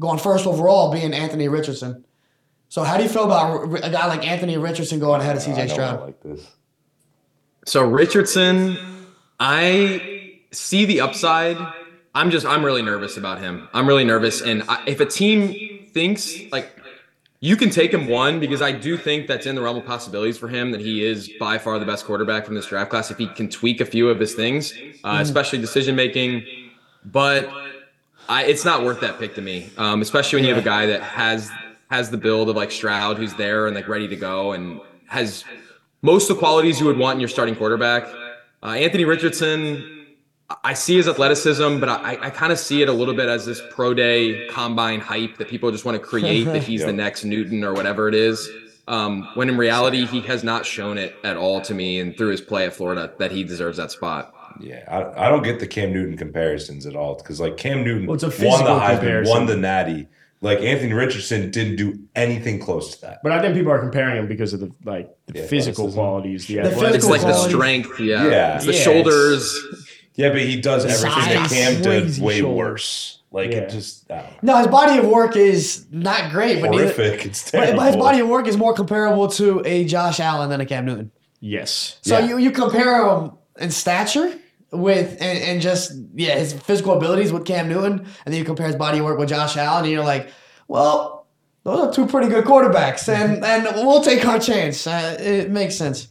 going 0.00 0.18
first 0.18 0.46
overall 0.46 0.90
being 0.90 1.14
Anthony 1.14 1.48
Richardson. 1.48 2.04
So 2.68 2.82
how 2.82 2.96
do 2.96 3.02
you 3.02 3.08
feel 3.08 3.24
about 3.24 3.64
a 3.84 3.90
guy 3.90 4.06
like 4.06 4.26
Anthony 4.26 4.56
Richardson 4.56 4.98
going 4.98 5.20
ahead 5.20 5.36
of 5.36 5.42
I 5.42 5.46
CJ 5.46 5.56
don't 5.56 5.68
Stroud? 5.68 6.00
like 6.00 6.22
this. 6.22 6.46
So 7.66 7.86
Richardson, 7.86 8.78
I 9.38 10.38
see 10.50 10.84
the 10.86 11.00
upside. 11.00 11.56
I'm 12.14 12.30
just 12.30 12.46
I'm 12.46 12.64
really 12.64 12.82
nervous 12.82 13.16
about 13.16 13.40
him. 13.40 13.68
I'm 13.72 13.86
really 13.86 14.04
nervous, 14.04 14.40
and 14.40 14.64
I, 14.68 14.82
if 14.86 14.98
a 14.98 15.06
team 15.06 15.86
thinks 15.92 16.34
like 16.50 16.76
you 17.40 17.56
can 17.56 17.70
take 17.70 17.92
him 17.92 18.06
one 18.08 18.38
because 18.38 18.60
I 18.60 18.72
do 18.72 18.96
think 18.96 19.26
that's 19.26 19.46
in 19.46 19.54
the 19.54 19.62
realm 19.62 19.76
of 19.76 19.86
possibilities 19.86 20.36
for 20.36 20.48
him 20.48 20.72
that 20.72 20.80
he 20.80 21.04
is 21.04 21.30
by 21.40 21.58
far 21.58 21.78
the 21.78 21.86
best 21.86 22.04
quarterback 22.04 22.44
from 22.44 22.54
this 22.54 22.66
draft 22.66 22.90
class 22.90 23.10
if 23.10 23.18
he 23.18 23.26
can 23.28 23.48
tweak 23.48 23.80
a 23.80 23.86
few 23.86 24.10
of 24.10 24.20
his 24.20 24.34
things, 24.34 24.74
uh, 25.04 25.18
especially 25.20 25.58
decision 25.58 25.96
making. 25.96 26.44
But 27.04 27.50
I, 28.30 28.44
it's 28.44 28.64
not 28.64 28.84
worth 28.84 29.00
that 29.00 29.18
pick 29.18 29.34
to 29.34 29.42
me, 29.42 29.70
um, 29.76 30.02
especially 30.02 30.36
when 30.36 30.44
you 30.44 30.54
have 30.54 30.62
a 30.62 30.64
guy 30.64 30.86
that 30.86 31.02
has 31.02 31.50
has 31.90 32.10
the 32.10 32.16
build 32.16 32.48
of 32.48 32.54
like 32.54 32.70
Stroud, 32.70 33.16
who's 33.16 33.34
there 33.34 33.66
and 33.66 33.74
like 33.74 33.88
ready 33.88 34.06
to 34.06 34.14
go, 34.14 34.52
and 34.52 34.80
has 35.08 35.44
most 36.00 36.30
of 36.30 36.36
the 36.36 36.38
qualities 36.38 36.78
you 36.78 36.86
would 36.86 36.96
want 36.96 37.16
in 37.16 37.20
your 37.20 37.28
starting 37.28 37.56
quarterback. 37.56 38.06
Uh, 38.62 38.68
Anthony 38.68 39.04
Richardson, 39.04 40.06
I 40.62 40.74
see 40.74 40.96
his 40.96 41.08
athleticism, 41.08 41.80
but 41.80 41.88
I, 41.88 42.18
I 42.20 42.30
kind 42.30 42.52
of 42.52 42.60
see 42.60 42.82
it 42.82 42.88
a 42.88 42.92
little 42.92 43.14
bit 43.14 43.28
as 43.28 43.46
this 43.46 43.60
pro 43.70 43.94
day 43.94 44.46
combine 44.46 45.00
hype 45.00 45.36
that 45.38 45.48
people 45.48 45.72
just 45.72 45.84
want 45.84 46.00
to 46.00 46.06
create 46.06 46.44
that 46.44 46.62
he's 46.70 46.84
the 46.84 46.92
next 46.92 47.24
Newton 47.24 47.64
or 47.64 47.74
whatever 47.74 48.06
it 48.08 48.14
is. 48.14 48.48
Um, 48.86 49.28
when 49.34 49.48
in 49.48 49.56
reality, 49.56 50.06
he 50.06 50.20
has 50.22 50.44
not 50.44 50.64
shown 50.64 50.98
it 50.98 51.16
at 51.24 51.36
all 51.36 51.60
to 51.62 51.74
me 51.74 51.98
and 51.98 52.16
through 52.16 52.30
his 52.30 52.40
play 52.40 52.66
at 52.66 52.74
Florida 52.74 53.12
that 53.18 53.32
he 53.32 53.42
deserves 53.42 53.78
that 53.78 53.90
spot. 53.90 54.34
Yeah, 54.60 54.84
I, 54.88 55.26
I 55.26 55.28
don't 55.28 55.42
get 55.42 55.60
the 55.60 55.66
Cam 55.66 55.92
Newton 55.92 56.16
comparisons 56.16 56.86
at 56.86 56.94
all 56.96 57.14
because 57.16 57.40
like 57.40 57.56
Cam 57.56 57.82
Newton 57.84 58.06
Well, 58.06 58.14
it's 58.14 58.22
a 58.24 58.26
won 58.28 58.32
physical 58.36 58.74
the 58.74 58.80
Heisman, 58.80 58.90
comparison. 58.98 59.34
won 59.36 59.46
the 59.46 59.56
Natty. 59.56 60.08
Like 60.42 60.60
Anthony 60.60 60.94
Richardson 60.94 61.50
didn't 61.50 61.76
do 61.76 61.98
anything 62.16 62.60
close 62.60 62.94
to 62.94 63.00
that. 63.02 63.20
But 63.22 63.32
I 63.32 63.42
think 63.42 63.54
people 63.54 63.72
are 63.72 63.78
comparing 63.78 64.16
him 64.16 64.26
because 64.26 64.52
of 64.54 64.60
the 64.60 64.70
like 64.84 65.10
the 65.26 65.34
The 65.34 65.42
physical 65.42 65.92
qualities, 65.92 66.46
the, 66.46 66.54
The 66.56 66.60
athleticism. 66.62 66.94
It's 66.96 67.06
like 67.08 67.20
the 67.20 67.48
strength, 67.48 68.00
yeah. 68.00 68.26
Yeah. 68.28 68.56
It's 68.56 68.64
the 68.66 68.72
Yeah, 68.72 68.78
shoulders. 68.82 69.58
Yeah, 70.14 70.30
but 70.30 70.40
he 70.40 70.60
does 70.60 70.84
everything 70.86 71.34
that 71.34 71.50
Cam 71.50 71.82
did 71.82 72.18
way 72.22 72.38
shoulders. 72.40 72.56
worse. 72.56 73.16
Like 73.32 73.50
Yeah. 73.52 73.58
it 73.58 73.70
just 73.70 74.10
I 74.10 74.16
don't 74.22 74.42
know. 74.42 74.52
No, 74.54 74.58
his 74.60 74.66
body 74.68 74.98
of 74.98 75.06
work 75.06 75.36
is 75.36 75.84
not 75.90 76.30
great, 76.32 76.60
but, 76.62 76.70
neither, 76.70 76.84
horrific. 76.92 77.26
It's 77.26 77.50
terrible. 77.50 77.76
but 77.76 77.86
his 77.88 77.96
body 77.96 78.20
of 78.20 78.28
work 78.28 78.48
is 78.48 78.56
more 78.56 78.72
comparable 78.72 79.28
to 79.28 79.62
a 79.66 79.84
Josh 79.84 80.20
Allen 80.20 80.48
than 80.48 80.60
a 80.62 80.66
Cam 80.66 80.86
Newton. 80.86 81.10
yes. 81.40 81.98
So 82.02 82.18
Yeah. 82.18 82.26
you, 82.28 82.38
you 82.38 82.50
compare 82.50 83.06
him 83.06 83.32
in 83.60 83.70
stature 83.70 84.32
with 84.72 85.12
and, 85.20 85.38
and 85.38 85.60
just 85.60 85.92
yeah 86.14 86.36
his 86.38 86.52
physical 86.52 86.96
abilities 86.96 87.32
with 87.32 87.44
Cam 87.44 87.68
Newton, 87.68 87.92
and 88.00 88.32
then 88.32 88.34
you 88.34 88.44
compare 88.44 88.66
his 88.66 88.76
body 88.76 89.00
work 89.00 89.18
with 89.18 89.28
Josh 89.28 89.56
Allen, 89.56 89.84
and 89.84 89.92
you're 89.92 90.04
like, 90.04 90.30
well, 90.68 91.26
those 91.64 91.88
are 91.88 91.92
two 91.92 92.06
pretty 92.06 92.28
good 92.28 92.44
quarterbacks, 92.44 93.08
and 93.08 93.44
and 93.44 93.64
we'll 93.86 94.02
take 94.02 94.24
our 94.26 94.38
chance. 94.38 94.86
Uh, 94.86 95.16
it 95.20 95.50
makes 95.50 95.74
sense. 95.76 96.08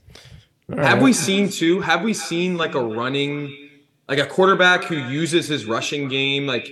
Have 0.78 1.02
we 1.02 1.13
seen 1.13 1.50
too? 1.50 1.82
Have 1.82 2.04
we 2.04 2.13
seen 2.13 2.58
like 2.58 2.76
a 2.76 2.82
running, 2.84 3.69
like 4.08 4.19
a 4.19 4.26
quarterback 4.26 4.84
who 4.84 4.95
uses 4.95 5.48
his 5.48 5.65
rushing 5.65 6.08
game, 6.10 6.45
like 6.45 6.69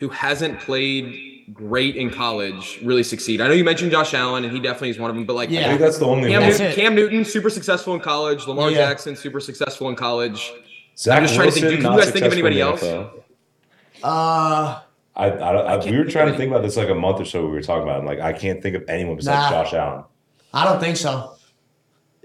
who 0.00 0.08
hasn't 0.08 0.60
played 0.60 1.52
great 1.52 1.96
in 1.96 2.08
college, 2.10 2.80
really 2.82 3.02
succeed? 3.02 3.40
I 3.42 3.48
know 3.48 3.52
you 3.54 3.62
mentioned 3.64 3.90
Josh 3.90 4.14
Allen, 4.14 4.44
and 4.44 4.52
he 4.54 4.58
definitely 4.60 4.90
is 4.90 4.98
one 4.98 5.10
of 5.10 5.16
them. 5.16 5.26
But 5.26 5.34
like, 5.34 5.50
I 5.50 5.52
Yeah. 5.52 5.68
think 5.68 5.80
that's 5.80 5.98
the 5.98 6.06
only 6.06 6.30
Cam, 6.30 6.40
one. 6.42 6.50
Newton. 6.50 6.72
Cam 6.72 6.94
Newton, 6.94 7.24
super 7.26 7.50
successful 7.50 7.92
in 7.94 8.00
college. 8.00 8.46
Lamar 8.46 8.70
Yeah. 8.70 8.88
Jackson, 8.88 9.16
super 9.16 9.40
successful 9.40 9.88
in 9.90 9.96
college. 9.96 10.50
Zach 10.98 11.18
I'm 11.18 11.24
just 11.24 11.34
trying 11.34 11.48
to 11.48 11.52
think, 11.52 11.64
Wilson, 11.66 11.82
do 11.82 11.90
you 11.92 11.98
guys 12.00 12.10
think 12.10 12.24
of 12.26 12.32
anybody 12.32 12.60
else? 12.60 12.82
Uh, 14.02 14.80
I, 15.14 15.30
I, 15.30 15.30
I, 15.30 15.84
we 15.84 15.96
were 15.98 16.04
trying 16.04 16.30
to 16.30 16.36
think 16.36 16.50
about 16.50 16.62
this 16.62 16.76
like 16.76 16.88
a 16.88 16.94
month 16.94 17.20
or 17.20 17.24
so. 17.24 17.44
We 17.44 17.52
were 17.52 17.62
talking 17.62 17.82
about, 17.82 17.96
it, 17.96 17.98
and 18.00 18.06
like 18.06 18.20
I 18.20 18.32
can't 18.32 18.62
think 18.62 18.76
of 18.76 18.84
anyone 18.88 19.16
besides 19.16 19.50
Nah. 19.50 19.62
Josh 19.64 19.74
Allen. 19.74 20.04
I 20.52 20.64
don't 20.64 20.80
think 20.80 20.96
so. 20.96 21.32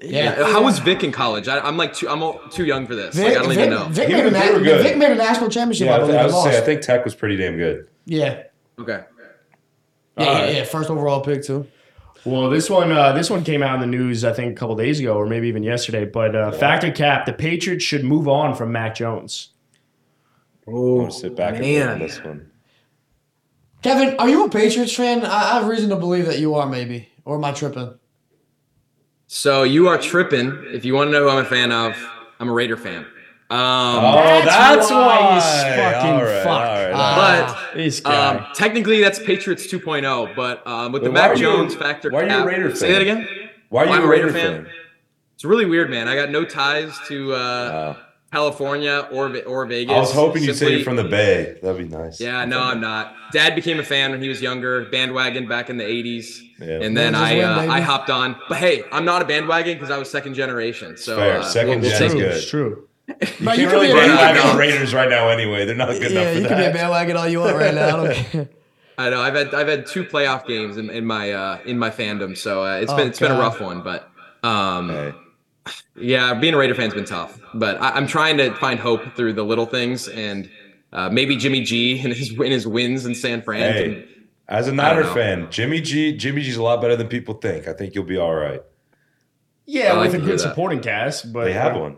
Yeah. 0.01 0.51
How 0.51 0.63
was 0.63 0.79
Vick 0.79 1.03
in 1.03 1.11
college? 1.11 1.47
I, 1.47 1.59
I'm 1.59 1.77
like 1.77 1.93
too, 1.93 2.09
I'm 2.09 2.23
all- 2.23 2.39
too 2.49 2.65
young 2.65 2.87
for 2.87 2.95
this. 2.95 3.15
Vick, 3.15 3.25
like, 3.25 3.37
I 3.37 3.39
don't 3.41 3.49
Vick, 3.49 3.57
even 3.59 3.69
know. 3.71 3.85
Vick, 3.89 4.07
He 4.09 4.13
made 4.15 4.21
a 4.21 4.23
was- 4.25 4.33
they 4.33 4.51
were 4.53 4.59
good. 4.59 4.83
Vick 4.83 4.97
made 4.97 5.11
a 5.11 5.15
national 5.15 5.49
championship. 5.49 5.85
Yeah, 5.87 5.93
I 5.93 5.95
I, 5.95 5.99
believe. 5.99 6.15
I 6.15 6.23
was 6.25 6.33
lost. 6.33 6.49
saying 6.49 6.61
I 6.63 6.65
think 6.65 6.81
Tech 6.81 7.03
was 7.05 7.15
pretty 7.15 7.37
damn 7.37 7.57
good. 7.57 7.87
yeah. 8.05 8.43
Okay. 8.79 9.03
Yeah, 10.17 10.23
yeah, 10.25 10.39
right. 10.41 10.55
yeah, 10.55 10.63
first 10.65 10.89
overall 10.89 11.21
pick 11.21 11.43
too. 11.43 11.67
Well, 12.23 12.49
this 12.49 12.69
one, 12.69 12.91
uh, 12.91 13.13
this 13.13 13.29
one 13.29 13.43
came 13.43 13.63
out 13.63 13.75
in 13.75 13.81
the 13.81 13.97
news, 13.97 14.23
I 14.23 14.31
think, 14.31 14.51
a 14.51 14.55
couple 14.55 14.75
days 14.75 14.99
ago, 14.99 15.15
or 15.15 15.25
maybe 15.25 15.47
even 15.47 15.63
yesterday. 15.63 16.05
But 16.05 16.35
uh, 16.35 16.51
factor 16.51 16.91
cap: 16.91 17.25
the 17.25 17.33
Patriots 17.33 17.83
should 17.83 18.03
move 18.03 18.27
on 18.27 18.55
from 18.55 18.71
Mac 18.71 18.95
Jones. 18.95 19.49
I'm 20.67 20.73
Oh 20.75 20.99
gonna 20.99 21.11
sit 21.11 21.35
back 21.35 21.55
and 21.55 21.63
wait 21.63 21.81
on 21.81 21.99
this 21.99 22.23
one. 22.23 22.51
Kevin, 23.81 24.15
are 24.19 24.29
you 24.29 24.45
a 24.45 24.49
Patriots 24.49 24.93
fan? 24.93 25.25
I, 25.25 25.51
I 25.51 25.59
have 25.59 25.67
reason 25.67 25.89
to 25.89 25.95
believe 25.95 26.27
that 26.27 26.37
you 26.37 26.53
are, 26.53 26.67
maybe. 26.67 27.09
Or 27.25 27.37
am 27.37 27.45
I 27.45 27.51
tripping? 27.51 27.97
So 29.25 29.63
you 29.63 29.87
are 29.87 29.97
tripping. 29.97 30.65
If 30.67 30.85
you 30.85 30.93
want 30.93 31.07
to 31.07 31.11
know 31.11 31.23
who 31.23 31.29
I'm 31.29 31.43
a 31.43 31.47
fan 31.47 31.71
of, 31.71 31.95
I'm 32.39 32.49
a 32.49 32.53
Raider 32.53 32.77
fan. 32.77 33.07
Um, 33.51 33.57
Oh, 34.05 34.15
That's 34.15 34.45
that's, 34.45 34.91
why 34.91 34.97
why. 35.19 35.33
he's 35.35 35.43
fucking 35.43 36.11
all 36.11 36.23
right, 36.23 36.43
fucked. 36.43 36.47
all 36.47 36.59
right, 36.59 36.91
all 36.91 37.01
Uh, 37.01 37.53
but 37.73 37.73
This 37.75 38.05
um, 38.05 38.45
technically 38.55 39.01
that's 39.01 39.19
Patriots 39.19 39.67
2.0. 39.67 40.35
But 40.35 40.65
um, 40.65 40.91
with 40.93 41.03
the 41.03 41.09
Wait, 41.11 41.15
why 41.17 41.21
Mac 41.27 41.31
are 41.31 41.35
you- 41.35 41.41
Jones 41.41 41.75
factor, 41.75 42.09
why 42.11 42.21
are 42.21 42.23
you 42.23 42.29
a 42.29 42.37
cap- 42.37 42.45
Raider 42.47 42.75
Say 42.75 42.87
fan? 42.87 42.93
that 42.93 43.01
again. 43.01 43.27
why 43.69 43.83
are 43.83 43.85
you 43.87 43.91
I'm 43.93 44.03
a 44.03 44.07
Raider 44.07 44.31
fan? 44.31 44.67
It's 45.35 45.43
really 45.43 45.65
weird, 45.65 45.89
man. 45.89 46.07
I 46.07 46.15
got 46.15 46.29
no 46.29 46.45
ties 46.45 46.97
to 47.07 47.33
uh, 47.33 47.37
Uh, 47.37 47.95
California 48.31 49.09
or 49.11 49.35
or 49.45 49.65
Vegas. 49.65 49.93
I 49.95 49.99
was 49.99 50.13
hoping 50.13 50.43
you'd 50.43 50.53
say 50.53 50.59
Simply- 50.59 50.75
you're 50.75 50.83
from 50.85 50.95
the 50.95 51.03
Bay. 51.03 51.57
That'd 51.61 51.77
be 51.89 51.93
nice. 51.93 52.21
Yeah, 52.21 52.45
no, 52.45 52.61
I'm 52.61 52.79
not. 52.79 53.13
Dad 53.33 53.55
became 53.55 53.79
a 53.79 53.83
fan 53.83 54.11
when 54.11 54.21
he 54.21 54.29
was 54.29 54.41
younger, 54.41 54.85
bandwagon 54.85 55.47
back 55.49 55.69
in 55.69 55.75
the 55.77 55.83
80s. 55.83 56.39
Yeah. 56.59 56.79
And 56.83 56.95
then 56.95 57.15
I 57.15 57.33
win, 57.35 57.43
uh. 57.45 57.67
I 57.69 57.81
hopped 57.81 58.09
on. 58.09 58.37
But 58.47 58.59
hey, 58.59 58.83
I'm 58.93 59.03
not 59.03 59.21
a 59.21 59.25
bandwagon 59.25 59.73
because 59.73 59.89
I 59.91 59.97
was 59.97 60.09
second 60.09 60.35
generation. 60.35 60.95
So 60.95 61.17
Fair. 61.17 61.39
uh, 61.39 61.43
Second 61.43 61.81
we'll, 61.81 61.89
we'll 61.89 61.99
gen 61.99 62.17
is 62.17 62.37
it's 62.37 62.49
true. 62.49 62.87
But 63.19 63.57
You 63.57 63.63
you 63.63 63.69
can't 63.69 63.69
could 63.69 63.71
really 63.71 63.87
be 63.87 63.91
a 63.91 63.95
bandwagon 63.95 64.17
bandwagon. 64.35 64.49
on 64.51 64.57
Raiders 64.57 64.93
right 64.93 65.09
now 65.09 65.29
anyway. 65.29 65.65
They're 65.65 65.75
not 65.75 65.89
good 65.89 66.11
enough 66.11 66.23
Yeah, 66.23 66.33
for 66.33 66.39
you 66.39 66.47
can 66.47 66.57
be 66.57 66.63
a 66.63 66.65
that. 66.67 66.73
bandwagon 66.73 67.17
all 67.17 67.27
you 67.27 67.39
want 67.39 67.55
right 67.57 67.73
now. 67.73 67.87
I 67.87 68.05
don't 68.05 68.15
care. 68.15 68.49
I 68.97 69.09
know 69.09 69.21
I've 69.21 69.33
had 69.35 69.53
I've 69.53 69.67
had 69.67 69.85
two 69.87 70.03
playoff 70.03 70.45
games 70.45 70.77
in, 70.77 70.89
in 70.89 71.05
my 71.05 71.31
uh, 71.31 71.59
in 71.65 71.79
my 71.79 71.89
fandom, 71.89 72.37
so 72.37 72.63
uh, 72.63 72.75
it's 72.77 72.91
Oh, 72.91 72.97
been 72.97 73.07
it's 73.07 73.19
been 73.19 73.31
a 73.31 73.39
rough 73.39 73.59
one. 73.59 73.81
But 73.81 74.09
um, 74.43 74.89
Hey, 74.89 75.13
yeah, 75.95 76.33
being 76.35 76.53
a 76.53 76.57
Raider 76.57 76.75
fan's 76.75 76.93
been 76.93 77.05
tough. 77.05 77.39
But 77.53 77.81
I, 77.81 77.91
I'm 77.91 78.05
trying 78.07 78.37
to 78.37 78.53
find 78.55 78.79
hope 78.79 79.01
through 79.15 79.33
the 79.33 79.43
little 79.43 79.65
things, 79.65 80.07
and 80.07 80.49
uh, 80.93 81.09
maybe 81.09 81.35
Jimmy 81.37 81.61
G 81.61 81.99
and 82.03 82.13
his 82.13 82.31
in 82.31 82.51
his 82.51 82.67
wins 82.67 83.05
in 83.05 83.15
San 83.15 83.41
Fran. 83.41 83.73
Hey. 83.73 83.83
can 83.83 84.25
As 84.47 84.67
a 84.67 84.71
Niner 84.73 85.03
fan, 85.05 85.47
Jimmy 85.49 85.81
G, 85.81 86.15
Jimmy 86.15 86.41
G's 86.43 86.57
a 86.57 86.63
lot 86.63 86.81
better 86.81 86.95
than 86.95 87.07
people 87.07 87.35
think. 87.35 87.67
I 87.67 87.73
think 87.73 87.95
you'll 87.95 88.03
be 88.03 88.17
all 88.17 88.35
right. 88.35 88.61
Yeah, 89.65 89.93
like 89.93 90.11
with 90.11 90.21
a 90.21 90.25
good 90.25 90.39
supporting 90.39 90.81
cast, 90.81 91.31
but 91.31 91.45
They 91.45 91.53
have 91.53 91.75
one, 91.77 91.97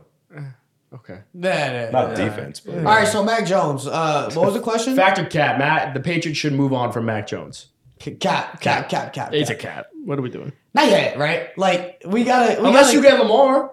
Okay. 0.94 1.20
Yeah, 1.34 1.72
yeah, 1.86 1.90
not 1.90 2.10
yeah. 2.18 2.26
defense, 2.26 2.60
but 2.60 2.76
All 2.76 2.84
right, 2.84 3.08
so 3.08 3.24
Mac 3.24 3.46
Jones. 3.48 3.88
Uh, 3.88 4.30
what 4.34 4.46
was 4.46 4.54
the 4.54 4.60
question? 4.60 4.96
Factor 4.96 5.26
cap, 5.26 5.58
Matt. 5.58 5.94
The 5.94 6.00
Patriots 6.00 6.40
should 6.40 6.54
move 6.54 6.72
on 6.72 6.92
from 6.92 7.06
Mac 7.06 7.26
Jones. 7.28 7.68
Cap, 8.00 8.60
cap, 8.60 8.90
cap, 8.90 9.14
cap. 9.14 9.34
It's 9.34 9.50
a 9.50 9.56
cap. 9.56 9.76
cap. 9.76 9.86
What 10.06 10.20
are 10.20 10.22
we 10.22 10.30
doing? 10.30 10.52
Not 10.74 10.88
yet, 10.88 11.18
right? 11.18 11.58
Like 11.58 12.04
we 12.06 12.24
gotta. 12.24 12.62
We 12.62 12.68
Unless 12.68 12.88
gotta, 12.88 12.98
you 12.98 13.02
get 13.02 13.20
Lamar. 13.20 13.72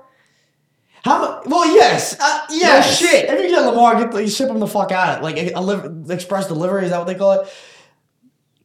How 1.02 1.42
mu- 1.44 1.50
Well, 1.50 1.66
yes, 1.74 2.16
uh, 2.20 2.46
yes. 2.50 2.98
shit. 2.98 3.28
If 3.28 3.40
you 3.40 3.48
get 3.48 3.66
Lamar, 3.66 3.96
get 3.98 4.12
the, 4.12 4.22
you 4.22 4.28
ship 4.28 4.48
him 4.48 4.60
the 4.60 4.66
fuck 4.66 4.92
out. 4.92 5.22
Like 5.22 5.36
a, 5.36 5.52
a 5.54 6.12
express 6.12 6.46
delivery 6.46 6.84
is 6.84 6.90
that 6.90 6.98
what 6.98 7.06
they 7.06 7.14
call 7.14 7.32
it? 7.40 7.52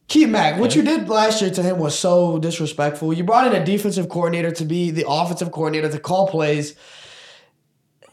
Keep 0.08 0.28
Mac. 0.30 0.60
What 0.60 0.76
you 0.76 0.82
did 0.82 1.08
last 1.08 1.42
year 1.42 1.50
to 1.50 1.62
him 1.62 1.78
was 1.78 1.98
so 1.98 2.38
disrespectful. 2.38 3.12
You 3.12 3.24
brought 3.24 3.52
in 3.52 3.60
a 3.60 3.64
defensive 3.64 4.08
coordinator 4.08 4.52
to 4.52 4.64
be 4.64 4.90
the 4.92 5.04
offensive 5.08 5.50
coordinator 5.50 5.90
to 5.90 5.98
call 5.98 6.28
plays. 6.28 6.74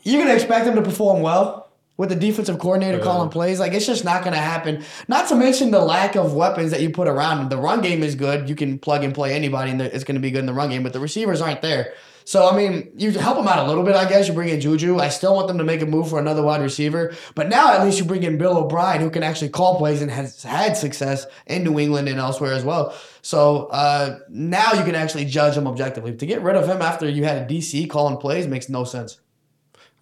You're 0.04 0.22
gonna 0.22 0.36
expect 0.36 0.68
him 0.68 0.76
to 0.76 0.82
perform 0.82 1.22
well 1.22 1.70
with 1.96 2.10
the 2.10 2.16
defensive 2.16 2.60
coordinator 2.60 3.00
calling 3.00 3.30
plays. 3.30 3.60
Like 3.60 3.74
it's 3.74 3.86
just 3.86 4.04
not 4.04 4.24
gonna 4.24 4.38
happen. 4.38 4.84
Not 5.08 5.28
to 5.30 5.36
mention 5.36 5.72
the 5.72 5.80
lack 5.80 6.16
of 6.16 6.34
weapons 6.34 6.72
that 6.72 6.82
you 6.82 6.90
put 6.90 7.08
around 7.08 7.40
him. 7.40 7.50
The 7.50 7.58
run 7.58 7.82
game 7.82 8.04
is 8.04 8.16
good. 8.16 8.50
You 8.50 8.56
can 8.56 8.80
plug 8.80 9.04
and 9.04 9.14
play 9.14 9.34
anybody, 9.34 9.72
and 9.72 9.82
it's 9.82 10.04
gonna 10.04 10.20
be 10.20 10.32
good 10.32 10.40
in 10.40 10.46
the 10.46 10.54
run 10.54 10.70
game. 10.70 10.84
But 10.84 10.94
the 10.94 11.00
receivers 11.00 11.42
aren't 11.42 11.62
there. 11.62 11.94
So 12.26 12.50
I 12.50 12.56
mean, 12.56 12.92
you 12.98 13.12
help 13.12 13.38
them 13.38 13.48
out 13.48 13.60
a 13.60 13.68
little 13.68 13.84
bit, 13.84 13.96
I 13.96 14.08
guess. 14.08 14.28
You 14.28 14.34
bring 14.34 14.50
in 14.50 14.60
Juju. 14.62 14.98
I 14.98 15.10
still 15.10 15.36
want 15.36 15.48
them 15.48 15.58
to 15.58 15.64
make 15.64 15.82
a 15.82 15.86
move 15.86 16.10
for 16.10 16.20
another 16.20 16.42
wide 16.42 16.62
receiver. 16.62 17.14
But 17.36 17.50
now 17.50 17.74
at 17.74 17.84
least 17.84 18.00
you 18.00 18.06
bring 18.06 18.24
in 18.24 18.38
Bill 18.38 18.58
O'Brien, 18.58 19.02
who 19.02 19.10
can 19.10 19.24
actually 19.24 19.50
call 19.50 19.78
plays 19.78 20.02
and 20.02 20.10
has 20.10 20.42
had 20.42 20.78
success 20.78 21.26
in 21.48 21.64
New 21.64 21.80
England 21.80 22.08
and 22.08 22.20
elsewhere 22.20 22.54
as 22.54 22.64
well. 22.64 22.96
So 23.22 23.68
uh, 23.68 24.20
now 24.30 24.74
you 24.74 24.84
can 24.84 24.96
actually 24.96 25.26
judge 25.26 25.56
him 25.56 25.68
objectively. 25.68 26.16
To 26.16 26.26
get 26.26 26.42
rid 26.42 26.56
of 26.56 26.68
him 26.68 26.82
after 26.82 27.10
you 27.10 27.24
had 27.26 27.44
a 27.44 27.54
DC 27.54 27.90
calling 27.90 28.18
plays 28.18 28.48
makes 28.48 28.70
no 28.70 28.84
sense. 28.84 29.20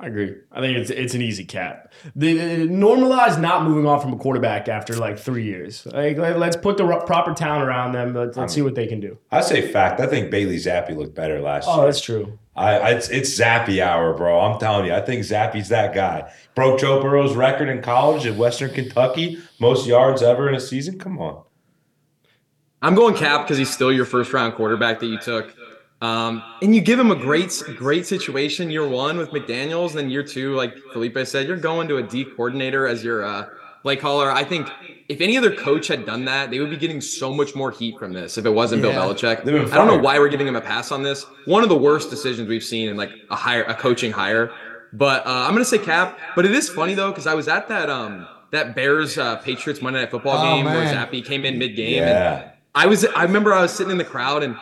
I 0.02 0.08
agree. 0.08 0.34
I 0.52 0.62
think 0.62 0.78
it's 0.80 0.90
it's 0.90 1.14
an 1.14 1.22
easy 1.22 1.46
cap. 1.46 1.94
The, 2.16 2.34
the 2.34 2.68
normalize 2.68 3.40
not 3.40 3.64
moving 3.66 3.86
on 3.86 4.02
from 4.02 4.14
a 4.14 4.18
quarterback 4.18 4.68
after 4.68 4.96
like 4.96 5.20
three 5.20 5.44
years. 5.44 5.86
Like 5.86 6.18
let, 6.18 6.36
us 6.42 6.56
put 6.56 6.78
the 6.78 6.86
ro- 6.86 7.02
proper 7.02 7.36
talent 7.36 7.64
around 7.68 7.92
them. 7.92 8.16
Let's, 8.16 8.36
let's 8.36 8.52
see 8.54 8.64
what 8.64 8.74
they 8.74 8.88
can 8.88 9.00
do. 9.00 9.20
I 9.32 9.42
say 9.42 9.72
fact. 9.72 10.00
I 10.00 10.08
think 10.08 10.32
Bailey 10.32 10.56
Zappe 10.58 10.96
looked 10.98 11.14
better 11.14 11.40
last 11.40 11.68
Oh, 11.68 11.76
year. 11.76 11.84
Oh, 11.84 11.86
that's 11.86 12.02
true. 12.02 12.40
I, 12.56 12.78
I 12.80 12.90
it's, 12.94 13.10
it's 13.10 13.40
Zappy 13.40 13.80
hour, 13.80 14.16
bro. 14.16 14.40
I'm 14.40 14.60
telling 14.60 14.88
you. 14.88 14.94
I 14.94 15.02
think 15.02 15.22
Zappe's 15.24 15.70
that 15.70 15.94
guy. 15.94 16.34
Broke 16.56 16.80
Joe 16.80 17.00
Burrow's 17.00 17.36
record 17.36 17.70
in 17.70 17.84
college 17.84 18.26
at 18.26 18.36
Western 18.36 18.74
Kentucky, 18.74 19.38
most 19.60 19.86
yards 19.86 20.24
ever 20.24 20.50
in 20.50 20.56
a 20.56 20.60
season. 20.60 20.98
Come 20.98 21.20
on. 21.20 21.44
I'm 22.82 22.96
going 22.96 23.14
Cap 23.14 23.46
because 23.46 23.60
he's 23.60 23.72
still 23.72 23.92
your 23.94 24.06
first 24.06 24.34
round 24.34 24.56
quarterback 24.56 25.00
that 25.02 25.06
you 25.06 25.20
took. 25.20 25.56
Um, 26.02 26.42
and 26.64 26.74
you 26.74 26.82
give 26.82 27.00
him 27.00 27.12
a 27.12 27.16
great, 27.16 27.62
great 27.78 28.08
situation 28.08 28.72
year 28.72 28.88
one 28.88 29.18
with 29.18 29.30
McDaniels, 29.30 29.90
and 29.90 30.00
then 30.00 30.10
year 30.10 30.24
two, 30.24 30.56
like 30.56 30.76
Felipe 30.94 31.18
said, 31.26 31.48
you're 31.48 31.58
going 31.58 31.88
to 31.90 31.98
a 31.98 32.04
D 32.04 32.26
coordinator 32.26 32.88
as 32.88 33.04
your 33.04 33.24
uh, 33.24 33.48
play 33.84 33.96
caller. 33.98 34.32
I 34.32 34.44
think 34.44 34.68
if 35.10 35.22
any 35.22 35.38
other 35.38 35.54
coach 35.56 35.88
had 35.88 36.06
done 36.08 36.26
that, 36.26 36.50
they 36.50 36.60
would 36.60 36.72
be 36.72 36.78
getting 36.78 37.02
so 37.02 37.32
much 37.32 37.54
more 37.54 37.70
heat 37.70 38.00
from 38.00 38.14
this 38.14 38.38
if 38.40 38.46
it 38.46 38.50
wasn't 38.50 38.84
Yeah. 38.84 38.94
Bill 38.94 39.14
Belichick. 39.14 39.42
I 39.72 39.76
don't 39.76 39.88
know 39.88 40.00
why 40.00 40.18
we're 40.18 40.30
giving 40.30 40.48
him 40.48 40.56
a 40.56 40.62
pass 40.62 40.92
on 40.92 41.04
this. 41.04 41.24
One 41.46 41.62
of 41.62 41.70
the 41.70 41.78
worst 41.78 42.10
decisions 42.10 42.48
we've 42.50 42.64
seen 42.64 42.90
in 42.90 42.98
like 42.98 43.12
a 43.30 43.36
hire, 43.36 43.64
a 43.64 43.76
coaching 43.76 44.12
hire. 44.12 44.50
But 44.94 45.26
uh, 45.28 45.30
I'm 45.30 45.52
gonna 45.54 45.64
say 45.66 45.78
Cap. 45.78 46.18
But 46.36 46.46
it 46.46 46.52
is 46.52 46.68
funny 46.68 46.96
though 46.96 47.12
because 47.12 47.28
I 47.28 47.34
was 47.36 47.48
at 47.48 47.68
that 47.70 47.90
um 47.90 48.28
that 48.52 48.76
Bears 48.76 49.18
uh, 49.18 49.38
Patriots 49.38 49.82
Monday 49.82 50.00
Night 50.02 50.12
Football 50.12 50.38
Oh, 50.38 50.56
game 50.56 50.66
where. 50.66 50.94
Zappe 50.94 51.24
came 51.24 51.46
in 51.46 51.58
mid 51.60 51.76
game. 51.76 52.02
and 52.04 52.10
Yeah. 52.10 52.52
I 52.76 52.88
was 52.88 53.06
I 53.06 53.24
remember 53.24 53.54
I 53.54 53.62
was 53.62 53.72
sitting 53.72 53.92
in 53.92 53.98
the 53.98 54.04
crowd 54.06 54.44
and 54.44 54.56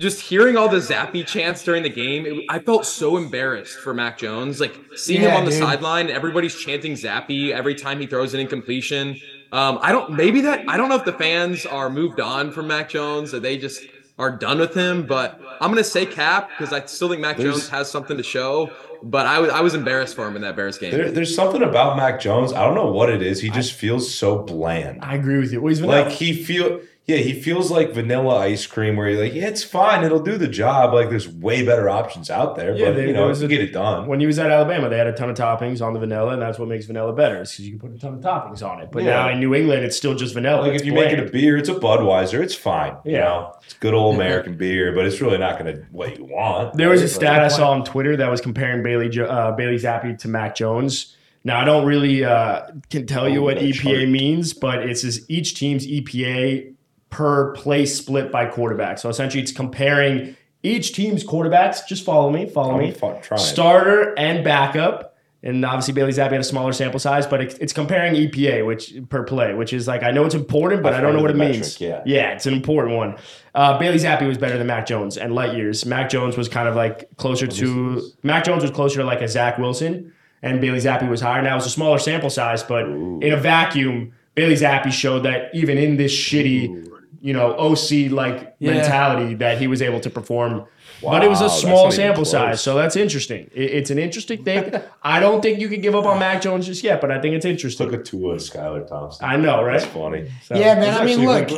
just 0.00 0.20
hearing 0.20 0.56
all 0.56 0.68
the 0.68 0.76
Zappe 0.76 1.26
chants 1.26 1.64
during 1.64 1.82
the 1.82 1.88
game. 1.88 2.24
It, 2.24 2.44
I 2.48 2.60
felt 2.60 2.86
so 2.86 3.16
embarrassed 3.16 3.78
for 3.78 3.92
Mac 3.92 4.16
Jones. 4.18 4.60
Like 4.60 4.76
seeing 4.94 5.22
him 5.22 5.32
on 5.36 5.44
the 5.44 5.50
dude. 5.50 5.60
sideline, 5.60 6.08
everybody's 6.08 6.54
chanting 6.54 6.92
Zappe 6.92 7.50
every 7.50 7.74
time 7.74 8.00
he 8.00 8.06
throws 8.06 8.32
an 8.32 8.40
incompletion. 8.40 9.20
Um, 9.50 9.78
I 9.82 9.90
don't 9.92 10.12
maybe 10.12 10.40
that 10.42 10.68
I 10.68 10.76
don't 10.76 10.88
know 10.88 10.96
if 10.96 11.04
the 11.04 11.12
fans 11.12 11.66
are 11.66 11.90
moved 11.90 12.20
on 12.20 12.52
from 12.52 12.68
Mac 12.68 12.88
Jones 12.88 13.32
that 13.32 13.42
they 13.42 13.56
just 13.58 13.82
are 14.18 14.30
done 14.30 14.58
with 14.60 14.74
him. 14.74 15.04
But 15.06 15.40
I'm 15.60 15.70
gonna 15.70 15.82
say 15.82 16.06
Cap 16.06 16.50
because 16.56 16.72
I 16.72 16.84
still 16.86 17.08
think 17.08 17.20
Mac 17.20 17.36
There's- 17.36 17.54
Jones 17.54 17.68
has 17.70 17.90
something 17.90 18.16
to 18.16 18.22
show. 18.22 18.70
But 19.02 19.26
I 19.26 19.38
was 19.40 19.50
I 19.50 19.60
was 19.62 19.74
embarrassed 19.74 20.14
for 20.16 20.26
him 20.28 20.36
in 20.36 20.42
that 20.42 20.54
Bears 20.56 20.76
game. 20.78 20.90
There, 20.92 21.10
there's 21.10 21.34
something 21.34 21.62
about 21.62 21.96
Mac 21.96 22.20
Jones. 22.20 22.52
I 22.52 22.64
don't 22.64 22.74
know 22.74 22.90
what 22.90 23.08
it 23.10 23.22
is. 23.22 23.40
He 23.40 23.48
just 23.50 23.72
feels 23.72 24.12
so 24.12 24.40
bland. 24.42 25.04
I 25.04 25.14
agree 25.14 25.38
with 25.38 25.52
you. 25.52 25.60
Well, 25.60 25.68
he's 25.70 25.78
vanilla. 25.80 26.02
Like 26.02 26.12
he 26.12 26.32
feel 26.44 26.80
yeah, 27.08 27.16
he 27.16 27.32
feels 27.32 27.70
like 27.70 27.92
vanilla 27.94 28.36
ice 28.36 28.66
cream 28.66 28.94
where 28.94 29.08
you're 29.08 29.22
like, 29.22 29.32
yeah, 29.34 29.46
it's 29.48 29.64
fine, 29.64 30.04
it'll 30.04 30.20
do 30.22 30.36
the 30.36 30.46
job. 30.46 30.92
Like 30.92 31.08
there's 31.08 31.26
way 31.26 31.64
better 31.64 31.88
options 31.88 32.28
out 32.30 32.54
there, 32.54 32.76
Yeah, 32.76 32.86
but 32.90 32.96
there- 32.96 33.06
you 33.06 33.12
know, 33.14 33.28
was 33.28 33.40
a- 33.42 33.48
get 33.48 33.62
it 33.62 33.72
done. 33.72 34.06
when 34.06 34.20
he 34.20 34.26
was 34.26 34.38
at 34.38 34.50
Alabama, 34.50 34.90
they 34.90 34.98
had 34.98 35.06
a 35.06 35.12
ton 35.14 35.30
of 35.30 35.36
toppings 35.36 35.80
on 35.80 35.94
the 35.94 35.98
vanilla, 35.98 36.34
and 36.34 36.42
that's 36.42 36.58
what 36.58 36.68
makes 36.68 36.84
vanilla 36.84 37.14
better. 37.14 37.36
Because 37.36 37.58
you 37.60 37.70
can 37.70 37.78
put 37.88 37.96
a 37.96 37.98
ton 37.98 38.12
of 38.14 38.20
toppings 38.20 38.62
on 38.62 38.80
it. 38.82 38.90
But 38.92 39.04
Yeah. 39.04 39.10
now 39.14 39.30
in 39.30 39.40
New 39.40 39.54
England, 39.54 39.84
it's 39.84 39.96
still 39.96 40.14
just 40.14 40.34
vanilla. 40.34 40.60
Like 40.60 40.70
if 40.70 40.76
It's 40.76 40.84
you 40.84 40.92
make 40.92 41.10
it 41.12 41.18
a 41.18 41.30
beer, 41.30 41.56
it's 41.56 41.70
a 41.70 41.74
Budweiser, 41.74 42.42
it's 42.42 42.54
fine. 42.54 42.92
You 43.06 43.12
Yeah. 43.12 43.20
know, 43.20 43.52
it's 43.64 43.72
good 43.74 43.94
old 43.94 44.14
American 44.20 44.56
beer, 44.58 44.92
but 44.92 45.06
it's 45.06 45.20
really 45.22 45.38
not 45.38 45.56
gonna 45.58 45.76
what 45.90 46.18
you 46.18 46.24
want. 46.26 46.74
There 46.76 46.90
was 46.90 47.00
a 47.02 47.08
stat 47.08 47.40
I 47.42 47.48
saw 47.48 47.70
on 47.70 47.84
Twitter 47.84 48.16
that 48.18 48.30
was 48.30 48.40
comparing 48.42 48.82
Bailey 48.82 49.08
uh, 49.18 49.52
Bailey 49.52 49.76
Zappe 49.76 50.18
to 50.18 50.28
Mac 50.28 50.54
Jones. 50.54 51.14
Now 51.44 51.60
I 51.60 51.64
don't 51.64 51.86
really 51.86 52.22
uh, 52.24 52.62
can 52.90 53.06
tell 53.06 53.26
you 53.28 53.40
Oh, 53.40 53.44
what 53.44 53.56
EPA 53.58 53.72
chart. 54.00 54.08
means, 54.10 54.52
but 54.52 54.80
it's 54.82 55.00
just 55.02 55.30
each 55.30 55.54
team's 55.54 55.86
EPA 55.86 56.74
per 57.10 57.52
play 57.54 57.86
split 57.86 58.30
by 58.30 58.46
quarterback. 58.46 58.98
So 58.98 59.08
essentially, 59.08 59.42
it's 59.42 59.52
comparing 59.52 60.36
each 60.62 60.92
team's 60.92 61.24
quarterbacks. 61.24 61.86
Just 61.86 62.04
follow 62.04 62.30
me, 62.30 62.48
follow 62.48 62.74
I'm 62.74 62.80
me. 62.80 62.92
trying. 62.92 63.40
Starter 63.40 64.14
and 64.18 64.44
backup. 64.44 65.16
And 65.40 65.64
obviously 65.64 65.94
Bailey 65.94 66.10
Zappe 66.10 66.32
had 66.32 66.40
a 66.40 66.44
smaller 66.44 66.72
sample 66.72 66.98
size, 66.98 67.24
but 67.24 67.40
it's, 67.40 67.54
it's 67.58 67.72
comparing 67.72 68.14
EPA, 68.14 68.66
which 68.66 68.92
per 69.08 69.22
play, 69.22 69.54
which 69.54 69.72
is 69.72 69.86
like 69.86 70.02
I 70.02 70.10
know 70.10 70.24
it's 70.24 70.34
important, 70.34 70.82
but 70.82 70.92
I've 70.92 70.98
I 70.98 71.02
don't 71.02 71.14
know 71.14 71.22
what 71.22 71.30
it 71.30 71.34
the 71.34 71.38
means. 71.38 71.80
yeah. 71.80 72.02
yeah, 72.04 72.32
it's 72.32 72.46
an 72.46 72.54
important 72.54 72.96
one. 72.96 73.16
Uh, 73.54 73.78
Bailey 73.78 73.98
Zappe 73.98 74.26
was 74.26 74.36
better 74.36 74.58
than 74.58 74.66
Mac 74.66 74.84
Jones 74.84 75.16
and 75.16 75.36
light 75.36 75.54
years. 75.56 75.86
Mac 75.86 76.10
Jones 76.10 76.36
was 76.36 76.48
kind 76.48 76.68
of 76.68 76.74
like 76.74 77.08
closer 77.18 77.46
to 77.46 78.02
Mac 78.24 78.42
Jones 78.42 78.62
was 78.62 78.72
closer 78.72 78.98
to 78.98 79.04
like 79.04 79.20
a 79.20 79.28
Zach 79.28 79.58
Wilson, 79.58 80.12
and 80.42 80.60
Bailey 80.60 80.80
Zappe 80.80 81.08
was 81.08 81.20
higher. 81.20 81.40
Now 81.40 81.52
it 81.52 81.56
was 81.56 81.66
a 81.66 81.70
smaller 81.70 82.00
sample 82.00 82.30
size, 82.30 82.64
but 82.64 82.86
in 82.86 83.32
a 83.32 83.36
vacuum, 83.36 84.12
Bailey 84.34 84.54
Zappe 84.54 84.90
showed 84.90 85.20
that 85.20 85.54
even 85.54 85.78
in 85.78 85.98
this 85.98 86.12
shitty, 86.12 86.87
you 87.20 87.32
know, 87.32 87.54
OC 87.58 88.08
like 88.10 88.54
Yeah. 88.60 88.72
mentality, 88.72 89.34
that 89.34 89.58
he 89.58 89.66
was 89.66 89.82
able 89.82 90.00
to 90.00 90.10
perform. 90.10 90.64
but 91.02 91.22
it 91.22 91.28
was 91.30 91.40
a 91.40 91.48
small 91.50 91.92
sample 91.92 92.24
size, 92.24 92.60
so 92.60 92.74
that's 92.74 92.96
interesting. 92.96 93.48
It- 93.54 93.70
it's 93.78 93.90
an 93.90 93.98
interesting 94.00 94.42
thing. 94.42 94.72
I 95.02 95.20
don't 95.20 95.40
think 95.40 95.60
you 95.60 95.68
can 95.68 95.80
give 95.80 95.94
up 95.94 96.06
on 96.06 96.18
Mac 96.18 96.42
Jones 96.42 96.66
just 96.66 96.82
yet, 96.82 97.00
but 97.00 97.12
I 97.12 97.20
think 97.20 97.36
it's 97.36 97.44
interesting. 97.44 97.88
Took 97.88 98.00
a 98.00 98.02
two 98.02 98.30
of 98.30 98.38
Skylar 98.38 98.84
Thompson. 98.88 99.24
I 99.24 99.36
know, 99.36 99.62
right? 99.62 99.78
That's 99.80 99.84
funny. 99.92 100.28
So- 100.44 100.56
yeah, 100.56 100.74
man. 100.74 100.94
I 101.00 101.04
mean, 101.04 101.24
look, 101.24 101.50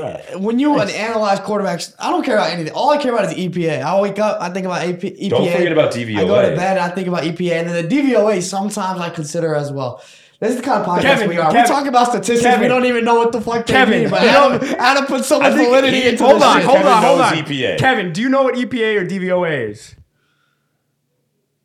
when 0.43 0.59
you 0.59 0.79
analyze 0.79 1.41
quarterbacks, 1.41 1.95
I 1.99 2.11
don't 2.11 2.23
care 2.25 2.37
about 2.37 2.51
anything. 2.51 2.75
All 2.75 2.91
I 2.91 2.99
care 2.99 3.13
about 3.15 3.25
is 3.33 3.35
EPA. 3.35 3.81
I 3.83 3.99
wake 4.01 4.19
up, 4.19 4.39
I 4.43 4.51
think 4.51 4.67
about 4.67 4.83
AP, 4.83 5.01
EPA. 5.05 5.31
Don't 5.31 5.51
forget 5.51 5.73
about 5.73 5.93
DVOA. 5.93 6.19
I 6.19 6.25
go 6.25 6.51
to 6.51 6.57
bed, 6.57 6.77
I 6.77 6.89
think 6.89 7.09
about 7.09 7.23
EPA, 7.25 7.53
and 7.61 7.69
then 7.71 7.89
the 7.89 7.97
DVOA 7.97 8.43
sometimes 8.43 9.01
I 9.01 9.09
consider 9.11 9.55
as 9.55 9.73
well. 9.73 10.03
This 10.41 10.53
is 10.53 10.57
the 10.57 10.63
kind 10.63 10.81
of 10.83 10.87
podcast 10.87 11.03
Kevin, 11.03 11.29
we 11.29 11.37
are. 11.37 11.53
we 11.53 11.63
talk 11.65 11.87
about 11.87 12.09
statistics. 12.09 12.41
Kevin. 12.43 12.63
we 12.63 12.69
don't 12.69 12.87
even 12.87 13.05
know 13.05 13.17
what 13.17 13.31
the 13.31 13.41
fuck 13.43 13.67
they 13.67 13.75
Kevin, 13.75 14.01
mean. 14.03 14.11
But 14.11 14.23
you 14.23 14.29
know- 14.29 14.55
Adam, 14.55 14.77
Adam 14.79 15.07
put 15.07 15.25
so 15.27 15.39
much 15.39 15.53
validity 15.53 16.01
he- 16.01 16.09
into 16.09 16.25
Hold 16.25 16.37
this 16.37 16.43
on, 16.45 16.57
shit. 16.57 16.65
hold 16.65 16.77
Kevin 16.79 16.93
on, 16.93 17.03
hold 17.03 17.19
knows 17.19 17.33
on. 17.33 17.39
EPA. 17.39 17.79
Kevin, 17.79 18.13
do 18.15 18.23
you 18.23 18.29
know 18.31 18.43
what 18.43 18.55
EPA 18.55 18.97
or 19.01 19.05
DVOA 19.07 19.71
is? 19.71 19.95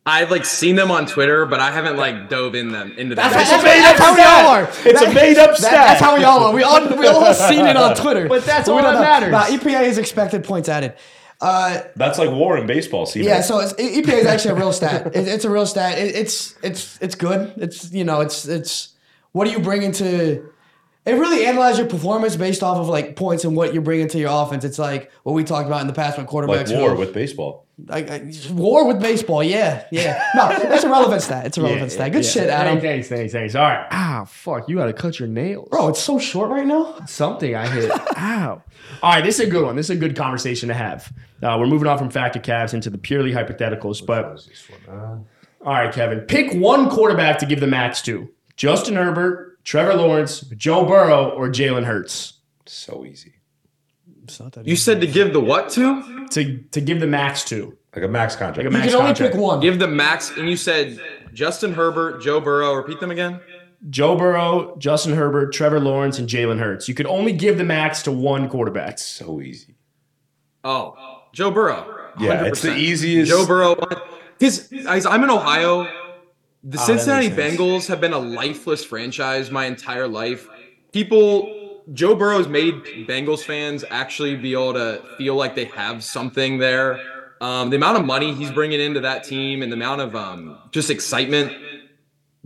I've 0.08 0.30
like 0.30 0.44
seen 0.44 0.76
them 0.76 0.90
on 0.92 1.06
Twitter, 1.06 1.46
but 1.46 1.58
I 1.58 1.72
haven't 1.72 1.96
like 1.96 2.28
dove 2.28 2.54
in 2.54 2.70
them 2.70 2.92
into 2.96 3.16
That's, 3.16 3.34
them. 3.34 3.42
that's, 3.44 3.64
made 3.64 3.82
that's 3.82 4.00
up 4.00 4.06
how 4.06 4.14
we 4.14 4.22
all 4.22 4.46
are. 4.54 4.70
stat. 4.72 4.86
It's 4.86 5.02
a 5.02 5.12
made 5.12 5.38
up 5.38 5.50
that- 5.50 5.56
stat. 5.58 5.72
That's 5.72 6.00
how 6.00 6.16
we 6.16 6.22
all 6.24 6.44
are. 6.44 6.52
We 6.54 6.62
all 6.62 6.86
we 6.96 7.06
all 7.08 7.24
have 7.24 7.34
seen 7.34 7.66
it 7.66 7.76
on 7.76 7.96
Twitter. 7.96 8.28
But 8.28 8.44
that's 8.44 8.68
we 8.68 8.74
all 8.74 8.82
don't 8.82 8.94
that 9.00 9.20
know. 9.22 9.30
matters. 9.30 9.32
Nah, 9.32 9.58
EPA 9.72 9.82
is 9.84 9.98
expected 9.98 10.44
points 10.44 10.68
added. 10.68 10.92
Uh, 11.40 11.82
That's 11.96 12.18
like 12.18 12.30
war 12.30 12.56
in 12.56 12.66
baseball. 12.66 13.06
See, 13.06 13.22
Yeah, 13.22 13.42
so 13.42 13.58
it's, 13.58 13.72
EPA 13.74 14.20
is 14.20 14.26
actually 14.26 14.52
a 14.52 14.54
real 14.54 14.72
stat. 14.72 15.08
It, 15.14 15.28
it's 15.28 15.44
a 15.44 15.50
real 15.50 15.66
stat. 15.66 15.98
It, 15.98 16.14
it's 16.14 16.54
it's 16.62 16.98
it's 17.00 17.14
good. 17.14 17.52
It's 17.56 17.92
you 17.92 18.04
know 18.04 18.20
it's 18.20 18.46
it's 18.48 18.94
what 19.32 19.44
do 19.44 19.50
you 19.50 19.60
bring 19.60 19.82
into 19.82 20.48
it 21.06 21.12
really 21.12 21.46
analyzes 21.46 21.78
your 21.78 21.88
performance 21.88 22.36
based 22.36 22.62
off 22.62 22.78
of 22.78 22.88
like 22.88 23.16
points 23.16 23.44
and 23.44 23.56
what 23.56 23.72
you 23.72 23.80
bring 23.80 24.00
into 24.00 24.18
your 24.18 24.30
offense. 24.30 24.64
It's 24.64 24.78
like 24.78 25.10
what 25.22 25.32
we 25.32 25.44
talked 25.44 25.66
about 25.66 25.80
in 25.80 25.86
the 25.86 25.92
past 25.92 26.16
when 26.18 26.26
like 26.26 26.32
quarterbacks 26.34 26.76
war 26.78 26.90
feel- 26.90 26.96
with 26.98 27.14
baseball. 27.14 27.66
like, 27.86 28.10
uh, 28.10 28.18
war 28.52 28.86
with 28.86 29.00
baseball. 29.00 29.42
Yeah, 29.42 29.84
yeah. 29.92 30.22
No, 30.34 30.48
that's 30.48 30.82
a 30.84 30.88
relevant 30.90 31.22
stat. 31.22 31.46
It's 31.46 31.58
a 31.58 31.62
relevant 31.62 31.92
stat. 31.92 32.10
Good 32.12 32.24
shit, 32.24 32.48
Adam. 32.48 32.80
Thanks, 32.80 33.08
thanks, 33.08 33.32
thanks. 33.32 33.54
All 33.54 33.62
right. 33.62 33.86
Ah, 33.90 34.24
fuck. 34.26 34.68
You 34.68 34.76
got 34.76 34.86
to 34.86 34.92
cut 34.92 35.18
your 35.18 35.28
nails. 35.28 35.68
Bro, 35.70 35.88
it's 35.88 36.00
so 36.00 36.18
short 36.18 36.50
right 36.50 36.66
now. 36.66 36.96
Something 37.06 37.54
I 37.54 37.68
hit. 37.68 37.90
Ow. 38.18 38.62
All 39.02 39.10
right, 39.12 39.22
this 39.24 39.38
is 39.38 39.46
a 39.46 39.50
good 39.50 39.64
one. 39.64 39.76
This 39.76 39.90
is 39.90 39.96
a 39.96 40.00
good 40.00 40.16
conversation 40.16 40.68
to 40.68 40.74
have. 40.74 41.12
Uh, 41.42 41.56
we're 41.60 41.66
moving 41.66 41.86
on 41.86 41.98
from 41.98 42.08
Fact 42.10 42.34
or 42.34 42.40
Caps 42.40 42.72
into 42.72 42.88
the 42.88 42.98
purely 42.98 43.30
hypotheticals. 43.32 44.04
But 44.04 44.42
all 44.88 45.26
right, 45.72 45.92
Kevin, 45.92 46.20
pick 46.20 46.52
one 46.54 46.88
quarterback 46.88 47.38
to 47.40 47.46
give 47.46 47.60
the 47.60 47.66
max 47.66 48.00
to: 48.02 48.28
Justin 48.56 48.94
Herbert, 48.94 49.55
Trevor 49.66 49.94
Lawrence, 49.96 50.40
Joe 50.56 50.86
Burrow, 50.86 51.30
or 51.30 51.48
Jalen 51.48 51.84
Hurts. 51.84 52.34
So 52.66 53.04
easy. 53.04 53.34
It's 54.24 54.40
not 54.40 54.52
that 54.52 54.64
You 54.66 54.72
easy. 54.72 54.80
said 54.82 55.00
to 55.02 55.06
give 55.06 55.32
the 55.32 55.40
what 55.40 55.68
to? 55.70 56.26
To 56.30 56.58
to 56.70 56.80
give 56.80 57.00
the 57.00 57.06
max 57.06 57.44
to. 57.46 57.76
Like 57.94 58.04
a 58.04 58.08
max 58.08 58.34
contract. 58.36 58.58
Like 58.58 58.66
a 58.66 58.70
you 58.70 58.72
max 58.72 58.86
can 58.86 58.94
only 58.96 59.08
contract. 59.08 59.34
pick 59.34 59.40
one. 59.42 59.60
Give 59.60 59.78
the 59.78 59.88
max, 59.88 60.30
and 60.36 60.48
you 60.48 60.56
said 60.56 60.98
Justin 61.34 61.72
Herbert, 61.72 62.22
Joe 62.22 62.40
Burrow. 62.40 62.74
Repeat 62.74 63.00
them 63.00 63.10
again. 63.10 63.40
Joe 63.90 64.16
Burrow, 64.16 64.74
Justin 64.78 65.14
Herbert, 65.14 65.52
Trevor 65.52 65.80
Lawrence, 65.80 66.18
and 66.18 66.28
Jalen 66.28 66.58
Hurts. 66.58 66.88
You 66.88 66.94
could 66.94 67.06
only 67.06 67.32
give 67.32 67.58
the 67.58 67.64
max 67.64 68.02
to 68.02 68.12
one 68.12 68.48
quarterback. 68.48 68.98
so 68.98 69.40
easy. 69.40 69.74
Oh, 70.64 71.22
Joe 71.32 71.50
Burrow. 71.50 72.10
Yeah, 72.18 72.44
it's 72.46 72.62
the 72.62 72.74
easiest. 72.74 73.30
Joe 73.30 73.46
Burrow. 73.46 73.74
Because 74.38 74.68
guys, 74.68 75.06
I'm 75.06 75.22
in 75.24 75.30
Ohio. 75.30 75.86
The 76.68 76.78
that 76.78 76.86
Cincinnati 76.86 77.28
makes. 77.28 77.56
Bengals 77.56 77.86
have 77.86 78.00
been 78.00 78.12
a 78.12 78.18
lifeless 78.18 78.84
franchise 78.84 79.52
my 79.52 79.66
entire 79.66 80.08
life. 80.08 80.48
People, 80.90 81.82
Joe 81.92 82.16
Burrow's 82.16 82.48
made 82.48 82.74
Bengals 83.08 83.44
fans 83.44 83.84
actually 83.88 84.34
be 84.34 84.52
able 84.52 84.72
to 84.72 85.00
feel 85.16 85.36
like 85.36 85.54
they 85.54 85.66
have 85.66 86.02
something 86.02 86.58
there. 86.58 87.00
Um, 87.40 87.70
the 87.70 87.76
amount 87.76 87.98
of 87.98 88.04
money 88.04 88.34
he's 88.34 88.50
bringing 88.50 88.80
into 88.80 88.98
that 89.00 89.22
team 89.22 89.62
and 89.62 89.70
the 89.70 89.76
amount 89.76 90.00
of 90.00 90.16
um, 90.16 90.58
just 90.72 90.90
excitement. 90.90 91.52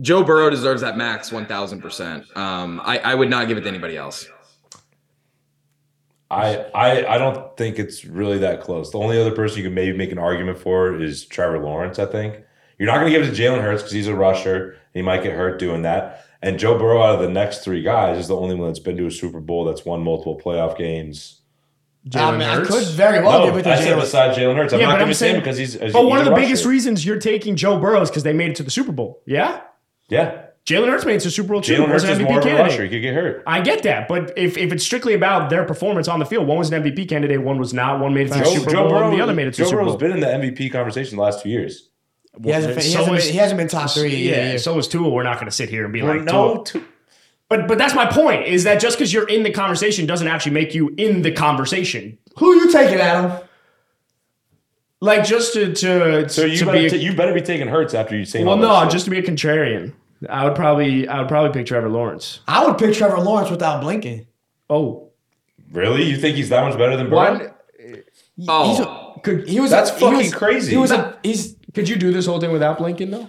Joe 0.01 0.23
Burrow 0.23 0.51
deserves 0.51 0.81
that 0.81 0.97
max 0.97 1.31
1,000%. 1.31 2.37
Um, 2.37 2.79
I, 2.83 2.99
I 2.99 3.15
would 3.15 3.29
not 3.29 3.47
give 3.47 3.57
it 3.57 3.61
to 3.61 3.67
anybody 3.67 3.97
else. 3.97 4.27
I, 6.29 6.57
I 6.73 7.15
I 7.15 7.17
don't 7.17 7.57
think 7.57 7.77
it's 7.77 8.05
really 8.05 8.37
that 8.37 8.61
close. 8.61 8.91
The 8.91 8.99
only 8.99 9.19
other 9.19 9.35
person 9.35 9.57
you 9.57 9.63
can 9.65 9.73
maybe 9.73 9.97
make 9.97 10.13
an 10.13 10.17
argument 10.17 10.59
for 10.59 10.95
is 10.95 11.25
Trevor 11.25 11.59
Lawrence. 11.59 11.99
I 11.99 12.05
think 12.05 12.45
you're 12.81 12.91
not 12.91 12.99
going 12.99 13.13
to 13.13 13.19
give 13.19 13.27
it 13.27 13.35
to 13.35 13.39
Jalen 13.39 13.61
Hurts 13.61 13.83
because 13.83 13.93
he's 13.93 14.07
a 14.07 14.15
rusher. 14.15 14.75
He 14.91 15.03
might 15.03 15.21
get 15.21 15.33
hurt 15.33 15.59
doing 15.59 15.83
that. 15.83 16.25
And 16.41 16.57
Joe 16.57 16.79
Burrow, 16.79 17.03
out 17.03 17.13
of 17.13 17.21
the 17.21 17.29
next 17.29 17.59
three 17.59 17.83
guys, 17.83 18.17
is 18.17 18.27
the 18.27 18.35
only 18.35 18.55
one 18.55 18.69
that's 18.69 18.79
been 18.79 18.97
to 18.97 19.05
a 19.05 19.11
Super 19.11 19.39
Bowl 19.39 19.65
that's 19.65 19.85
won 19.85 20.01
multiple 20.01 20.41
playoff 20.43 20.75
games. 20.75 21.41
Um, 22.15 22.21
I, 22.21 22.31
mean, 22.31 22.41
I 22.41 22.65
could 22.65 22.83
very 22.87 23.21
well 23.23 23.41
no, 23.41 23.45
give 23.45 23.57
it 23.57 23.63
to 23.63 23.69
I 23.71 23.75
said 23.75 23.95
Jalen. 23.95 24.01
besides 24.01 24.35
Jalen 24.39 24.55
Hurts. 24.55 24.73
I'm 24.73 24.79
Yeah, 24.79 24.87
not 24.87 24.93
but 24.93 24.97
going 24.99 25.09
to 25.09 25.13
say 25.13 25.29
him 25.29 25.39
because 25.41 25.57
he's. 25.59 25.73
he's 25.79 25.93
But 25.93 26.07
one 26.07 26.17
of 26.19 26.25
a 26.25 26.31
the 26.31 26.35
biggest 26.35 26.65
reasons 26.65 27.05
you're 27.05 27.19
taking 27.19 27.55
Joe 27.55 27.77
Burrow 27.79 28.01
is 28.01 28.09
because 28.09 28.23
they 28.23 28.33
made 28.33 28.49
it 28.49 28.55
to 28.55 28.63
the 28.63 28.71
Super 28.71 28.91
Bowl. 28.91 29.21
Yeah? 29.27 29.61
Yeah, 30.09 30.45
Jalen 30.65 30.87
Hurts 30.89 31.05
made 31.05 31.15
it 31.17 31.19
to 31.21 31.29
Super 31.31 31.49
Bowl 31.53 31.61
too. 31.61 31.75
Jalen 31.75 31.89
Hurts 31.89 32.03
was 32.03 32.11
is 32.13 32.17
an 32.17 32.23
more 32.25 32.39
of 32.39 32.45
a 32.45 32.47
candidate. 32.49 32.71
rusher. 32.71 32.83
He 32.85 32.89
could 32.89 33.01
get 33.03 33.13
hurt. 33.13 33.43
I 33.45 33.61
get 33.61 33.83
that, 33.83 34.07
but 34.07 34.33
if, 34.35 34.57
if 34.57 34.71
it's 34.73 34.83
strictly 34.83 35.13
about 35.13 35.49
their 35.51 35.63
performance 35.63 36.07
on 36.07 36.17
the 36.19 36.25
field, 36.25 36.47
one 36.47 36.57
was 36.57 36.71
an 36.71 36.81
MVP 36.83 37.07
candidate, 37.07 37.41
one 37.43 37.59
was 37.59 37.71
not. 37.73 37.99
One 37.99 38.13
made 38.15 38.27
it 38.27 38.33
to 38.33 38.39
the 38.39 38.43
Joe, 38.45 38.49
Super 38.55 38.71
Joe 38.71 38.79
Bowl, 38.81 38.89
Burrow, 38.89 39.09
and 39.09 39.17
the 39.17 39.21
other 39.21 39.33
made 39.35 39.47
it 39.47 39.51
to 39.53 39.57
Joe 39.59 39.63
the 39.65 39.69
Super 39.69 39.81
Burrow's 39.83 39.91
Bowl. 39.91 40.09
been 40.09 40.11
in 40.11 40.19
the 40.19 40.25
MVP 40.51 40.71
conversation 40.71 41.17
the 41.17 41.23
last 41.23 41.43
two 41.43 41.49
years. 41.49 41.90
He 42.43 42.49
hasn't, 42.49 42.75
he, 42.81 42.89
So 42.89 42.99
hasn't 42.99 43.17
is- 43.17 43.25
been, 43.25 43.33
he 43.33 43.37
hasn't 43.39 43.57
been 43.57 43.67
top 43.67 43.89
three. 43.91 44.15
Yeah, 44.15 44.51
Yeah, 44.53 44.57
so 44.57 44.77
is 44.77 44.87
Tua. 44.87 45.09
We're 45.09 45.23
not 45.23 45.35
going 45.35 45.45
to 45.47 45.51
sit 45.51 45.69
here 45.69 45.83
and 45.83 45.93
be 45.93 46.01
Well, 46.01 46.15
like, 46.15 46.23
no, 46.23 46.63
Tua. 46.63 46.83
But 47.49 47.67
but 47.67 47.77
that's 47.77 47.93
my 47.93 48.05
point. 48.05 48.47
Is 48.47 48.63
that 48.63 48.79
just 48.79 48.97
because 48.97 49.11
you're 49.11 49.27
in 49.27 49.43
the 49.43 49.51
conversation 49.51 50.05
doesn't 50.05 50.27
actually 50.29 50.53
make 50.53 50.73
you 50.73 50.93
in 50.97 51.21
the 51.21 51.31
conversation. 51.33 52.17
Who 52.37 52.55
you 52.55 52.71
taking, 52.71 52.99
Adam? 52.99 53.41
Like 55.01 55.25
just 55.25 55.53
to 55.53 55.73
to 55.73 56.29
so 56.29 56.45
you 56.45 56.57
to 56.59 56.65
better 56.65 56.77
be 56.77 56.85
a- 56.85 56.89
ta- 56.91 56.95
you 56.95 57.13
better 57.15 57.33
be 57.33 57.41
taking 57.41 57.67
Hurts 57.67 57.93
after 57.93 58.15
you 58.15 58.23
say 58.23 58.43
well, 58.43 58.51
all 58.53 58.57
no, 58.57 58.83
shit. 58.83 58.91
just 58.91 59.05
to 59.05 59.11
be 59.11 59.17
a 59.17 59.23
contrarian. 59.23 59.93
I 60.29 60.45
would 60.45 60.55
probably 60.55 61.07
I 61.07 61.19
would 61.19 61.27
probably 61.27 61.51
pick 61.51 61.65
Trevor 61.65 61.89
Lawrence. 61.89 62.39
I 62.47 62.65
would 62.65 62.77
pick 62.77 62.93
Trevor 62.95 63.17
Lawrence 63.19 63.49
without 63.49 63.81
blinking. 63.81 64.27
Oh, 64.69 65.09
really 65.73 66.03
you 66.03 66.17
think 66.17 66.37
he's 66.37 66.49
that 66.49 66.63
much 66.63 66.77
better 66.77 66.95
than 66.95 67.09
Burrow? 67.09 67.53
Oh. 68.47 68.69
He's 68.69 68.79
a, 68.79 68.87
oh. 68.89 69.19
Could 69.23 69.47
he 69.49 69.59
was 69.59 69.71
That's 69.71 69.89
a, 69.89 69.93
he 69.95 69.99
fucking 69.99 70.17
was- 70.17 70.33
crazy. 70.33 70.71
He 70.71 70.77
was 70.77 70.91
a, 70.91 71.17
he's 71.23 71.55
could 71.73 71.87
you 71.89 71.95
do 71.95 72.11
this 72.11 72.25
whole 72.25 72.39
thing 72.39 72.51
without 72.51 72.77
blinking 72.77 73.11
though? 73.11 73.27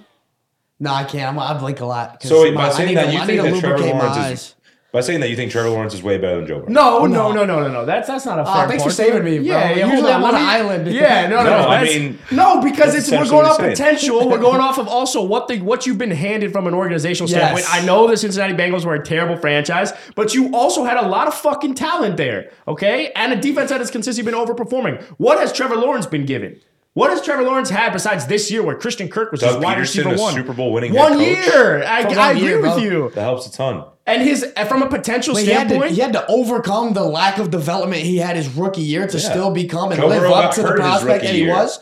no, 0.81 0.93
I 0.93 1.05
can't. 1.05 1.29
I'm, 1.29 1.39
I 1.39 1.57
blink 1.59 1.81
a 1.81 1.87
lot. 1.87 2.23
So 2.23 2.43
wait, 2.43 2.55
my- 2.55 2.63
by 2.63 2.69
I 2.69 2.73
saying 2.73 2.95
that 2.97 3.07
to- 3.07 3.13
you 3.13 3.19
I 3.19 3.27
think 3.27 3.43
that 3.43 3.61
Trevor 3.61 3.69
lubricate 3.79 3.95
my 3.97 4.15
Lawrence 4.15 4.41
is 4.41 4.55
by 4.93 5.01
saying 5.01 5.21
that 5.21 5.31
you 5.31 5.37
think 5.37 5.51
Trevor 5.51 5.71
Lawrence 5.71 5.95
is 5.95 6.03
way 6.03 6.19
better 6.19 6.37
than 6.37 6.47
Joe 6.47 6.59
Burrow? 6.59 6.69
No, 6.69 6.99
oh, 6.99 7.07
no, 7.07 7.33
no. 7.33 7.47
no, 7.47 7.61
no, 7.61 7.63
no, 7.63 7.73
no. 7.73 7.87
That's 7.87 8.07
that's 8.09 8.27
not 8.27 8.39
a 8.39 8.45
fair. 8.45 8.67
Oh, 8.67 8.69
thanks 8.69 8.85
for 8.85 8.91
saving 8.91 9.25
me, 9.25 9.39
bro. 9.39 9.47
Yeah, 9.47 9.71
yeah. 9.71 9.87
Usually 9.87 10.13
hold 10.13 10.13
I'm 10.13 10.25
on 10.25 10.35
an 10.35 10.43
island. 10.43 10.93
Yeah, 10.93 11.29
no, 11.29 11.37
no. 11.37 11.45
No, 11.45 11.69
I 11.69 11.85
mean, 11.85 12.19
no, 12.31 12.61
because 12.61 12.95
it's 12.95 13.11
we're 13.11 13.25
going 13.27 13.47
off 13.47 13.59
essentially 13.59 13.71
potential. 13.71 14.29
We're 14.29 14.39
going 14.39 14.61
off 14.61 14.79
of 14.79 14.89
also 14.89 15.23
what 15.25 15.49
the 15.49 15.61
what 15.63 15.87
you've 15.87 15.97
been 15.97 16.11
handed 16.11 16.53
from 16.53 16.67
an 16.67 16.75
organizational 16.75 17.31
Yes. 17.31 17.39
standpoint. 17.39 17.67
I 17.75 17.87
know 17.87 18.07
the 18.07 18.19
Cincinnati 18.19 18.53
Bengals 18.53 18.85
were 18.85 18.95
a 18.95 19.03
terrible 19.03 19.39
franchise, 19.39 19.95
but 20.15 20.35
you 20.35 20.55
also 20.55 20.85
had 20.85 20.99
a 20.99 21.09
lot 21.09 21.27
of 21.27 21.33
fucking 21.35 21.75
talent 21.75 22.19
there, 22.19 22.51
okay? 22.69 23.13
And 23.17 23.33
a 23.33 23.37
defense 23.37 23.71
that 23.71 23.81
has 23.81 23.91
consistently 23.91 24.31
been 24.31 24.39
overperforming. 24.39 25.03
What 25.17 25.39
has 25.39 25.55
Trevor 25.55 25.77
Lawrence 25.77 26.05
been 26.05 26.27
given? 26.27 26.61
What 26.95 27.11
has 27.11 27.23
Trevor 27.23 27.43
Lawrence 27.45 27.71
had 27.71 27.93
besides 27.93 28.27
this 28.27 28.51
year 28.51 28.63
where 28.63 28.77
Christian 28.77 29.09
Kirk 29.09 29.33
was 29.33 29.41
Doug 29.41 29.55
just 29.55 29.65
wide 29.65 29.79
Pederson, 29.79 29.81
receiver 29.81 30.15
a 30.15 30.19
one? 30.19 30.35
Super 30.35 30.53
Bowl 30.53 30.73
winning 30.75 30.93
one 30.93 31.19
head 31.19 31.37
coach? 31.45 31.55
year. 31.55 31.83
I, 31.85 32.03
For 32.03 32.09
one 32.09 32.19
I 32.19 32.31
agree 32.33 32.43
year, 32.43 32.61
with 32.61 32.73
bro. 32.73 32.77
you. 32.83 33.11
That 33.15 33.23
helps 33.23 33.47
a 33.47 33.53
ton. 33.53 33.85
And 34.07 34.21
his 34.23 34.45
from 34.69 34.83
a 34.83 34.89
potential 34.91 35.35
Wait, 35.35 35.47
he, 35.47 35.53
had 35.53 35.65
to, 35.65 35.69
standpoint, 35.71 35.93
he 35.95 36.01
had 36.03 36.13
to 36.13 36.27
overcome 36.27 36.93
the 36.93 37.05
lack 37.05 37.39
of 37.39 37.51
development 37.51 38.03
he 38.03 38.19
had 38.19 38.37
his 38.37 38.49
rookie 38.55 38.83
year 38.83 39.07
to 39.07 39.17
Yeah. 39.19 39.31
still 39.31 39.51
become 39.53 39.93
and 39.93 40.01
Joe 40.01 40.09
live 40.09 40.21
Burrow 40.23 40.33
up 40.35 40.55
to 40.55 40.63
the 40.63 40.73
prospect 40.73 41.23
that 41.25 41.33
he 41.35 41.43
year. 41.45 41.55
was. 41.55 41.79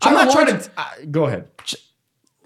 I'm 0.00 0.14
not 0.14 0.30
Trevor 0.30 0.32
trying 0.32 0.46
Lawrence- 0.46 0.66
to. 0.66 0.80
Uh, 0.80 0.84
go 1.10 1.24
ahead. 1.26 1.48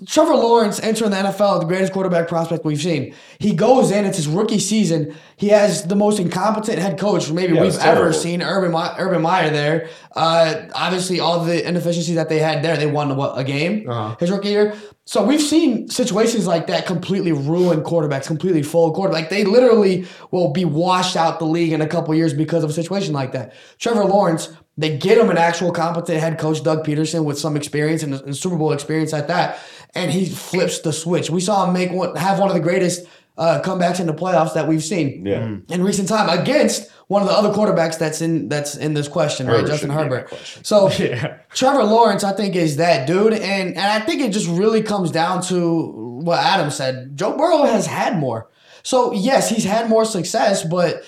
Trevor 0.06 0.34
Lawrence 0.34 0.80
entering 0.80 1.10
the 1.10 1.16
NFL, 1.18 1.60
the 1.60 1.66
greatest 1.66 1.92
quarterback 1.92 2.26
prospect 2.26 2.64
we've 2.64 2.80
seen. 2.80 3.14
He 3.38 3.54
goes 3.54 3.90
in, 3.90 4.04
it's 4.06 4.16
his 4.16 4.26
rookie 4.26 4.58
season. 4.58 5.14
He 5.36 5.48
has 5.48 5.84
the 5.84 5.96
most 5.96 6.18
incompetent 6.18 6.78
head 6.78 6.98
coach 6.98 7.30
maybe 7.30 7.54
Yeah, 7.54 7.62
we've 7.62 7.78
ever 7.78 8.12
seen, 8.12 8.40
Urban, 8.42 8.72
My- 8.72 8.94
Urban 8.98 9.20
Meyer 9.20 9.50
there. 9.50 9.88
Uh, 10.16 10.54
obviously, 10.74 11.20
all 11.20 11.44
the 11.44 11.66
inefficiencies 11.68 12.14
that 12.14 12.28
they 12.28 12.38
had 12.38 12.62
there, 12.62 12.76
they 12.76 12.86
won 12.86 13.14
what, 13.16 13.38
a 13.38 13.44
game 13.44 13.88
Uh-huh. 13.88 14.16
his 14.18 14.30
rookie 14.30 14.48
year. 14.48 14.74
So 15.04 15.24
we've 15.24 15.40
seen 15.42 15.88
situations 15.88 16.46
like 16.46 16.66
that 16.68 16.86
completely 16.86 17.32
ruin 17.32 17.82
quarterbacks, 17.82 18.26
completely 18.26 18.62
fold 18.62 18.94
quarterback. 18.94 19.22
Like 19.22 19.30
they 19.30 19.44
literally 19.44 20.06
will 20.30 20.52
be 20.52 20.64
washed 20.64 21.16
out 21.16 21.38
the 21.40 21.46
league 21.46 21.72
in 21.72 21.80
a 21.80 21.86
couple 21.86 22.14
years 22.14 22.32
because 22.32 22.62
of 22.64 22.70
a 22.70 22.72
situation 22.72 23.12
like 23.12 23.32
that. 23.32 23.52
Trevor 23.78 24.04
Lawrence, 24.04 24.50
they 24.78 24.96
get 24.96 25.18
him 25.18 25.28
an 25.28 25.36
actual 25.36 25.72
competent 25.72 26.20
head 26.20 26.38
coach, 26.38 26.62
Doug 26.62 26.86
Pederson, 26.86 27.24
with 27.24 27.38
some 27.38 27.56
experience 27.56 28.02
and, 28.04 28.14
and 28.14 28.36
Super 28.36 28.56
Bowl 28.56 28.72
experience 28.72 29.12
at 29.12 29.26
that, 29.28 29.58
and 29.94 30.10
he 30.10 30.26
flips 30.26 30.80
the 30.80 30.92
switch. 30.92 31.30
We 31.30 31.40
saw 31.40 31.66
him 31.66 31.72
make 31.72 31.90
one, 31.90 32.14
have 32.16 32.38
one 32.38 32.48
of 32.48 32.54
the 32.54 32.60
greatest 32.60 33.06
uh, 33.38 33.60
comebacks 33.64 34.00
in 34.00 34.06
the 34.06 34.12
playoffs 34.14 34.54
that 34.54 34.68
we've 34.68 34.84
seen 34.84 35.24
Yeah. 35.24 35.40
Mm-hmm. 35.40 35.72
in 35.72 35.82
recent 35.82 36.08
time 36.08 36.28
against 36.38 36.90
one 37.06 37.22
of 37.22 37.28
the 37.28 37.34
other 37.34 37.50
quarterbacks 37.50 37.98
that's 37.98 38.20
in 38.20 38.48
that's 38.48 38.76
in 38.76 38.92
this 38.94 39.08
question, 39.08 39.46
right? 39.46 39.66
Justin 39.66 39.90
should 39.90 39.96
be 39.98 40.02
in 40.04 40.10
that 40.10 40.30
Herbert. 40.30 40.60
So 40.62 40.90
Yeah. 40.98 41.38
Trevor 41.54 41.84
Lawrence, 41.84 42.22
I 42.22 42.32
think, 42.32 42.54
is 42.54 42.76
that 42.76 43.06
dude, 43.06 43.32
and 43.32 43.70
and 43.70 43.78
I 43.78 44.00
think 44.00 44.20
it 44.20 44.30
just 44.32 44.46
really 44.48 44.82
comes 44.82 45.10
down 45.10 45.42
to 45.44 46.20
what 46.22 46.38
Adam 46.38 46.70
said. 46.70 47.16
Joe 47.16 47.36
Burrow 47.36 47.62
has 47.64 47.86
had 47.86 48.18
more, 48.18 48.48
so 48.82 49.12
yes, 49.12 49.48
he's 49.48 49.64
had 49.64 49.88
more 49.88 50.04
success, 50.04 50.62
but 50.62 51.02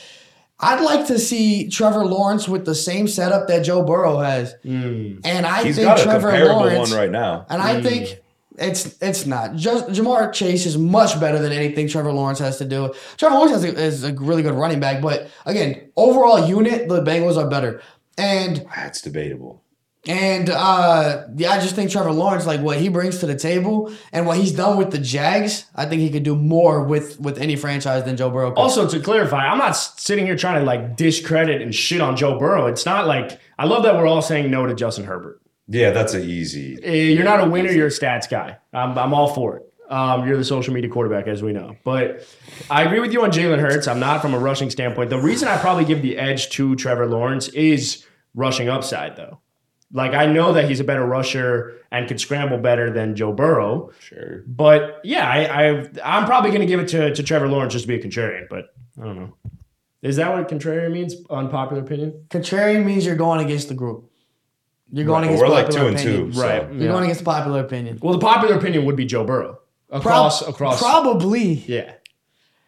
I'd 0.59 0.81
like 0.83 1.07
to 1.09 1.19
see 1.19 1.69
Trevor 1.69 2.05
Lawrence 2.07 2.49
with 2.49 2.65
the 2.65 2.75
same 2.75 3.07
setup 3.07 3.47
that 3.49 3.61
Joe 3.65 3.85
Burrow 3.85 4.19
has, 4.19 4.55
mm. 4.65 5.21
and 5.25 5.45
I 5.47 5.65
He's 5.65 5.77
think 5.77 5.87
got 5.87 6.01
a 6.01 6.03
Trevor 6.03 6.33
Lawrence, 6.47 6.91
one 6.91 6.99
right 6.99 7.11
now. 7.11 7.47
and 7.51 7.61
I 7.61 7.77
mm. 7.77 7.83
think. 7.83 8.19
It's 8.59 9.01
it's 9.03 9.25
not. 9.27 9.57
Just 9.57 9.87
Ja'Marr 9.87 10.33
Chase 10.33 10.67
is 10.67 10.77
much 10.77 11.19
better 11.19 11.39
than 11.39 11.53
anything 11.53 11.89
Trevor 11.89 12.13
Lawrence 12.13 12.39
has 12.39 12.59
to 12.59 12.65
do. 12.65 12.93
Trevor 13.17 13.35
Lawrence 13.37 13.53
has 13.53 13.65
a, 13.65 13.75
is 13.79 14.05
a 14.05 14.13
really 14.15 14.43
good 14.43 14.55
running 14.55 14.79
back, 14.81 15.01
but 15.01 15.31
again, 15.47 15.91
overall 15.97 16.47
unit, 16.47 16.89
the 16.89 17.03
Bengals 17.03 17.37
are 17.37 17.49
better. 17.49 17.81
And 18.19 18.67
That's 18.77 19.01
debatable. 19.01 19.63
and 20.07 20.51
uh, 20.51 21.25
yeah, 21.37 21.51
I 21.53 21.61
just 21.61 21.75
think 21.75 21.91
Trevor 21.91 22.13
Lawrence, 22.13 22.45
like 22.47 22.61
what 22.61 22.79
he 22.79 22.89
brings 22.91 23.19
to 23.21 23.27
the 23.27 23.37
table 23.37 23.91
and 24.13 24.27
what 24.27 24.37
he's 24.37 24.53
done 24.53 24.77
with 24.77 24.91
the 24.91 24.99
Jags, 24.99 25.65
I 25.75 25.87
think 25.87 26.03
he 26.03 26.11
could 26.11 26.23
do 26.25 26.37
more 26.37 26.83
with 26.85 27.19
with 27.21 27.39
any 27.39 27.57
franchise 27.57 28.05
than 28.05 28.17
Joe 28.19 28.29
Burrow. 28.31 28.51
Could. 28.51 28.59
Also, 28.61 28.87
to 28.89 29.01
clarify, 29.01 29.47
I'm 29.47 29.59
not 29.59 29.73
sitting 29.73 30.27
here 30.27 30.37
trying 30.37 30.61
to 30.61 30.67
like 30.67 30.97
discredit 30.97 31.63
and 31.63 31.75
shit 31.75 32.01
on 32.03 32.17
Joe 32.17 32.39
Burrow. 32.39 32.67
It's 32.67 32.85
not 32.85 33.07
like 33.07 33.41
I 33.59 33.65
love 33.65 33.83
that 33.85 33.97
we're 33.97 34.07
all 34.07 34.23
saying 34.23 34.51
no 34.51 34.67
to 34.67 34.75
Justin 34.75 35.05
Herbert. 35.07 35.41
Yeah, 35.73 35.91
that's 35.91 36.15
an 36.15 36.23
easy. 36.29 36.79
Eh, 36.83 37.15
You're 37.15 37.25
not 37.25 37.41
a 37.41 37.49
winner. 37.49 37.71
You're 37.71 37.87
a 37.87 37.91
stats 37.91 38.29
guy. 38.29 38.59
I'm, 38.73 38.97
I'm 38.99 39.15
all 39.15 39.33
for 39.35 39.57
it. 39.57 39.73
Um, 39.89 40.27
you're 40.27 40.37
the 40.37 40.45
social 40.45 40.73
media 40.73 40.91
quarterback, 40.91 41.27
as 41.27 41.43
we 41.43 41.53
know. 41.53 41.77
But 41.85 42.27
I 42.71 42.83
agree 42.85 43.01
with 43.01 43.13
you 43.13 43.23
on 43.25 43.31
Jalen 43.31 43.59
Hurts. 43.59 43.87
I'm 43.89 44.01
not 44.01 44.23
from 44.23 44.33
a 44.35 44.39
rushing 44.39 44.71
standpoint. 44.71 45.11
The 45.11 45.19
reason 45.21 45.49
I 45.49 45.57
probably 45.59 45.85
give 45.85 46.01
the 46.03 46.17
edge 46.19 46.51
to 46.51 46.75
Trevor 46.77 47.07
Lawrence 47.07 47.49
is 47.49 48.05
rushing 48.35 48.69
upside, 48.69 49.17
though. 49.17 49.41
Like 49.93 50.15
I 50.15 50.27
know 50.27 50.55
that 50.55 50.69
he's 50.69 50.81
a 50.81 50.85
better 50.85 51.05
rusher 51.05 51.75
and 51.91 52.09
could 52.09 52.19
scramble 52.19 52.57
better 52.57 52.91
than 52.91 53.15
Joe 53.15 53.33
Burrow. 53.33 53.91
Sure. 53.99 54.43
But 54.47 55.01
yeah, 55.05 55.29
I, 55.29 55.69
I 55.73 55.91
I'm 56.03 56.25
probably 56.25 56.51
going 56.51 56.63
to 56.63 56.67
give 56.67 56.81
it 56.81 56.89
to, 56.89 57.15
to 57.15 57.23
Trevor 57.23 57.49
Lawrence 57.49 57.75
just 57.75 57.85
to 57.85 57.89
be 57.89 57.97
a 57.97 58.03
contrarian. 58.03 58.49
But 58.49 58.75
I 58.99 59.05
don't 59.05 59.17
know. 59.17 59.37
Is 60.01 60.17
that 60.17 60.33
what 60.33 60.49
contrarian 60.49 60.93
means? 60.93 61.15
Unpopular 61.29 61.83
opinion? 61.83 62.25
Contrarian 62.31 62.85
means 62.87 63.05
you're 63.05 63.17
going 63.17 63.45
against 63.45 63.69
the 63.69 63.75
group. 63.75 64.11
You're 64.93 65.07
going 65.07 65.23
But 65.23 65.29
against 65.29 65.43
we're 65.43 65.49
like 65.49 65.65
popular 65.67 65.81
two 65.83 65.89
and 65.89 65.97
opinion. 65.99 66.27
two. 66.27 66.33
so- 66.35 66.43
Right. 66.43 66.63
You're 66.73 66.83
Yeah. 66.83 66.89
going 66.93 67.05
against 67.05 67.21
the 67.21 67.25
popular 67.25 67.61
opinion. 67.61 67.99
Well, 68.03 68.13
the 68.13 68.19
popular 68.19 68.55
opinion 68.57 68.85
would 68.85 68.97
be 68.97 69.07
Joe 69.07 69.25
Burrow 69.25 69.59
across 69.91 70.43
Prob- 70.43 70.55
across. 70.55 70.79
Probably. 70.81 71.65
yeah, 71.67 71.93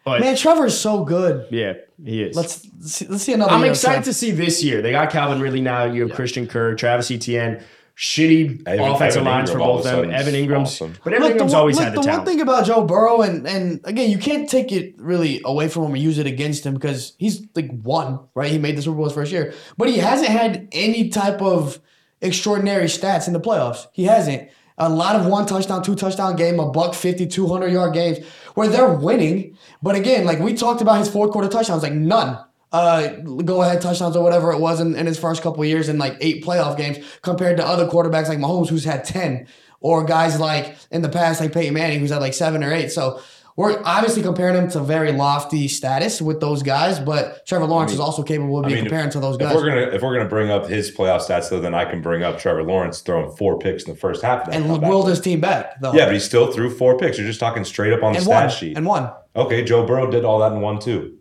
but 0.03 0.21
Man, 0.21 0.35
Trevor's 0.35 0.77
so 0.77 1.03
good. 1.03 1.45
yeah, 1.51 1.73
he 2.03 2.23
is. 2.23 2.35
Let's 2.35 2.67
see, 2.81 3.05
let's 3.07 3.23
see 3.23 3.33
another. 3.33 3.51
I'm 3.51 3.61
year 3.61 3.69
excited 3.71 4.03
to 4.05 4.13
see 4.13 4.31
this 4.31 4.63
year. 4.63 4.81
They 4.81 4.91
got 4.91 5.09
Calvin 5.11 5.39
Ridley 5.39 5.61
now. 5.61 5.85
You 5.85 6.07
have 6.07 6.15
Christian 6.15 6.47
Kirk, 6.47 6.77
Travis 6.77 7.09
Etienne. 7.11 7.59
shitty 7.97 8.61
Evan- 8.67 8.91
offensive 8.91 9.21
Evan 9.21 9.31
lines 9.31 9.49
for 9.51 9.57
Engram 9.57 9.61
all 9.61 9.77
both 9.77 9.85
of 9.85 10.01
them. 10.01 10.11
Evan 10.11 10.35
is 10.35 10.45
Engram's, 10.45 10.67
awesome. 10.73 10.93
but 11.01 11.13
Evan 11.13 11.31
Engram's 11.31 11.53
one, 11.53 11.59
always 11.61 11.75
look, 11.77 11.85
had 11.85 11.93
the, 11.93 12.01
the 12.01 12.05
talent. 12.05 12.25
one 12.25 12.27
thing 12.33 12.41
about 12.41 12.65
Joe 12.65 12.83
Burrow, 12.83 13.21
and 13.21 13.47
and 13.47 13.79
again, 13.85 14.09
you 14.11 14.17
can't 14.17 14.49
take 14.49 14.73
it 14.73 14.95
really 14.99 15.39
away 15.45 15.69
from 15.69 15.83
him 15.85 15.93
or 15.93 15.95
use 15.95 16.17
it 16.19 16.27
against 16.27 16.65
him 16.65 16.73
because 16.73 17.13
he's 17.19 17.43
like 17.55 17.71
one, 17.83 18.19
right? 18.35 18.51
He 18.51 18.57
made 18.57 18.75
the 18.75 18.81
Super 18.81 18.97
Bowl 18.97 19.05
his 19.05 19.13
first 19.13 19.31
year, 19.31 19.53
but 19.77 19.87
he 19.87 19.97
hasn't 19.99 20.27
had 20.29 20.67
any 20.73 21.07
type 21.07 21.41
of 21.41 21.79
extraordinary 22.25 22.85
stats 22.85 23.27
in 23.27 23.33
the 23.33 23.39
playoffs. 23.39 23.87
He 23.93 24.03
hasn't. 24.05 24.49
A 24.77 24.89
lot 24.89 25.15
of 25.15 25.25
one 25.25 25.45
touchdown, 25.45 25.83
two 25.83 25.95
touchdown 25.95 26.35
game, 26.35 26.59
a 26.59 26.69
buck 26.69 26.93
50, 26.93 27.27
200 27.27 27.67
yard 27.67 27.93
games 27.93 28.25
where 28.55 28.67
they're 28.67 28.91
winning. 28.91 29.57
But 29.81 29.95
again, 29.95 30.25
like 30.25 30.39
we 30.39 30.53
talked 30.53 30.81
about 30.81 30.99
his 30.99 31.09
fourth 31.09 31.31
quarter 31.31 31.47
touchdowns, 31.47 31.83
like 31.83 31.93
none. 31.93 32.37
Uh, 32.73 33.07
go 33.45 33.61
ahead 33.61 33.81
touchdowns 33.81 34.17
or 34.17 34.23
whatever 34.23 34.51
it 34.51 34.59
was 34.59 34.81
in, 34.81 34.95
in 34.95 35.05
his 35.05 35.17
first 35.17 35.41
couple 35.41 35.63
years 35.63 35.87
in 35.87 35.97
like 35.97 36.17
eight 36.19 36.43
playoff 36.43 36.75
games 36.75 36.97
compared 37.21 37.55
to 37.55 37.65
other 37.65 37.87
quarterbacks 37.87 38.27
like 38.27 38.39
Mahomes 38.39 38.67
who's 38.67 38.83
had 38.83 39.05
10 39.05 39.47
or 39.79 40.03
guys 40.03 40.41
like 40.41 40.75
in 40.91 41.01
the 41.01 41.07
past 41.07 41.39
like 41.39 41.53
Peyton 41.53 41.73
Manning 41.73 42.01
who's 42.01 42.09
had 42.09 42.19
like 42.19 42.33
seven 42.33 42.65
or 42.65 42.73
eight. 42.73 42.91
So 42.91 43.21
we're 43.57 43.81
obviously 43.85 44.21
comparing 44.21 44.55
him 44.55 44.69
to 44.71 44.81
very 44.81 45.13
lofty 45.13 45.67
status 45.69 46.21
with 46.21 46.41
those 46.41 46.61
guys, 46.61 46.99
but 46.99 47.45
Trevor 47.45 47.65
Lawrence 47.67 47.93
is 47.93 47.99
also 48.01 48.21
capable 48.21 48.59
of 48.59 48.65
I 48.65 48.67
being 48.67 48.81
mean, 48.81 48.89
compared 48.89 49.11
to 49.11 49.19
those 49.21 49.37
guys. 49.37 49.51
If 49.51 49.55
guys. 49.55 49.63
we're 49.63 49.69
gonna 49.69 49.95
if 49.95 50.01
we're 50.01 50.17
gonna 50.17 50.29
bring 50.29 50.49
up 50.51 50.67
his 50.67 50.91
playoff 50.91 51.21
stats, 51.21 51.49
though, 51.49 51.61
then 51.61 51.73
I 51.73 51.85
can 51.85 52.01
bring 52.01 52.21
up 52.21 52.37
Trevor 52.37 52.63
Lawrence 52.63 52.99
throwing 52.99 53.31
four 53.37 53.57
picks 53.57 53.83
in 53.83 53.93
the 53.93 53.97
first 53.99 54.21
half. 54.21 54.41
Of 54.41 54.47
that 54.47 54.55
and 54.55 54.65
comeback. 54.65 54.89
willed 54.89 55.07
his 55.07 55.21
team 55.21 55.39
back 55.39 55.79
though. 55.79 55.93
yeah, 55.93 56.05
but 56.05 56.13
he 56.13 56.19
still 56.19 56.51
threw 56.51 56.69
four 56.69 56.97
picks. 56.97 57.17
You're 57.17 57.27
just 57.27 57.39
talking 57.39 57.63
straight 57.63 57.93
up 57.93 58.03
on 58.03 58.11
the 58.11 58.17
and 58.17 58.25
stat 58.25 58.47
won. 58.47 58.49
sheet. 58.55 58.77
And 58.77 58.85
won. 58.85 59.09
okay, 59.35 59.63
Joe 59.63 59.85
Burrow 59.85 60.11
did 60.11 60.25
all 60.25 60.39
that 60.39 60.51
in 60.51 60.59
one 60.61 60.79
too. 60.79 61.17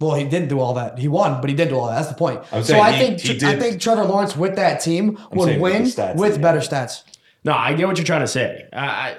Well, 0.00 0.14
he 0.14 0.24
didn't 0.24 0.48
do 0.48 0.58
all 0.58 0.74
that. 0.74 0.98
He 0.98 1.08
won, 1.08 1.40
but 1.42 1.50
he 1.50 1.54
did 1.54 1.68
do 1.68 1.76
all 1.76 1.86
that. 1.88 1.96
That's 1.96 2.08
the 2.08 2.14
point. 2.14 2.40
I'm 2.50 2.64
so 2.64 2.80
I 2.80 2.92
he- 2.92 3.16
think 3.16 3.20
he 3.20 3.46
I 3.46 3.56
think 3.58 3.80
Trevor 3.80 4.04
Lawrence 4.04 4.34
with 4.34 4.56
that 4.56 4.80
team 4.80 5.18
would 5.30 5.46
saying 5.46 5.60
with 5.60 5.72
win 5.74 5.84
the 5.84 5.90
stats 5.90 6.16
with 6.16 6.30
that 6.32 6.36
he 6.38 6.42
better 6.42 6.58
stats. 6.60 7.02
No, 7.44 7.52
I 7.52 7.74
get 7.74 7.86
what 7.86 7.98
you're 7.98 8.04
trying 8.06 8.22
to 8.22 8.26
say. 8.26 8.66
I, 8.72 8.86
I, 8.86 9.12
uh, 9.12 9.16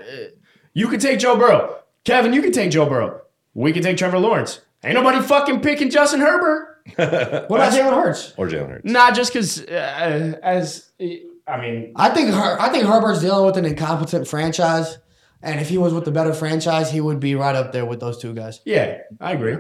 you 0.74 0.88
could 0.88 1.00
take 1.02 1.20
Joe 1.20 1.38
Burrow. 1.38 1.78
Kevin, 2.06 2.34
you 2.34 2.42
can 2.42 2.52
take 2.52 2.72
Joe 2.72 2.86
Burrow. 2.88 3.22
We 3.54 3.74
can 3.74 3.84
take 3.84 3.98
Trevor 3.98 4.20
Lawrence. 4.20 4.62
Ain't 4.84 4.96
nobody 4.96 5.22
fucking 5.22 5.62
picking 5.62 5.90
Justin 5.90 6.20
Herbert. 6.22 6.68
What 6.98 7.60
about 7.60 7.74
Jalen 7.74 7.94
Hurts? 7.94 8.34
Or 8.38 8.48
Jalen 8.48 8.70
Hurts. 8.70 8.86
Not 8.92 9.14
just 9.16 9.32
because, 9.32 9.62
uh, 9.62 10.40
as 10.42 10.90
I 11.00 11.60
mean, 11.62 11.94
I 11.96 12.10
think 12.10 12.32
Her- 12.34 12.60
I 12.60 12.70
think 12.70 12.86
Herbert's 12.86 13.22
dealing 13.22 13.46
with 13.46 13.58
an 13.58 13.66
incompetent 13.66 14.28
franchise, 14.28 14.98
and 15.44 15.60
if 15.60 15.70
he 15.70 15.78
was 15.78 15.94
with 15.94 16.06
the 16.06 16.12
better 16.12 16.34
franchise, 16.34 16.90
he 16.92 17.00
would 17.00 17.20
be 17.20 17.36
right 17.36 17.56
up 17.56 17.72
there 17.72 17.86
with 17.86 18.00
those 18.00 18.18
two 18.20 18.34
guys. 18.34 18.62
yeah, 18.66 18.98
I 19.20 19.34
agree. 19.34 19.58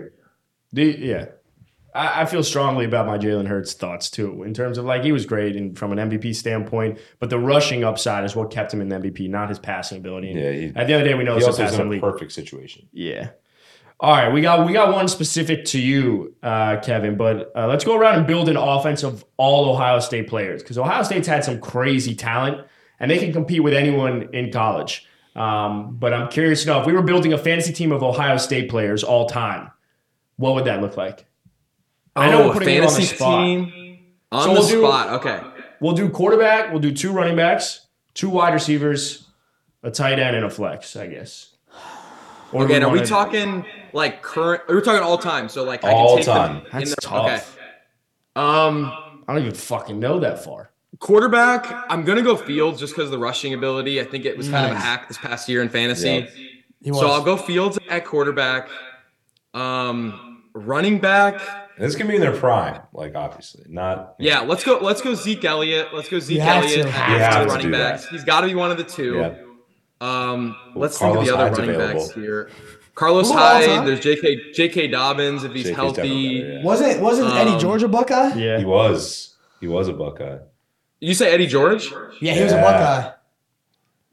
The, 0.73 0.83
yeah, 0.85 1.25
I, 1.93 2.21
I 2.21 2.25
feel 2.25 2.43
strongly 2.43 2.85
about 2.85 3.05
my 3.05 3.17
Jalen 3.17 3.47
Hurts 3.47 3.73
thoughts 3.73 4.09
too. 4.09 4.43
In 4.43 4.53
terms 4.53 4.77
of 4.77 4.85
like 4.85 5.03
he 5.03 5.11
was 5.11 5.25
great 5.25 5.55
and 5.55 5.77
from 5.77 5.91
an 5.97 6.09
MVP 6.09 6.35
standpoint, 6.35 6.99
but 7.19 7.29
the 7.29 7.39
rushing 7.39 7.83
upside 7.83 8.23
is 8.23 8.35
what 8.35 8.51
kept 8.51 8.73
him 8.73 8.81
in 8.81 8.89
the 8.89 8.95
MVP, 8.97 9.29
not 9.29 9.49
his 9.49 9.59
passing 9.59 9.97
ability. 9.97 10.31
And 10.31 10.39
Yeah, 10.39 10.51
he- 10.51 10.65
at 10.67 10.73
the 10.73 10.79
end 10.81 10.91
of 10.93 10.99
the 11.03 11.09
day, 11.09 11.13
we 11.15 11.23
know 11.23 11.37
He 11.37 11.43
also 11.43 11.63
is 11.63 11.73
in 11.73 11.87
a 11.87 11.89
league. 11.89 12.01
perfect 12.01 12.31
situation. 12.31 12.87
Yeah. 12.93 13.31
All 13.99 14.13
right, 14.15 14.33
we 14.33 14.41
got 14.41 14.65
we 14.65 14.73
got 14.73 14.91
one 14.91 15.07
specific 15.07 15.63
to 15.65 15.79
you, 15.79 16.33
uh, 16.41 16.77
Kevin. 16.81 17.17
But 17.17 17.51
uh, 17.55 17.67
let's 17.67 17.83
go 17.83 17.95
around 17.95 18.15
and 18.17 18.25
build 18.25 18.49
an 18.49 18.57
offense 18.57 19.03
of 19.03 19.23
all 19.37 19.69
Ohio 19.69 19.99
State 19.99 20.27
players 20.27 20.63
because 20.63 20.77
Ohio 20.79 21.03
State's 21.03 21.27
had 21.27 21.43
some 21.43 21.59
crazy 21.61 22.15
talent 22.15 22.65
and 22.99 23.11
they 23.11 23.19
can 23.19 23.31
compete 23.31 23.61
with 23.61 23.73
anyone 23.75 24.29
in 24.33 24.51
college. 24.51 25.05
Um, 25.35 25.97
but 25.99 26.13
I'm 26.13 26.29
curious 26.29 26.61
to 26.63 26.67
know 26.69 26.81
if 26.81 26.87
we 26.87 26.93
were 26.93 27.03
building 27.03 27.31
a 27.33 27.37
fantasy 27.37 27.73
team 27.73 27.91
of 27.91 28.01
Ohio 28.01 28.37
State 28.37 28.69
players 28.71 29.03
all 29.03 29.27
time, 29.29 29.69
what 30.37 30.55
would 30.55 30.65
that 30.65 30.81
look 30.81 30.97
like? 30.97 31.25
I 32.15 32.29
know 32.29 32.43
oh, 32.43 32.47
we're 32.47 32.53
putting 32.53 32.75
you 32.75 32.81
on 32.81 32.87
the 32.87 32.91
fantasy 32.93 33.15
spot. 33.15 33.39
team 33.43 33.99
on 34.31 34.43
So 34.43 34.47
the 34.53 34.59
we'll 34.59 34.67
do- 34.69 34.81
spot. 34.81 35.09
Okay. 35.25 35.39
We'll 35.79 35.93
do 35.93 36.09
quarterback. 36.09 36.69
We'll 36.71 36.79
do 36.81 36.91
two 36.93 37.11
running 37.11 37.35
backs, 37.35 37.87
two 38.13 38.29
wide 38.29 38.53
receivers, 38.53 39.27
a 39.83 39.89
tight 39.89 40.19
end, 40.19 40.35
and 40.35 40.45
a 40.45 40.49
flex. 40.49 40.95
I 40.95 41.07
guess. 41.07 41.55
Or 42.51 42.59
do 42.67 42.73
Okay, 42.73 42.79
now 42.79 42.89
are 42.89 42.91
we 42.91 43.01
talking 43.01 43.65
like 43.93 44.21
current? 44.21 44.63
We're 44.67 44.81
talking 44.81 45.01
all 45.01 45.17
time. 45.17 45.47
So 45.49 45.63
like 45.63 45.83
I 45.85 45.91
All 45.91 46.09
can 46.09 46.17
take 46.17 46.25
time. 46.25 46.57
in 46.57 46.63
That's 46.71 46.89
the- 46.95 47.01
tough. 47.01 47.25
Okay. 47.25 47.41
Um, 48.35 48.91
I 49.27 49.33
don't 49.33 49.41
even 49.43 49.55
fucking 49.55 49.99
know 49.99 50.19
that 50.19 50.43
far. 50.43 50.71
quarterback. 50.99 51.65
I'm 51.89 52.03
gonna 52.03 52.21
go 52.21 52.35
Fields 52.35 52.79
just 52.79 52.93
because 52.93 53.05
of 53.05 53.11
the 53.11 53.17
rushing 53.17 53.53
ability. 53.53 53.99
I 54.01 54.03
think 54.03 54.25
it 54.25 54.37
was 54.37 54.49
kind 54.49 54.65
of 54.69 54.73
a 54.73 54.79
hack 54.79 55.07
this 55.07 55.17
past 55.17 55.47
year 55.49 55.61
in 55.61 55.69
fantasy. 55.69 56.09
Yeah. 56.09 56.25
He 56.83 56.91
was. 56.91 56.99
So 56.99 57.07
I'll 57.09 57.23
go 57.23 57.37
Fields 57.37 57.79
at 57.89 58.05
quarterback. 58.05 58.69
Um, 59.53 60.43
running 60.53 60.99
back. 60.99 61.41
And 61.81 61.89
this 61.89 61.95
can 61.95 62.05
be 62.07 62.13
in 62.13 62.21
their 62.21 62.35
prime, 62.35 62.79
like 62.93 63.15
obviously, 63.15 63.63
not. 63.67 64.13
Yeah, 64.19 64.41
let's 64.41 64.63
go. 64.63 64.77
Let's 64.79 65.01
go 65.01 65.15
Zeke 65.15 65.43
Elliott. 65.45 65.87
Let's 65.95 66.09
go 66.09 66.19
Zeke 66.19 66.39
have 66.41 66.63
Elliott. 66.63 66.85
to. 66.85 66.93
at 66.93 67.09
You 67.09 67.17
have 67.17 67.43
to 67.43 67.49
running 67.49 67.65
do 67.65 67.71
backs. 67.71 68.03
that. 68.03 68.11
He's 68.11 68.23
got 68.23 68.41
to 68.41 68.47
be 68.47 68.53
one 68.53 68.69
of 68.69 68.77
the 68.77 68.83
two. 68.83 69.15
Yeah. 69.15 69.33
Um, 69.99 70.55
let's 70.75 70.97
Carlos 70.99 71.25
think 71.25 71.31
of 71.31 71.37
the 71.39 71.43
Hyde's 71.43 71.57
other 71.59 71.61
running 71.69 71.75
available. 71.81 72.01
backs 72.05 72.13
here. 72.13 72.49
Carlos 72.93 73.29
Who 73.31 73.37
Hyde. 73.37 73.87
There's 73.87 73.99
J.K. 73.99 74.51
J.K. 74.53 74.87
Dobbins 74.89 75.43
if 75.43 75.53
he's 75.53 75.65
JK's 75.67 75.75
healthy. 75.75 76.39
better, 76.41 76.53
yeah. 76.59 76.63
wasn't 76.63 77.01
wasn't 77.01 77.33
Eddie 77.33 77.51
Um, 77.51 77.59
George 77.59 77.81
a 77.83 77.87
Buckeye? 77.87 78.35
Yeah. 78.35 78.59
He 78.59 78.65
was. 78.65 79.35
He 79.59 79.67
was 79.67 79.87
a 79.87 79.93
Buckeye. 79.93 80.37
You 80.99 81.15
say 81.15 81.31
Eddie 81.33 81.47
George? 81.47 81.91
Yeah, 82.21 82.33
he 82.35 82.43
was 82.43 82.51
a 82.51 82.57
Yeah. 82.57 83.13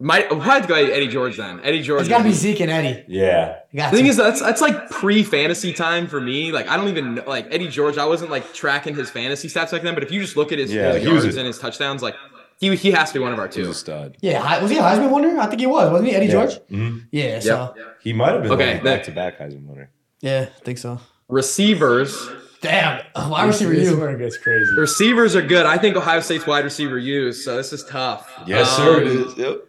Buckeye. 0.00 0.06
Might 0.06 0.30
we'll 0.30 0.40
have 0.40 0.62
to 0.62 0.68
go 0.68 0.74
Eddie 0.74 1.08
George 1.08 1.36
then. 1.36 1.60
Eddie 1.62 1.82
George. 1.82 2.00
It's 2.02 2.08
got 2.08 2.18
to 2.18 2.24
be 2.24 2.32
Zeke 2.32 2.60
and 2.60 2.70
Eddie. 2.70 3.04
Yeah. 3.08 3.58
You 3.72 3.78
got 3.78 3.90
The 3.90 3.96
thing 3.96 4.04
to. 4.06 4.10
is, 4.10 4.16
that's 4.16 4.40
that's 4.40 4.60
like 4.60 4.90
pre 4.90 5.22
fantasy 5.24 5.72
time 5.72 6.06
for 6.06 6.20
me. 6.20 6.52
Like 6.52 6.68
I 6.68 6.76
don't 6.76 6.88
even 6.88 7.16
know, 7.16 7.24
like 7.26 7.46
Eddie 7.52 7.68
George. 7.68 7.98
I 7.98 8.04
wasn't 8.06 8.30
like 8.30 8.52
tracking 8.54 8.94
his 8.94 9.10
fantasy 9.10 9.48
stats 9.48 9.72
back 9.72 9.82
then. 9.82 9.94
But 9.94 10.02
if 10.04 10.10
you 10.12 10.20
just 10.20 10.36
look 10.36 10.52
at 10.52 10.58
his, 10.58 10.72
Yeah, 10.72 10.92
his 10.94 11.02
he 11.04 11.08
yards 11.10 11.36
and 11.36 11.46
his 11.46 11.58
touchdowns, 11.58 12.02
like 12.02 12.14
he 12.60 12.74
he 12.76 12.90
has 12.92 13.10
to 13.12 13.18
be 13.18 13.22
one 13.22 13.32
of 13.32 13.38
our 13.38 13.48
two. 13.48 13.60
was 13.66 13.70
a 13.70 13.74
stud. 13.74 14.16
yeah, 14.20 14.60
was 14.62 14.70
he 14.70 14.78
a 14.78 14.82
Heisman 14.82 15.12
winner? 15.12 15.38
I 15.40 15.46
think 15.46 15.60
he 15.60 15.66
was. 15.66 15.90
Wasn't 15.90 16.08
he 16.08 16.14
Eddie 16.14 16.28
George? 16.28 16.54
Mhm. 16.70 17.06
Yeah. 17.10 17.40
So 17.40 17.74
He 18.02 18.12
might 18.12 18.32
have 18.32 18.42
been 18.42 18.52
Okay, 18.52 18.80
back 18.82 19.02
to 19.04 19.10
back 19.10 19.38
Heisman 19.38 19.66
winner. 19.66 19.90
yeah, 20.20 20.46
I 20.56 20.64
think 20.64 20.78
so. 20.78 21.00
Receivers. 21.28 22.28
Damn, 22.60 23.00
wide 23.14 23.46
receiver 23.46 23.72
This 23.72 23.88
you. 23.90 24.16
gets 24.18 24.36
crazy. 24.36 24.74
Receivers 24.76 25.36
are 25.36 25.42
good. 25.42 25.64
I 25.64 25.78
think 25.78 25.96
Ohio 25.96 26.18
State's 26.20 26.44
wide 26.46 26.64
receiver 26.64 26.98
use. 26.98 27.44
So 27.44 27.56
this 27.56 27.72
is 27.72 27.84
tough. 27.84 28.28
Yes, 28.46 28.68
Um, 28.78 28.84
sir. 28.84 29.00
It 29.02 29.06
is. 29.06 29.36
Yep. 29.38 29.64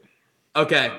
Okay. 0.59 0.91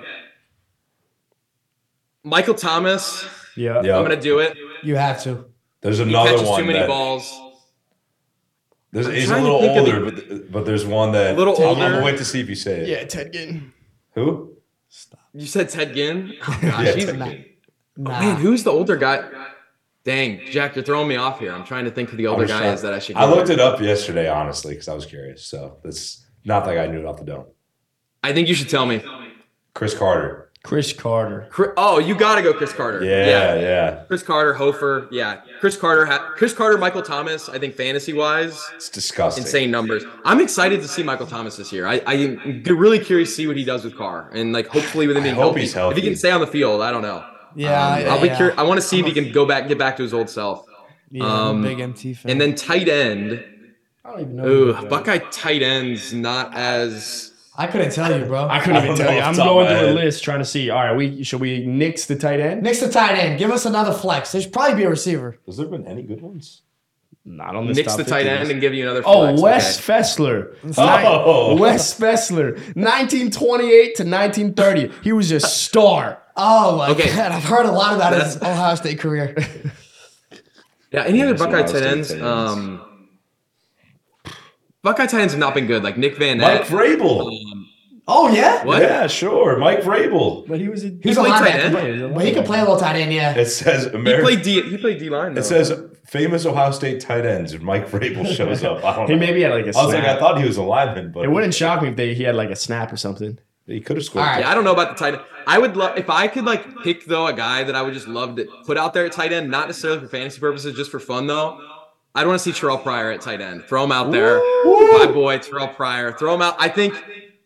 Michael 2.22 2.54
Thomas. 2.54 3.24
Yeah. 3.56 3.82
Yeah. 3.82 3.96
I'm 3.96 4.02
gonna 4.04 4.20
do 4.20 4.38
it. 4.38 4.56
You 4.82 4.96
have 4.96 5.22
to. 5.24 5.46
There's 5.80 5.98
He 5.98 6.04
another 6.04 6.30
catches 6.32 6.48
one. 6.48 6.60
too 6.60 6.66
many 6.66 6.78
that- 6.80 6.88
balls. 6.88 7.38
There's, 8.92 9.06
I'm 9.06 9.14
he's 9.14 9.30
a 9.30 9.38
little 9.40 9.60
think 9.60 9.78
of 9.78 9.84
the- 9.86 9.94
older, 9.96 10.10
but, 10.10 10.52
but 10.52 10.66
there's 10.66 10.84
one 10.84 11.12
that 11.12 11.34
A 11.34 11.38
little 11.38 11.54
I'm, 11.56 11.62
I'm 11.62 11.68
older? 11.68 11.90
gonna 11.92 12.04
wait 12.04 12.18
to 12.18 12.24
see 12.24 12.40
if 12.40 12.48
you 12.48 12.56
say 12.56 12.80
it. 12.80 12.88
Yeah, 12.88 13.04
Ted 13.04 13.32
Ginn. 13.32 13.72
Who? 14.14 14.56
You 15.32 15.46
said 15.46 15.68
Ted 15.68 15.94
Ginn. 15.94 16.34
Oh, 16.42 16.58
gosh, 16.60 16.86
Yeah, 16.86 16.92
he's- 16.92 17.04
Ted 17.06 17.18
Nah. 17.18 17.26
Ginn. 17.28 17.44
Oh, 17.98 18.02
nah. 18.02 18.20
Man, 18.20 18.36
who's 18.36 18.64
the 18.64 18.72
older 18.72 18.96
guy? 18.96 19.28
Dang, 20.02 20.40
Jack, 20.50 20.74
you're 20.74 20.84
throwing 20.84 21.06
me 21.06 21.14
off 21.16 21.38
here. 21.38 21.52
I'm 21.52 21.62
trying 21.64 21.84
to 21.84 21.90
think 21.90 22.08
who 22.10 22.16
the 22.16 22.26
older 22.26 22.42
I'm 22.42 22.48
guy 22.48 22.60
shocked. 22.62 22.74
is 22.74 22.82
that 22.82 22.94
I 22.94 22.98
should. 22.98 23.16
I 23.16 23.26
looked 23.30 23.50
it 23.50 23.60
up 23.60 23.80
yesterday, 23.80 24.28
honestly, 24.28 24.72
because 24.72 24.88
I 24.88 24.94
was 24.94 25.06
curious. 25.06 25.44
So 25.46 25.76
that's 25.84 26.26
not 26.44 26.66
like 26.66 26.78
I 26.78 26.86
knew 26.86 26.98
it 26.98 27.04
off 27.04 27.18
the 27.18 27.24
dome. 27.24 27.44
I 28.24 28.32
think 28.32 28.48
you 28.48 28.54
should 28.54 28.70
tell 28.70 28.86
me. 28.86 29.04
Cris 29.74 29.94
Carter. 29.96 30.48
Cris 30.62 30.92
Carter. 30.92 31.48
Chri- 31.50 31.72
Oh, 31.78 31.98
you 31.98 32.14
got 32.14 32.34
to 32.34 32.42
go, 32.42 32.52
Cris 32.52 32.72
Carter. 32.74 33.02
Yeah, 33.02 33.26
yeah. 33.26 33.54
yeah. 33.60 34.04
Cris 34.08 34.22
Carter, 34.22 34.52
Hofer. 34.52 35.08
Yeah, 35.10 35.40
Cris 35.58 35.74
Carter. 35.76 36.04
Ha- 36.04 36.32
Cris 36.36 36.52
Carter, 36.52 36.76
Michael 36.76 37.00
Thomas. 37.00 37.48
I 37.48 37.58
think 37.58 37.74
fantasy 37.76 38.12
wise, 38.12 38.62
It's 38.74 38.90
disgusting. 38.90 39.44
insane 39.44 39.70
numbers. 39.70 40.04
I'm 40.24 40.38
excited 40.40 40.82
to 40.82 40.88
see 40.88 41.02
Michael 41.02 41.26
Thomas 41.26 41.56
this 41.56 41.72
year. 41.72 41.86
I, 41.86 42.02
I'm 42.06 42.62
really 42.66 42.98
curious 42.98 43.30
to 43.30 43.34
see 43.36 43.46
what 43.46 43.56
he 43.56 43.64
does 43.64 43.84
with 43.84 43.96
Carr, 43.96 44.28
and 44.34 44.52
like 44.52 44.66
hopefully 44.66 45.06
with 45.06 45.16
him 45.16 45.22
I 45.22 45.26
being 45.26 45.34
hope 45.34 45.44
healthy. 45.56 45.60
he's 45.62 45.74
If 45.74 45.96
he 45.96 46.02
can 46.02 46.14
stay 46.16 46.30
on 46.30 46.40
the 46.42 46.46
field, 46.46 46.82
I 46.82 46.90
don't 46.90 47.02
know. 47.02 47.24
Yeah, 47.56 47.94
Um, 47.94 48.00
yeah, 48.02 48.12
I'll 48.14 48.20
be 48.20 48.26
yeah. 48.26 48.36
curious. 48.36 48.58
I 48.58 48.62
want 48.64 48.78
to 48.80 48.86
see 48.86 49.00
if 49.00 49.06
he 49.06 49.12
can 49.12 49.32
go 49.32 49.46
back, 49.46 49.66
get 49.66 49.78
back 49.78 49.96
to 49.96 50.02
his 50.02 50.12
old 50.12 50.28
self. 50.28 50.66
Yeah, 51.10 51.24
Um, 51.24 51.62
big 51.62 51.80
MT 51.80 52.12
fan. 52.14 52.32
And 52.32 52.40
then 52.40 52.54
tight 52.54 52.86
end. 52.88 53.42
I 54.04 54.10
don't 54.10 54.20
even 54.20 54.36
know. 54.36 54.46
Ooh, 54.46 54.66
who 54.66 54.72
that 54.74 54.84
is. 54.84 54.88
Buckeye 54.90 55.18
tight 55.30 55.62
ends 55.62 56.12
not 56.12 56.54
as. 56.54 57.29
I 57.56 57.66
couldn't 57.66 57.92
tell 57.92 58.16
you, 58.18 58.24
bro. 58.24 58.48
I 58.50 58.60
couldn't 58.60 58.76
I 58.76 58.84
even 58.84 58.96
tell 58.96 59.12
you. 59.12 59.20
I'm 59.20 59.34
going 59.34 59.66
of 59.66 59.72
my 59.72 59.78
through 59.80 59.88
a 59.90 59.92
list 59.92 60.24
trying 60.24 60.38
to 60.38 60.44
see. 60.44 60.70
All 60.70 60.82
right, 60.84 60.96
we 60.96 61.22
should 61.24 61.40
we 61.40 61.66
nix 61.66 62.06
the 62.06 62.16
tight 62.16 62.40
end? 62.40 62.62
Nix 62.62 62.80
the 62.80 62.88
tight 62.88 63.16
end, 63.16 63.38
give 63.38 63.50
us 63.50 63.66
another 63.66 63.92
flex. 63.92 64.32
There 64.32 64.40
should 64.40 64.52
probably 64.52 64.76
be 64.76 64.84
a 64.84 64.90
receiver. 64.90 65.36
Has 65.46 65.56
there 65.56 65.66
been 65.66 65.86
any 65.86 66.02
good 66.02 66.20
ones? 66.22 66.62
Not 67.22 67.54
on 67.54 67.66
this 67.66 67.76
Nix 67.76 67.88
top 67.94 67.98
the 67.98 68.10
tight 68.10 68.26
end 68.26 68.40
list. 68.40 68.52
and 68.52 68.60
give 68.62 68.72
you 68.72 68.84
another. 68.84 69.02
Oh. 69.04 69.38
Wes 69.40 69.76
Okay. 69.78 69.92
Fessler. 70.00 70.56
Oh. 70.78 71.54
Ni- 71.54 71.60
Wes 71.60 71.98
Fesler. 71.98 72.54
1928 72.76 73.94
to 73.96 74.04
1930. 74.04 74.90
He 75.04 75.12
was 75.12 75.30
a 75.30 75.38
star. 75.40 76.22
Oh 76.36 76.78
my 76.78 76.88
Okay. 76.90 77.14
god, 77.14 77.32
I've 77.32 77.44
heard 77.44 77.66
a 77.66 77.72
lot 77.72 77.94
about 77.94 78.14
his 78.14 78.36
Ohio 78.42 78.74
State 78.76 79.00
career. 79.00 79.36
Yeah, 80.92 81.04
any 81.04 81.22
other 81.22 81.34
Buckeye 81.36 81.62
tight 81.64 81.82
ends? 81.82 82.08
tight 82.08 82.16
ends. 82.16 82.22
Um, 82.22 82.89
Buckeye 84.82 85.06
tight 85.06 85.20
ends 85.20 85.32
have 85.34 85.40
not 85.40 85.54
been 85.54 85.66
good. 85.66 85.82
Like 85.82 85.96
Nick 85.98 86.16
Van 86.16 86.38
Mike 86.38 86.60
Ness. 86.60 86.70
Vrabel. 86.70 87.26
Um, 87.52 87.68
oh 88.08 88.28
yeah, 88.32 88.64
What? 88.64 88.80
Yeah, 88.82 89.06
sure. 89.06 89.58
Mike 89.58 89.80
Vrabel. 89.82 90.46
But 90.48 90.58
he 90.60 90.68
was 90.68 90.84
a 90.84 90.96
he's 91.02 91.16
a 91.18 91.22
tight 91.22 91.52
linebacker, 91.52 92.02
end? 92.02 92.14
but 92.14 92.24
he 92.24 92.32
can 92.32 92.44
play 92.44 92.58
a 92.58 92.62
little 92.62 92.78
tight 92.78 92.96
end. 92.96 93.12
Yeah, 93.12 93.34
It 93.36 93.46
says 93.46 93.84
He 93.84 93.90
played 94.20 94.42
D. 94.42 94.62
He 94.62 94.76
played 94.78 94.98
D 94.98 95.10
line. 95.10 95.36
It 95.36 95.44
says 95.44 95.72
famous 96.06 96.46
Ohio 96.46 96.70
State 96.70 97.00
tight 97.00 97.26
ends, 97.26 97.58
Mike 97.60 97.88
Vrabel 97.88 98.26
shows 98.36 98.64
up. 98.64 98.82
I 98.84 98.96
don't 98.96 99.06
He 99.06 99.14
know. 99.14 99.20
maybe 99.20 99.42
had 99.42 99.52
like 99.52 99.66
a 99.66 99.78
I 99.78 99.84
was 99.84 99.94
like, 99.94 100.04
I 100.04 100.18
thought 100.18 100.38
he 100.40 100.46
was 100.46 100.56
a 100.56 100.62
lineman, 100.62 101.12
but 101.12 101.24
it 101.24 101.30
wouldn't 101.30 101.54
shock 101.54 101.82
me 101.82 101.88
if 101.90 101.96
they, 101.96 102.14
he 102.14 102.22
had 102.24 102.34
like 102.34 102.50
a 102.50 102.56
snap 102.56 102.92
or 102.92 102.96
something. 102.96 103.38
he 103.66 103.80
could 103.80 103.96
have 103.96 104.04
scored. 104.04 104.24
All 104.24 104.30
right. 104.32 104.40
Yeah, 104.40 104.50
I 104.50 104.54
don't 104.54 104.64
know 104.64 104.72
about 104.72 104.96
the 104.96 105.04
tight 105.04 105.14
end. 105.14 105.22
I 105.46 105.58
would 105.58 105.76
love 105.76 105.96
if 105.98 106.08
I 106.10 106.26
could 106.28 106.44
like 106.44 106.64
pick 106.82 107.04
though 107.06 107.26
a 107.26 107.32
guy 107.32 107.64
that 107.64 107.74
I 107.76 107.82
would 107.82 107.94
just 107.94 108.08
love 108.08 108.36
to 108.36 108.46
put 108.66 108.76
out 108.76 108.92
there 108.94 109.04
at 109.06 109.12
tight 109.12 109.32
end, 109.32 109.50
not 109.50 109.68
necessarily 109.68 110.00
for 110.00 110.08
fantasy 110.08 110.40
purposes, 110.40 110.74
just 110.74 110.90
for 110.90 111.00
fun 111.00 111.26
though. 111.26 111.58
I'd 112.14 112.26
want 112.26 112.40
to 112.40 112.52
see 112.52 112.58
Terrelle 112.58 112.82
Pryor 112.82 113.12
at 113.12 113.20
tight 113.20 113.40
end. 113.40 113.64
Throw 113.64 113.84
him 113.84 113.92
out 113.92 114.10
there, 114.10 114.38
my 114.64 115.08
boy 115.12 115.38
Terrelle 115.38 115.74
Pryor. 115.74 116.12
Throw 116.12 116.34
him 116.34 116.42
out. 116.42 116.56
I 116.58 116.68
think, 116.68 116.94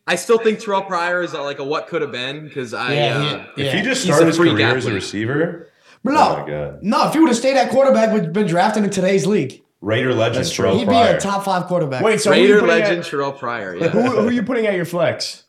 I 0.07 0.17
still 0.17 0.39
think 0.39 0.59
Terrelle 0.59 0.87
Pryor 0.87 1.23
is 1.23 1.35
like 1.35 1.59
a 1.59 1.65
what 1.65 1.87
could 1.89 2.01
have 2.03 2.13
been 2.13 2.45
because 2.49 2.73
I. 2.73 2.95
Yeah, 2.95 3.19
uh, 3.19 3.23
he- 3.57 3.63
If 3.63 3.75
yeah. 3.75 3.77
he 3.77 3.83
just 3.83 4.03
started 4.05 4.27
his 4.29 4.37
freak 4.37 4.53
career 4.53 4.77
as 4.77 4.87
a 4.87 4.93
receiver, 4.93 5.69
But 6.03 6.13
oh 6.13 6.15
no, 6.15 6.43
my 6.43 6.49
god, 6.49 6.83
no. 6.83 7.07
If 7.09 7.13
he 7.15 7.21
would 7.21 7.29
have 7.29 7.37
stayed 7.37 7.57
at 7.57 7.71
quarterback, 7.71 8.13
would 8.13 8.25
have 8.25 8.33
been 8.33 8.47
drafted 8.47 8.85
in 8.85 8.91
today's 8.91 9.27
league. 9.27 9.63
Raider 9.83 10.15
legend 10.15 10.37
That's 10.45 10.51
true. 10.51 10.67
Terrelle 10.67 10.79
He'd 10.79 10.89
be 10.89 10.95
a 10.97 11.21
top 11.21 11.45
five 11.45 11.67
quarterback. 11.67 12.03
Wait, 12.03 12.19
so 12.19 12.33
who 12.33 12.41
you 12.41 12.55
Raider 12.55 12.67
legend 12.67 13.01
At, 13.01 13.05
Terrelle 13.05 13.39
Pryor. 13.39 13.75
who, 13.75 13.81
Yeah. 13.85 13.89
who 13.91 14.29
are 14.29 14.33
you 14.33 14.43
putting 14.43 14.67
at 14.67 14.75
your 14.75 14.87
flex? 14.87 15.45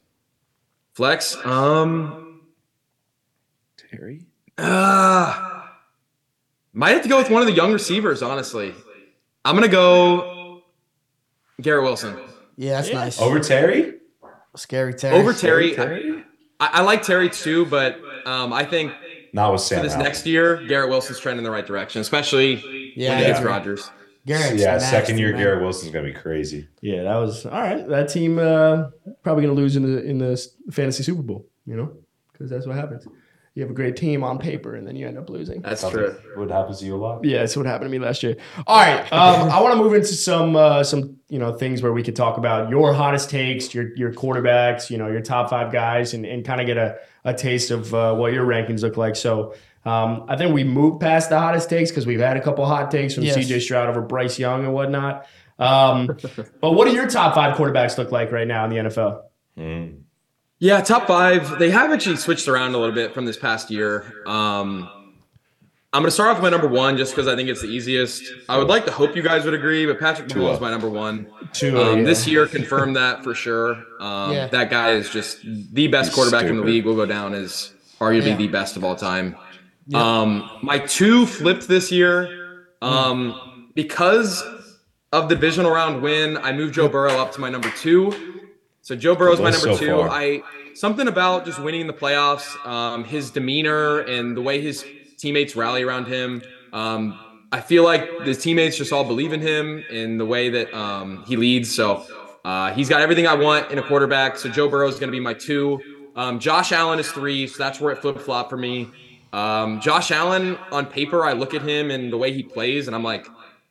Flex. 0.93 1.37
Um. 1.45 2.41
Terry? 3.91 4.25
Uh, 4.57 5.61
might 6.73 6.91
have 6.91 7.03
to 7.03 7.09
go 7.09 7.17
with 7.17 7.29
one 7.29 7.41
of 7.41 7.47
the 7.47 7.53
young 7.53 7.71
receivers. 7.73 8.21
Honestly, 8.21 8.73
I'm 9.45 9.55
gonna 9.55 9.67
go 9.67 10.61
Garrett 11.61 11.83
Wilson 11.83 12.17
yeah, 12.57 12.81
that's 12.81 12.91
nice. 12.91 13.19
Over 13.21 13.39
Terry? 13.39 13.95
Scary 14.55 14.93
Terry. 14.93 15.17
over 15.17 15.33
Terry. 15.33 15.73
Terry? 15.73 16.23
I, 16.59 16.69
I 16.73 16.81
like 16.83 17.01
Terry 17.01 17.29
too, 17.29 17.65
but 17.65 17.99
um, 18.25 18.53
I 18.53 18.63
think 18.63 18.93
Not 19.33 19.51
with 19.51 19.61
Sam 19.61 19.79
for 19.79 19.83
this 19.83 19.93
Howell. 19.93 20.05
next 20.05 20.25
year, 20.25 20.65
Garrett 20.67 20.89
Wilson's 20.89 21.19
trending 21.19 21.39
in 21.39 21.43
the 21.43 21.51
right 21.51 21.65
direction, 21.65 21.99
especially 22.01 22.93
Yeah, 22.95 23.09
when 23.09 23.17
he 23.19 23.25
gets 23.25 23.39
agree. 23.39 23.51
Rodgers. 23.51 23.91
Garrett's 24.25 24.61
yeah, 24.61 24.71
nasty, 24.71 24.89
second 24.89 25.17
year 25.19 25.33
man. 25.33 25.41
Garrett 25.41 25.61
Wilson's 25.61 25.91
gonna 25.91 26.07
be 26.07 26.13
crazy. 26.13 26.67
Yeah, 26.81 27.03
that 27.03 27.15
was 27.17 27.45
all 27.45 27.51
right. 27.61 27.87
That 27.87 28.09
team 28.09 28.39
uh, 28.39 28.89
probably 29.21 29.43
going 29.43 29.55
to 29.55 29.61
lose 29.61 29.75
in 29.75 29.83
the 29.83 30.01
in 30.03 30.17
the 30.17 30.43
fantasy 30.71 31.03
Super 31.03 31.21
Bowl. 31.21 31.45
You 31.65 31.75
know, 31.75 31.97
because 32.31 32.49
that's 32.49 32.65
what 32.65 32.75
happens. 32.75 33.05
You 33.55 33.61
have 33.61 33.71
a 33.71 33.73
great 33.73 33.95
team 33.95 34.21
on 34.21 34.37
paper, 34.37 34.75
and 34.75 34.85
then 34.85 34.97
you 34.97 35.07
end 35.07 35.17
up 35.17 35.29
losing. 35.29 35.61
That's 35.61 35.79
Sounds 35.79 35.93
true. 35.93 36.07
like 36.09 36.37
What 36.37 36.51
happens 36.51 36.79
to 36.79 36.85
you 36.85 36.95
a 36.95 36.97
lot? 36.97 37.23
Yeah, 37.23 37.39
that's 37.39 37.55
what 37.55 37.65
happened 37.65 37.89
to 37.89 37.97
me 37.97 38.05
last 38.05 38.21
year. 38.21 38.35
All 38.67 38.77
right, 38.79 38.99
um, 39.13 39.49
I 39.49 39.61
want 39.61 39.77
to 39.77 39.81
move 39.81 39.93
into 39.93 40.07
some 40.07 40.57
uh, 40.57 40.83
some 40.83 41.17
you 41.29 41.39
know 41.39 41.53
things 41.53 41.81
where 41.81 41.93
we 41.93 42.03
could 42.03 42.17
talk 42.17 42.37
about 42.37 42.69
your 42.69 42.93
hottest 42.93 43.29
takes, 43.29 43.73
your 43.73 43.95
your 43.95 44.11
quarterbacks, 44.11 44.89
you 44.89 44.97
know 44.97 45.07
your 45.07 45.21
top 45.21 45.49
five 45.49 45.71
guys, 45.71 46.13
and, 46.13 46.25
and 46.25 46.43
kind 46.45 46.59
of 46.59 46.67
get 46.67 46.75
a, 46.77 46.97
a 47.23 47.33
taste 47.33 47.71
of 47.71 47.93
uh, 47.95 48.13
what 48.13 48.33
your 48.33 48.45
rankings 48.45 48.81
look 48.81 48.97
like. 48.97 49.15
So 49.15 49.55
um, 49.85 50.25
I 50.27 50.35
think 50.35 50.53
we 50.53 50.65
moved 50.65 50.99
past 50.99 51.29
the 51.29 51.39
hottest 51.39 51.69
takes 51.69 51.91
because 51.91 52.05
we've 52.05 52.19
had 52.19 52.35
a 52.35 52.41
couple 52.41 52.65
hot 52.65 52.91
takes 52.91 53.13
from 53.13 53.23
Yes. 53.23 53.35
C.J. 53.35 53.61
Stroud 53.61 53.87
over 53.87 54.01
Bryce 54.01 54.37
Young 54.37 54.65
and 54.65 54.73
whatnot. 54.73 55.27
Um, 55.57 56.07
but 56.59 56.71
what 56.71 56.87
do 56.89 56.93
your 56.93 57.07
top 57.07 57.35
five 57.35 57.55
quarterbacks 57.55 57.97
look 57.97 58.11
like 58.11 58.31
right 58.33 58.47
now 58.47 58.65
in 58.65 58.69
the 58.71 58.75
NFL? 58.77 59.21
Mm. 59.57 60.01
Yeah, 60.59 60.81
top 60.81 61.07
five. 61.07 61.59
They 61.59 61.69
have 61.71 61.91
actually 61.91 62.15
switched 62.17 62.47
around 62.47 62.75
a 62.75 62.77
little 62.77 62.95
bit 62.95 63.13
from 63.13 63.25
this 63.25 63.37
past 63.37 63.69
year. 63.69 64.11
Um, 64.25 64.89
I'm 65.93 66.01
going 66.01 66.05
to 66.05 66.11
start 66.11 66.29
off 66.31 66.37
with 66.37 66.43
my 66.43 66.49
number 66.49 66.67
one 66.67 66.97
just 66.97 67.13
because 67.13 67.27
I 67.27 67.35
think 67.35 67.47
it's 67.49 67.61
the 67.61 67.67
easiest. 67.67 68.23
I 68.49 68.57
would 68.57 68.67
like 68.67 68.85
to 68.85 68.91
hope 68.91 69.15
you 69.15 69.21
guys 69.21 69.45
would 69.45 69.53
agree, 69.53 69.85
but 69.85 69.99
Patrick 69.99 70.27
Mahomes 70.27 70.55
is 70.55 70.59
my 70.61 70.69
number 70.69 70.89
one. 70.89 71.27
Two 71.53 71.79
Um, 71.79 72.03
This 72.03 72.27
year 72.27 72.47
confirmed 72.47 72.95
that 72.97 73.23
for 73.23 73.33
sure. 73.33 73.81
Um, 74.01 74.33
Yeah. 74.33 74.47
That 74.47 74.69
guy 74.69 74.91
is 74.91 75.09
just 75.09 75.39
the 75.43 75.87
best 75.87 76.09
He's 76.09 76.15
quarterback 76.15 76.45
in 76.47 76.57
the 76.57 76.63
league. 76.63 76.85
Will 76.85 76.95
go 76.95 77.05
down 77.05 77.33
as 77.33 77.71
arguably 77.99 78.27
Yeah. 78.27 78.35
the 78.37 78.47
best 78.47 78.75
of 78.75 78.83
all 78.83 78.95
time. 78.95 79.35
Um, 79.93 80.49
my 80.63 80.79
two 80.79 81.25
flipped 81.25 81.67
this 81.67 81.91
year 81.91 82.67
um, 82.81 83.69
because 83.75 84.43
of 85.13 85.29
the 85.29 85.35
divisional 85.35 85.71
round 85.71 86.01
win. 86.01 86.37
I 86.37 86.51
moved 86.51 86.73
Joe 86.73 86.89
Burrow 86.89 87.19
up 87.21 87.31
to 87.33 87.41
my 87.41 87.49
number 87.49 87.69
two. 87.77 88.11
So 88.85 88.95
Joe 88.95 89.15
Burrow's 89.15 89.39
my 89.39 89.49
number 89.49 89.73
so 89.73 89.77
two. 89.79 89.87
far. 89.87 90.09
I 90.11 90.43
something 90.75 91.07
about 91.07 91.43
just 91.43 91.57
winning 91.57 91.87
the 91.87 91.93
playoffs, 91.93 92.55
um, 92.67 93.03
his 93.03 93.31
demeanor 93.31 94.01
and 94.01 94.37
the 94.37 94.43
way 94.43 94.61
his 94.61 94.85
teammates 95.17 95.55
rally 95.55 95.81
around 95.81 96.05
him. 96.05 96.43
Um, 96.71 97.19
I 97.51 97.61
feel 97.61 97.83
like 97.83 98.07
his 98.21 98.37
teammates 98.37 98.77
just 98.77 98.93
all 98.93 99.03
believe 99.03 99.33
in 99.33 99.41
him 99.41 99.83
in 99.89 100.19
the 100.19 100.25
way 100.25 100.49
that 100.51 100.71
um, 100.71 101.23
he 101.25 101.35
leads. 101.35 101.73
So 101.73 102.05
uh, 102.45 102.75
he's 102.75 102.87
got 102.87 103.01
everything 103.01 103.25
I 103.25 103.33
want 103.33 103.71
in 103.71 103.79
a 103.79 103.81
quarterback. 103.81 104.37
So 104.37 104.49
Joe 104.49 104.69
Burrow 104.69 104.87
is 104.87 104.99
going 104.99 105.07
to 105.07 105.11
be 105.11 105.19
my 105.19 105.33
two. 105.33 105.81
Um, 106.15 106.39
Josh 106.39 106.71
Allen 106.71 106.99
is 106.99 107.11
three, 107.11 107.47
so 107.47 107.57
that's 107.57 107.81
where 107.81 107.91
it 107.91 108.03
flip 108.03 108.19
flop 108.19 108.51
for 108.51 108.57
me. 108.57 108.91
Um, 109.33 109.81
Josh 109.81 110.11
Allen 110.11 110.59
on 110.71 110.85
paper, 110.85 111.25
I 111.25 111.33
look 111.33 111.55
at 111.55 111.63
him 111.63 111.89
and 111.89 112.13
the 112.13 112.17
way 112.17 112.31
he 112.31 112.43
plays, 112.43 112.85
and 112.85 112.95
I'm 112.95 113.03
like, 113.03 113.25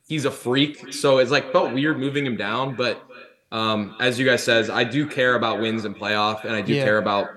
he's 0.08 0.24
a 0.24 0.30
freak. 0.32 0.92
So 0.92 1.18
it's 1.18 1.30
like 1.30 1.52
felt 1.52 1.72
weird 1.72 2.00
moving 2.00 2.26
him 2.26 2.36
down, 2.36 2.74
but 2.74 3.00
um, 3.54 3.94
as 4.00 4.18
you 4.18 4.26
guys 4.26 4.42
says, 4.42 4.68
I 4.68 4.84
do 4.84 5.06
care 5.06 5.34
about 5.36 5.60
wins 5.60 5.84
and 5.84 5.96
playoff, 5.96 6.44
and 6.44 6.54
I 6.54 6.60
do 6.60 6.74
Yeah. 6.74 6.84
care 6.84 6.98
about. 6.98 7.28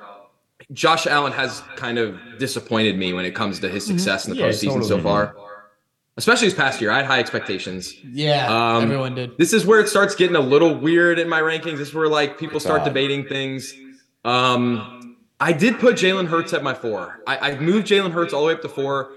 Josh 0.74 1.06
Allen 1.08 1.32
has 1.32 1.62
kind 1.78 1.98
of 1.98 2.18
disappointed 2.40 2.98
me 2.98 3.14
when 3.14 3.24
it 3.24 3.34
comes 3.36 3.60
to 3.60 3.70
his 3.70 3.86
success 3.86 4.28
in 4.28 4.34
the 4.34 4.38
Yeah, 4.42 4.48
postseason 4.48 4.82
so 4.84 4.98
totally. 4.98 5.02
far, 5.04 5.36
especially 6.18 6.48
this 6.48 6.58
past 6.58 6.82
year. 6.82 6.92
I 6.92 6.98
had 6.98 7.06
high 7.06 7.20
expectations. 7.20 7.94
Yeah, 8.04 8.48
Um, 8.78 8.84
everyone 8.84 9.16
did. 9.16 9.38
This 9.38 9.54
is 9.54 9.66
where 9.66 9.80
it 9.80 9.88
starts 9.88 10.16
getting 10.16 10.36
a 10.36 10.42
little 10.42 10.74
weird 10.76 11.20
in 11.20 11.30
my 11.30 11.40
rankings. 11.40 11.78
This 11.78 11.90
is 11.90 11.94
where 11.94 12.10
like 12.10 12.38
people 12.38 12.60
start 12.60 12.80
God. 12.80 12.86
debating 12.90 13.26
things. 13.26 13.74
Um, 14.26 15.16
I 15.40 15.54
did 15.54 15.80
put 15.80 15.96
Jalen 15.96 16.28
Hurts 16.28 16.52
at 16.54 16.64
my 16.64 16.74
four. 16.74 17.20
I, 17.28 17.52
I 17.52 17.60
moved 17.60 17.88
Jalen 17.88 18.12
Hurts 18.12 18.34
all 18.34 18.42
the 18.42 18.48
way 18.48 18.54
up 18.54 18.62
to 18.64 18.70
four. 18.70 19.12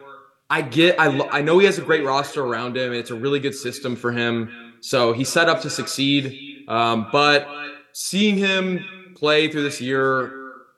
I 0.51 0.63
get, 0.63 1.01
I, 1.01 1.07
lo- 1.09 1.29
I 1.33 1.43
know 1.43 1.59
he 1.59 1.67
has 1.67 1.79
a 1.79 1.83
great 1.83 2.05
roster 2.05 2.45
around 2.45 2.77
him, 2.77 2.89
and 2.91 2.97
it's 2.97 3.11
a 3.11 3.15
really 3.15 3.41
good 3.41 3.55
system 3.55 3.97
for 3.97 4.13
him. 4.13 4.51
So 4.81 5.13
he's 5.13 5.29
set 5.29 5.49
up 5.49 5.63
to 5.63 5.71
succeed. 5.71 6.50
Um, 6.71 7.09
but 7.11 7.47
seeing 7.93 8.37
him 8.37 9.15
play 9.17 9.49
through 9.51 9.65
this 9.65 9.81
year, 9.81 10.33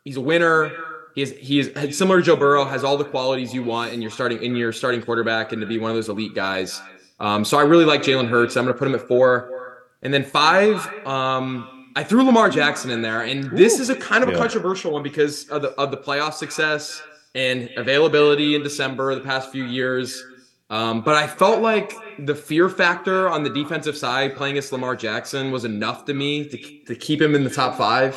he's 0.05 0.17
a 0.17 0.21
winner. 0.21 0.73
He 1.15 1.21
is, 1.23 1.33
he 1.39 1.61
is 1.61 1.97
similar 1.99 2.21
to 2.21 2.25
Joe 2.25 2.37
Burrow, 2.37 2.65
has 2.65 2.83
all 2.83 2.97
the 2.97 3.05
qualities 3.05 3.53
you 3.53 3.63
want 3.63 3.93
in 3.93 4.01
your 4.01 4.11
starting 4.11 4.43
in 4.43 4.57
your 4.57 4.73
starting 4.73 5.03
quarterback, 5.03 5.53
and 5.53 5.61
to 5.61 5.67
be 5.67 5.79
one 5.79 5.91
of 5.91 5.97
those 5.97 6.09
elite 6.09 6.35
guys. 6.35 6.81
Um, 7.21 7.45
so 7.45 7.59
I 7.59 7.63
really 7.63 7.85
like 7.85 8.03
Jalen 8.03 8.29
Hurts. 8.29 8.57
I'm 8.57 8.65
going 8.65 8.75
to 8.75 8.79
put 8.79 8.89
him 8.89 8.95
at 8.95 9.07
four, 9.07 9.83
and 10.03 10.13
then 10.13 10.25
five. 10.25 10.87
Um, 11.07 11.91
I 11.95 12.03
threw 12.03 12.23
Lamar 12.25 12.49
Jackson 12.49 12.91
in 12.91 13.03
there, 13.03 13.21
and 13.21 13.51
this 13.51 13.79
is 13.79 13.91
a 13.91 13.95
kind 13.95 14.23
of 14.23 14.31
a 14.31 14.33
Yeah. 14.33 14.39
controversial 14.39 14.93
one 14.93 15.03
because 15.03 15.47
of 15.51 15.61
the 15.61 15.73
of 15.73 15.91
the 15.91 15.99
playoff 15.99 16.33
success 16.33 17.03
and 17.35 17.69
availability 17.77 18.55
in 18.55 18.63
December 18.63 19.15
the 19.15 19.21
past 19.21 19.53
few 19.53 19.65
years. 19.65 20.25
Um, 20.71 21.03
but 21.03 21.15
I 21.15 21.27
felt 21.27 21.61
like 21.61 21.93
the 22.19 22.35
fear 22.35 22.69
factor 22.69 23.29
on 23.29 23.43
the 23.43 23.51
defensive 23.51 23.97
side 23.97 24.37
playing 24.37 24.53
against 24.55 24.73
Lamar 24.73 24.97
Jackson 24.97 25.51
was 25.51 25.65
enough 25.65 26.05
to 26.07 26.15
me 26.15 26.49
to, 26.49 26.85
to 26.87 26.95
keep 26.95 27.21
him 27.21 27.35
in 27.35 27.45
the 27.45 27.51
top 27.51 27.77
five. 27.77 28.15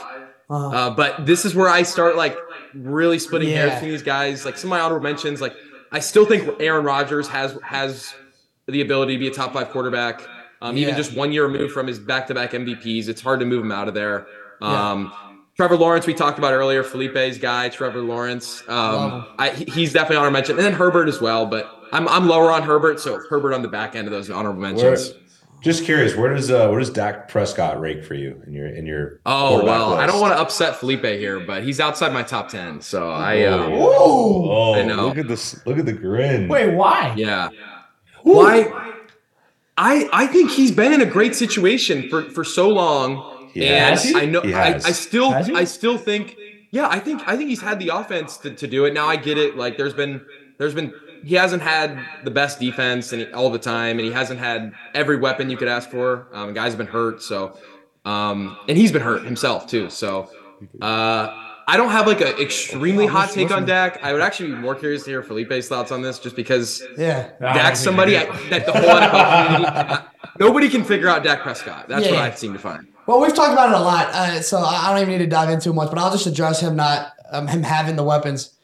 Uh-huh. 0.50 0.68
Uh, 0.70 0.90
but 0.92 1.26
this 1.26 1.44
is 1.44 1.56
where 1.56 1.70
I 1.70 1.84
start 1.84 2.16
like 2.16 2.38
really 2.74 3.20
splitting 3.20 3.50
hairs 3.50 3.70
Yeah. 3.70 3.76
between 3.76 3.92
these 3.92 4.04
guys. 4.04 4.46
Like 4.46 4.58
some 4.58 4.70
of 4.70 4.78
my 4.78 4.80
honorable 4.80 5.04
mentions, 5.04 5.42
like 5.42 5.54
I 5.92 6.00
still 6.00 6.26
think 6.26 6.50
Aaron 6.62 6.86
Rodgers 6.86 7.28
has 7.28 7.58
has 7.64 8.14
the 8.68 8.82
ability 8.82 9.14
to 9.14 9.20
be 9.20 9.28
a 9.28 9.32
top 9.32 9.54
five 9.54 9.70
quarterback. 9.70 10.22
Um, 10.62 10.78
Even 10.78 10.94
Yeah. 10.94 10.98
just 10.98 11.16
one 11.16 11.32
year 11.32 11.46
removed 11.46 11.74
from 11.74 11.88
his 11.88 12.00
back-to-back 12.00 12.52
MVPs, 12.52 13.08
it's 13.10 13.22
hard 13.22 13.40
to 13.42 13.46
move 13.46 13.64
him 13.64 13.72
out 13.72 13.88
of 13.88 13.94
there. 13.94 14.28
Yeah. 14.62 14.92
Um, 14.92 15.14
Trevor 15.58 15.78
Lawrence, 15.78 16.06
we 16.08 16.14
talked 16.14 16.38
about 16.38 16.54
earlier, 16.54 16.84
Felipe's 16.84 17.38
guy, 17.38 17.70
Trevor 17.70 18.02
Lawrence. 18.02 18.62
Um, 18.68 19.26
I, 19.38 19.50
he's 19.52 19.94
definitely 19.94 20.18
honorable 20.18 20.34
mention, 20.34 20.56
and 20.58 20.66
then 20.66 20.74
Herbert 20.74 21.08
as 21.08 21.22
well. 21.22 21.46
But 21.46 21.72
I'm 21.96 22.08
I'm 22.08 22.28
lower 22.28 22.52
on 22.52 22.64
Herbert, 22.64 23.00
so 23.00 23.20
Herbert 23.30 23.54
on 23.54 23.62
the 23.62 23.68
back 23.68 23.96
end 23.96 24.08
of 24.08 24.12
those 24.14 24.30
honorable 24.30 24.62
Where, 24.62 24.74
mentions. 24.74 25.14
just 25.62 25.86
curious, 25.86 26.16
where 26.16 26.34
does 26.34 26.52
uh, 26.52 26.68
where 26.70 26.80
does 26.80 26.90
Dak 26.90 27.28
Prescott 27.30 27.80
rank 27.80 28.04
for 28.04 28.14
you 28.16 28.42
in 28.46 28.54
your 28.54 28.68
in 28.68 28.86
your 28.86 29.22
Oh 29.26 29.50
quarterback 29.62 29.66
well, 29.68 29.94
I 29.96 30.06
don't 30.06 30.20
want 30.20 30.34
to 30.34 30.40
upset 30.40 30.76
Felipe 30.76 31.06
here, 31.06 31.40
but 31.40 31.64
he's 31.64 31.80
outside 31.80 32.12
my 32.14 32.24
top 32.24 32.50
ten. 32.50 32.82
So 32.82 33.10
I, 33.10 33.38
Ooh. 33.44 33.78
Oh, 33.80 34.76
I 34.76 34.84
know. 34.84 35.08
look 35.08 35.18
at 35.18 35.28
this! 35.28 35.66
Look 35.66 35.78
at 35.78 35.86
the 35.86 35.94
grin. 35.94 36.48
Wait, 36.48 36.74
why? 36.76 37.14
yeah. 37.18 37.50
Why? 38.24 38.94
I 39.78 40.10
I 40.14 40.28
think 40.28 40.52
he's 40.52 40.72
been 40.72 40.94
in 40.94 41.02
a 41.02 41.06
great 41.06 41.36
situation 41.36 42.10
for 42.10 42.24
for 42.30 42.44
so 42.44 42.70
long, 42.70 43.50
He 43.54 43.66
and 43.68 43.98
has. 44.00 44.14
I 44.16 44.26
know 44.26 44.42
I. 44.42 44.76
I 44.76 44.92
still 44.92 45.32
I 45.34 45.64
still 45.66 45.98
think 45.98 46.36
yeah 46.72 46.88
I 46.90 47.00
think 47.00 47.22
I 47.28 47.36
think 47.38 47.50
he's 47.50 47.62
had 47.62 47.80
the 47.80 47.90
offense 47.90 48.38
to, 48.40 48.52
to 48.52 48.68
do 48.68 48.86
it. 48.86 48.94
Now 48.94 49.08
I 49.08 49.16
get 49.18 49.38
it. 49.38 49.58
Like 49.58 49.78
there's 49.78 49.94
been 49.94 50.26
there's 50.58 50.74
been 50.74 50.94
he 51.26 51.36
hasn't 51.36 51.62
had 51.64 52.00
the 52.24 52.32
best 52.32 52.60
defense 52.60 53.12
and 53.12 53.24
he, 53.24 53.32
all 53.34 53.50
the 53.50 53.60
time, 53.60 53.98
and 53.98 54.06
he 54.08 54.12
hasn't 54.12 54.40
had 54.40 54.74
every 54.94 55.18
weapon 55.18 55.50
you 55.50 55.58
could 55.58 55.68
ask 55.68 55.90
for. 55.90 56.28
Um, 56.32 56.54
guys 56.54 56.72
have 56.72 56.78
been 56.78 56.88
hurt, 56.88 57.22
so 57.24 57.58
um, 58.06 58.58
and 58.68 58.78
he's 58.78 58.92
been 58.92 59.02
hurt 59.02 59.24
himself 59.26 59.68
too. 59.68 59.90
So 59.90 60.30
uh, 60.82 61.34
I 61.68 61.78
don't 61.78 61.90
have 61.90 62.06
like 62.06 62.22
an 62.22 62.40
extremely 62.40 63.08
hot 63.08 63.32
take 63.32 63.50
on 63.52 63.66
Dak. 63.66 64.04
I 64.04 64.14
would 64.14 64.22
actually 64.22 64.50
be 64.52 64.56
more 64.56 64.76
curious 64.76 65.04
to 65.06 65.10
hear 65.10 65.24
Felipe's 65.24 65.68
thoughts 65.68 65.92
on 65.92 66.02
this, 66.04 66.20
just 66.20 66.36
because 66.36 66.84
Yeah. 66.98 67.32
Dak's 67.40 67.80
somebody 67.80 68.18
I, 68.18 68.26
that 68.50 68.66
the 68.68 68.72
whole 68.72 68.82
NFL 68.84 69.48
community, 69.48 70.04
nobody 70.40 70.70
can 70.70 70.84
figure 70.84 71.10
out 71.10 71.24
Dak 71.24 71.42
Prescott. 71.42 71.88
That's 71.90 72.06
what 72.06 72.14
Yeah. 72.14 72.22
I 72.24 72.32
seem 72.32 72.54
to 72.54 72.60
find. 72.60 72.88
Well, 73.08 73.20
we've 73.20 73.34
talked 73.36 73.54
about 73.54 73.70
it 73.70 73.76
a 73.76 73.82
lot, 73.82 74.08
uh, 74.10 74.42
so 74.42 74.58
I 74.58 74.88
I 74.88 74.90
don't 74.92 75.02
even 75.02 75.12
need 75.12 75.26
to 75.26 75.28
dive 75.30 75.50
into 75.50 75.74
much. 75.74 75.90
But 75.90 76.00
I'll 76.00 76.12
just 76.12 76.26
address 76.28 76.60
him 76.60 76.76
not 76.76 77.14
um, 77.32 77.48
him 77.48 77.64
having 77.64 77.96
the 77.96 78.04
weapons 78.04 78.55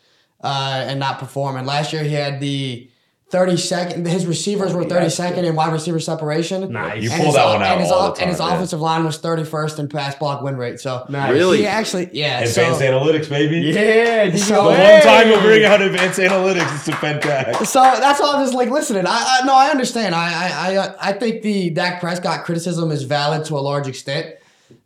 uh, 0.43 0.85
and 0.87 0.99
not 0.99 1.19
perform. 1.19 1.55
And 1.57 1.65
Last 1.67 1.93
year 1.93 2.03
he 2.03 2.13
had 2.13 2.39
the 2.39 2.89
32nd. 3.31 4.05
His 4.07 4.25
receivers 4.25 4.73
were 4.73 4.81
Yeah, 4.83 4.89
32nd 5.05 5.43
in 5.45 5.55
wide 5.55 5.71
receiver 5.71 6.01
separation. 6.01 6.69
Nice. 6.73 7.01
You 7.01 7.09
And 7.11 7.17
pull 7.19 7.25
his, 7.27 7.35
that 7.35 7.45
o- 7.45 7.53
one 7.53 7.61
out 7.61 7.71
and 7.71 7.81
his, 7.81 7.89
all 7.91 8.09
o- 8.09 8.13
the 8.13 8.21
and 8.21 8.29
his 8.29 8.39
yeah. 8.41 8.53
offensive 8.53 8.81
line 8.81 9.05
was 9.05 9.19
31st 9.21 9.79
in 9.79 9.87
pass 9.87 10.15
block 10.15 10.41
win 10.41 10.57
rate. 10.57 10.81
So 10.81 11.05
Nice. 11.07 11.31
Really? 11.31 11.59
he 11.59 11.65
actually, 11.65 12.09
yeah. 12.11 12.39
Advanced 12.41 12.79
so, 12.79 12.85
analytics, 12.85 13.29
baby. 13.29 13.59
Yeah. 13.61 14.35
So- 14.35 14.65
The 14.69 14.75
hey. 14.75 14.93
one 14.95 15.03
time 15.03 15.27
you'll 15.29 15.39
bring 15.41 15.63
out 15.63 15.81
advanced 15.81 16.19
analytics 16.19 16.75
it's 16.75 16.85
to 16.85 16.91
Fentac. 16.91 17.65
So 17.65 17.81
that's 17.81 18.19
why 18.19 18.33
I'm 18.33 18.43
just 18.43 18.53
like 18.53 18.69
listening. 18.69 19.05
I, 19.07 19.11
I 19.41 19.45
no, 19.45 19.55
I 19.55 19.69
understand. 19.69 20.13
I 20.13 20.27
I 20.51 20.77
I, 20.87 20.95
I 21.09 21.13
think 21.13 21.41
the 21.41 21.69
Dak 21.69 22.01
Prescott 22.01 22.43
criticism 22.43 22.91
is 22.91 23.03
valid 23.03 23.45
to 23.45 23.55
a 23.57 23.61
large 23.61 23.87
extent. 23.87 24.35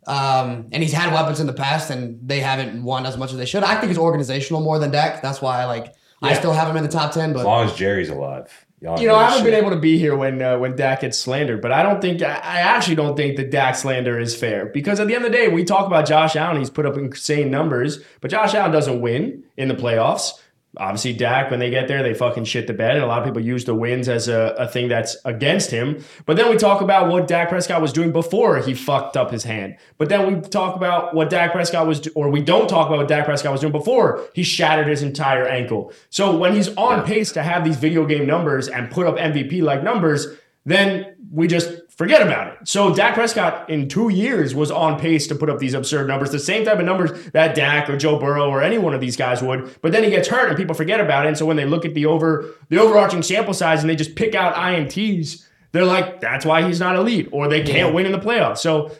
Um, 0.06 0.68
and 0.72 0.82
he's 0.82 0.92
had 0.92 1.12
weapons 1.12 1.40
in 1.40 1.46
the 1.46 1.52
past, 1.52 1.90
and 1.90 2.18
they 2.26 2.40
haven't 2.40 2.82
won 2.82 3.06
as 3.06 3.16
much 3.16 3.32
as 3.32 3.38
they 3.38 3.46
should. 3.46 3.64
I 3.64 3.76
think 3.80 3.90
it's 3.90 3.98
organizational 3.98 4.62
more 4.62 4.78
than 4.78 4.90
Dak. 4.90 5.20
That's 5.22 5.42
why 5.42 5.60
I 5.60 5.64
like. 5.64 5.94
I 6.22 6.34
still 6.34 6.52
have 6.52 6.68
him 6.68 6.76
in 6.76 6.82
the 6.82 6.88
top 6.88 7.12
ten, 7.12 7.32
but 7.32 7.40
As 7.40 7.44
long 7.44 7.66
as 7.66 7.74
Jerry's 7.74 8.08
alive. 8.08 8.66
Y'all 8.80 9.00
You 9.00 9.06
know, 9.08 9.14
I 9.14 9.24
haven't 9.24 9.38
shit. 9.38 9.46
been 9.46 9.54
able 9.54 9.70
to 9.70 9.80
be 9.80 9.98
here 9.98 10.16
when 10.16 10.42
uh, 10.42 10.58
when 10.58 10.76
Dak 10.76 11.00
gets 11.00 11.18
slandered, 11.18 11.62
but 11.62 11.72
I 11.72 11.82
don't 11.82 12.00
think 12.00 12.22
I 12.22 12.34
I 12.34 12.60
actually 12.60 12.96
don't 12.96 13.16
think 13.16 13.36
the 13.36 13.44
Dak 13.44 13.74
slander 13.74 14.18
is 14.18 14.34
fair 14.36 14.66
because 14.66 15.00
at 15.00 15.08
the 15.08 15.14
end 15.14 15.24
of 15.24 15.32
the 15.32 15.36
day, 15.36 15.48
we 15.48 15.64
talk 15.64 15.86
about 15.86 16.06
Josh 16.06 16.36
Allen. 16.36 16.58
He's 16.58 16.70
put 16.70 16.84
up 16.84 16.96
insane 16.96 17.50
numbers, 17.50 18.00
but 18.20 18.30
Josh 18.30 18.54
Allen 18.54 18.72
doesn't 18.72 19.00
win 19.00 19.44
in 19.56 19.68
the 19.68 19.74
playoffs. 19.74 20.32
Obviously, 20.78 21.12
Dak, 21.12 21.50
when 21.50 21.58
they 21.58 21.70
get 21.70 21.88
there, 21.88 22.02
they 22.02 22.12
fucking 22.14 22.44
shit 22.44 22.66
the 22.66 22.74
bed, 22.74 22.96
and 22.96 23.04
a 23.04 23.06
lot 23.06 23.20
of 23.20 23.24
people 23.24 23.40
use 23.42 23.64
the 23.64 23.74
wins 23.74 24.08
as 24.08 24.28
a, 24.28 24.54
a 24.58 24.68
thing 24.68 24.88
that's 24.88 25.16
against 25.24 25.70
him. 25.70 26.04
But 26.26 26.36
then 26.36 26.50
we 26.50 26.56
talk 26.56 26.82
about 26.82 27.08
what 27.08 27.26
Dak 27.26 27.48
Prescott 27.48 27.80
was 27.80 27.92
doing 27.92 28.12
before 28.12 28.58
he 28.58 28.74
fucked 28.74 29.16
up 29.16 29.30
his 29.30 29.44
hand. 29.44 29.76
But 29.98 30.08
then 30.08 30.26
we 30.26 30.40
talk 30.48 30.76
about 30.76 31.14
what 31.14 31.30
Dak 31.30 31.52
Prescott 31.52 31.86
was, 31.86 32.00
do- 32.00 32.12
or 32.14 32.28
we 32.30 32.42
don't 32.42 32.68
talk 32.68 32.88
about 32.88 32.98
what 32.98 33.08
Dak 33.08 33.24
Prescott 33.24 33.52
was 33.52 33.60
doing 33.60 33.72
before 33.72 34.22
he 34.34 34.42
shattered 34.42 34.86
his 34.88 35.02
entire 35.02 35.46
ankle. 35.46 35.92
So 36.10 36.36
when 36.36 36.54
he's 36.54 36.74
on 36.76 37.04
pace 37.04 37.32
to 37.32 37.42
have 37.42 37.64
these 37.64 37.76
video 37.76 38.04
game 38.06 38.26
numbers 38.26 38.68
and 38.68 38.90
put 38.90 39.06
up 39.06 39.16
MVP 39.16 39.62
like 39.62 39.82
numbers, 39.82 40.26
then 40.66 41.15
we 41.30 41.48
just 41.48 41.70
forget 41.90 42.22
about 42.22 42.48
it. 42.48 42.68
So 42.68 42.94
Dak 42.94 43.14
Prescott 43.14 43.68
in 43.70 43.88
two 43.88 44.10
years 44.10 44.54
was 44.54 44.70
on 44.70 44.98
pace 44.98 45.26
to 45.28 45.34
put 45.34 45.48
up 45.50 45.58
these 45.58 45.74
absurd 45.74 46.06
numbers, 46.08 46.30
the 46.30 46.38
same 46.38 46.64
type 46.64 46.78
of 46.78 46.84
numbers 46.84 47.30
that 47.32 47.54
Dak 47.54 47.88
or 47.90 47.96
Joe 47.96 48.18
Burrow 48.18 48.48
or 48.48 48.62
any 48.62 48.78
one 48.78 48.94
of 48.94 49.00
these 49.00 49.16
guys 49.16 49.42
would. 49.42 49.74
But 49.82 49.92
then 49.92 50.04
he 50.04 50.10
gets 50.10 50.28
hurt 50.28 50.48
and 50.48 50.56
people 50.56 50.74
forget 50.74 51.00
about 51.00 51.24
it. 51.24 51.28
And 51.28 51.38
so 51.38 51.46
when 51.46 51.56
they 51.56 51.64
look 51.64 51.84
at 51.84 51.94
the 51.94 52.06
over 52.06 52.46
the 52.68 52.78
overarching 52.80 53.22
sample 53.22 53.54
size 53.54 53.80
and 53.80 53.90
they 53.90 53.96
just 53.96 54.14
pick 54.14 54.34
out 54.34 54.54
INTs, 54.54 55.46
they're 55.72 55.84
like, 55.84 56.20
that's 56.20 56.46
why 56.46 56.62
he's 56.66 56.80
not 56.80 56.96
elite, 56.96 57.28
or 57.32 57.48
they 57.48 57.62
can't 57.62 57.92
win 57.94 58.06
in 58.06 58.12
the 58.12 58.18
playoffs. 58.18 58.58
So 58.58 58.92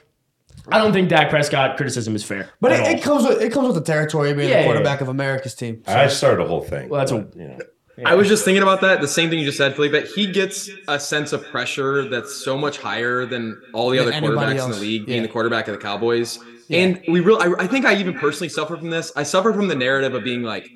I 0.69 0.79
don't 0.79 0.93
think 0.93 1.09
Dak 1.09 1.31
Prescott 1.31 1.77
criticism 1.77 2.17
is 2.17 2.25
fair. 2.25 2.51
but 2.61 2.73
it, 2.73 2.81
it 2.99 3.03
comes 3.03 3.25
with 3.25 3.41
it 3.41 3.53
comes 3.53 3.69
with 3.69 3.77
the 3.77 3.83
territory 3.93 4.31
of 4.33 4.37
being 4.37 4.49
Yeah, 4.49 4.57
the 4.57 4.61
yeah, 4.63 4.67
quarterback 4.67 5.01
of 5.01 5.09
America's 5.09 5.55
team. 5.55 5.83
I 5.87 6.09
started 6.09 6.43
the 6.45 6.49
whole 6.49 6.63
thing. 6.63 6.89
Well, 6.89 6.99
that's 6.99 7.13
a- 7.13 7.19
but, 7.19 7.37
you 7.37 7.49
know. 7.49 7.59
I 8.05 8.15
was 8.15 8.29
just 8.29 8.45
thinking 8.45 8.63
about 8.63 8.83
that. 8.83 9.01
The 9.01 9.09
same 9.09 9.31
thing 9.31 9.39
you 9.39 9.47
just 9.47 9.57
said, 9.57 9.75
Felipe. 9.75 9.93
But 9.93 10.07
he 10.07 10.27
gets 10.27 10.69
a 10.89 11.01
sense 11.01 11.33
of 11.33 11.43
pressure 11.47 12.09
that's 12.09 12.35
so 12.35 12.59
much 12.59 12.79
higher 12.79 13.25
than 13.25 13.61
all 13.73 13.91
the 13.91 13.99
Than 13.99 14.09
other 14.09 14.21
quarterbacks 14.27 14.65
in 14.65 14.71
the 14.71 14.77
league, 14.77 15.03
Yeah. 15.03 15.07
being 15.07 15.23
the 15.23 15.29
quarterback 15.29 15.69
of 15.69 15.73
the 15.75 15.81
Cowboys. 15.81 16.39
And 16.69 17.01
we 17.09 17.21
really, 17.21 17.43
I, 17.47 17.65
I 17.65 17.67
think 17.67 17.87
I 17.87 17.95
even 17.97 18.15
personally 18.15 18.49
suffer 18.49 18.77
from 18.77 18.91
this. 18.91 19.13
I 19.17 19.23
suffer 19.23 19.53
from 19.53 19.69
the 19.69 19.75
narrative 19.77 20.15
of 20.15 20.25
being 20.25 20.43
like, 20.43 20.69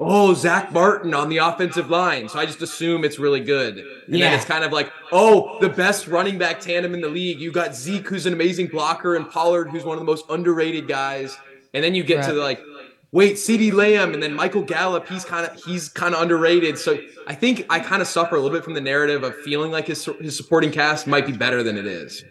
"Oh, 0.00 0.32
Zack 0.34 0.72
Martin 0.72 1.12
on 1.14 1.28
the 1.28 1.36
offensive 1.36 1.90
line," 1.90 2.28
so 2.30 2.38
I 2.38 2.46
just 2.46 2.62
assume 2.62 3.04
it's 3.04 3.18
really 3.18 3.40
good. 3.40 3.76
And 3.76 4.16
Yeah. 4.16 4.30
then 4.30 4.34
it's 4.38 4.46
kind 4.46 4.64
of 4.64 4.72
like, 4.72 4.90
"Oh, 5.12 5.58
the 5.60 5.68
best 5.68 6.08
running 6.08 6.38
back 6.38 6.60
tandem 6.60 6.94
in 6.94 7.02
the 7.02 7.08
league. 7.10 7.40
You 7.40 7.52
got 7.52 7.76
Zeke, 7.76 8.08
who's 8.08 8.24
an 8.26 8.32
amazing 8.32 8.68
blocker, 8.68 9.14
and 9.16 9.30
Pollard, 9.30 9.68
who's 9.68 9.84
one 9.84 9.96
of 9.96 10.00
the 10.00 10.06
most 10.06 10.24
underrated 10.30 10.88
guys." 10.88 11.36
And 11.74 11.84
then 11.84 11.94
you 11.94 12.02
get 12.04 12.24
to 12.24 12.32
the 12.32 12.40
like 12.40 12.60
wait, 13.14 13.36
CeeDee 13.36 13.72
Lamb 13.72 14.12
and 14.12 14.22
then 14.22 14.34
Michael 14.34 14.62
Gallup, 14.62 15.08
he's 15.08 15.24
kind 15.24 15.46
of 15.46 15.54
he's 15.64 15.88
kind 15.88 16.14
of 16.14 16.20
underrated. 16.20 16.76
So 16.78 16.98
I 17.26 17.34
think 17.34 17.64
I 17.70 17.78
kind 17.80 18.02
of 18.02 18.08
suffer 18.08 18.34
a 18.34 18.40
little 18.40 18.54
bit 18.54 18.64
from 18.64 18.74
the 18.74 18.80
narrative 18.82 19.22
of 19.22 19.34
feeling 19.42 19.70
like 19.70 19.86
his 19.86 20.04
his 20.20 20.36
supporting 20.36 20.70
cast 20.72 21.06
might 21.06 21.24
be 21.24 21.32
better 21.32 21.62
than 21.62 21.78
it 21.78 21.86
is. 21.86 22.22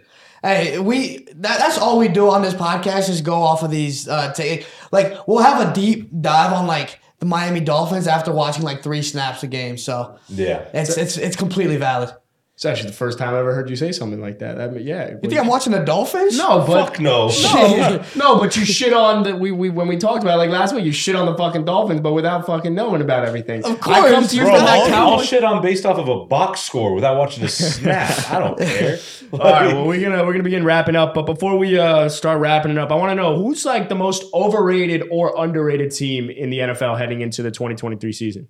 Hey, 0.44 0.78
we 0.78 1.20
that, 1.36 1.58
that's 1.58 1.78
all 1.78 1.98
we 1.98 2.10
do 2.10 2.30
on 2.30 2.42
this 2.42 2.54
podcast 2.54 3.10
is 3.10 3.22
go 3.22 3.36
off 3.42 3.64
of 3.64 3.72
these. 3.72 4.08
Uh, 4.08 4.34
take 4.34 4.68
like 4.92 5.26
we'll 5.28 5.42
have 5.42 5.68
a 5.68 5.74
deep 5.74 6.10
dive 6.22 6.52
on 6.52 6.68
like 6.68 7.00
the 7.20 7.26
Miami 7.26 7.62
Dolphins 7.62 8.06
after 8.08 8.34
watching 8.34 8.64
like 8.64 8.84
three 8.84 9.02
snaps 9.02 9.42
a 9.44 9.48
game. 9.48 9.78
So 9.78 10.18
Yeah. 10.28 10.66
it's 10.74 10.98
it's 10.98 11.18
it's 11.18 11.36
completely 11.38 11.78
valid. 11.78 12.12
It's 12.56 12.66
actually 12.66 12.92
the 12.92 12.96
first 12.96 13.18
time 13.18 13.34
I 13.34 13.40
ever 13.40 13.56
heard 13.56 13.68
you 13.68 13.76
say 13.76 13.92
something 13.92 14.22
like 14.22 14.38
that. 14.40 14.62
I 14.62 14.68
mean, 14.68 14.86
yeah. 14.86 15.10
You 15.24 15.28
think 15.28 15.42
I'm 15.42 15.48
watching 15.48 15.72
the 15.74 15.80
Dolphins? 15.80 16.38
no, 16.38 16.60
but 16.60 16.86
Fuck 16.86 17.00
no. 17.00 17.32
No, 17.42 18.06
no, 18.16 18.40
but 18.40 18.56
you 18.56 18.64
shit 18.64 18.94
on 18.94 19.24
the 19.24 19.36
we, 19.36 19.52
we 19.52 19.72
when 19.72 19.88
we 19.88 19.98
talked 19.98 20.22
about 20.22 20.36
it, 20.36 20.38
like 20.38 20.50
last 20.52 20.76
week. 20.76 20.86
You 20.86 20.92
shit 20.92 21.16
on 21.16 21.26
the 21.26 21.36
fucking 21.36 21.66
Dolphins, 21.66 22.02
but 22.02 22.14
without 22.14 22.46
fucking 22.46 22.76
knowing 22.76 23.02
about 23.02 23.26
everything. 23.26 23.66
Of 23.66 23.72
I 23.72 23.76
come 23.78 24.14
course, 24.14 24.30
to 24.30 24.36
you 24.38 24.44
Bro, 24.44 24.54
for 24.54 24.60
that 24.60 24.94
I'll, 24.94 25.14
I'll 25.14 25.22
shit 25.22 25.44
on 25.44 25.64
based 25.64 25.84
off 25.84 25.98
of 25.98 26.08
a 26.08 26.26
box 26.26 26.60
score 26.60 26.94
without 26.94 27.18
watching 27.18 27.44
a 27.44 27.50
snap. 27.50 28.32
I 28.32 28.38
don't 28.38 28.58
care. 28.60 29.00
All 29.34 29.40
right, 29.40 29.74
well, 29.74 29.88
we're 29.88 30.00
gonna 30.02 30.24
we're 30.24 30.34
gonna 30.34 30.44
begin 30.44 30.64
wrapping 30.64 30.96
up, 30.96 31.16
but 31.16 31.24
before 31.24 31.58
we 31.58 31.80
uh, 31.80 32.08
start 32.08 32.40
wrapping 32.40 32.72
it 32.72 32.78
up, 32.78 32.92
I 32.92 32.96
want 32.96 33.10
to 33.10 33.16
know 33.16 33.36
who's 33.36 33.66
like 33.66 33.90
the 33.90 33.96
most 33.96 34.32
overrated 34.32 35.08
or 35.10 35.34
underrated 35.36 35.90
team 35.90 36.30
in 36.30 36.52
the 36.52 36.60
NFL 36.60 37.00
heading 37.00 37.22
into 37.22 37.42
the 37.42 37.50
2023 37.50 38.14
season. 38.14 38.48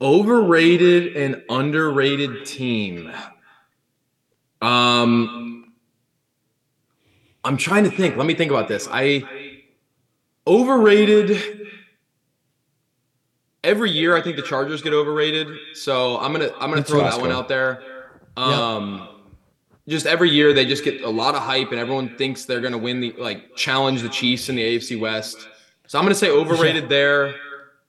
Overrated 0.00 1.16
and 1.16 1.42
underrated 1.48 2.46
team. 2.46 3.12
Um, 4.62 5.72
I'm 7.44 7.56
trying 7.56 7.84
to 7.84 7.90
think. 7.90 8.16
Let 8.16 8.26
me 8.26 8.34
think 8.34 8.50
about 8.50 8.68
this. 8.68 8.88
I 8.90 9.24
overrated. 10.46 11.66
Every 13.64 13.90
year, 13.90 14.16
I 14.16 14.22
think 14.22 14.36
the 14.36 14.42
Chargers 14.42 14.82
get 14.82 14.92
overrated. 14.92 15.48
So 15.74 16.18
I'm 16.18 16.32
gonna 16.32 16.50
I'm 16.60 16.70
gonna 16.70 16.82
throw 16.82 17.00
that 17.00 17.20
one 17.20 17.32
out 17.32 17.48
there. 17.48 17.82
Um, 18.36 19.08
just 19.88 20.06
every 20.06 20.30
year 20.30 20.52
they 20.52 20.64
just 20.64 20.84
get 20.84 21.02
a 21.02 21.10
lot 21.10 21.34
of 21.34 21.42
hype, 21.42 21.70
and 21.70 21.80
everyone 21.80 22.16
thinks 22.16 22.44
they're 22.44 22.60
gonna 22.60 22.78
win 22.78 23.00
the 23.00 23.12
like 23.18 23.56
challenge 23.56 24.02
the 24.02 24.08
Chiefs 24.08 24.48
in 24.48 24.54
the 24.54 24.62
AFC 24.62 24.98
West. 24.98 25.48
So 25.88 25.98
I'm 25.98 26.04
gonna 26.04 26.14
say 26.14 26.30
overrated 26.30 26.88
there, 26.88 27.34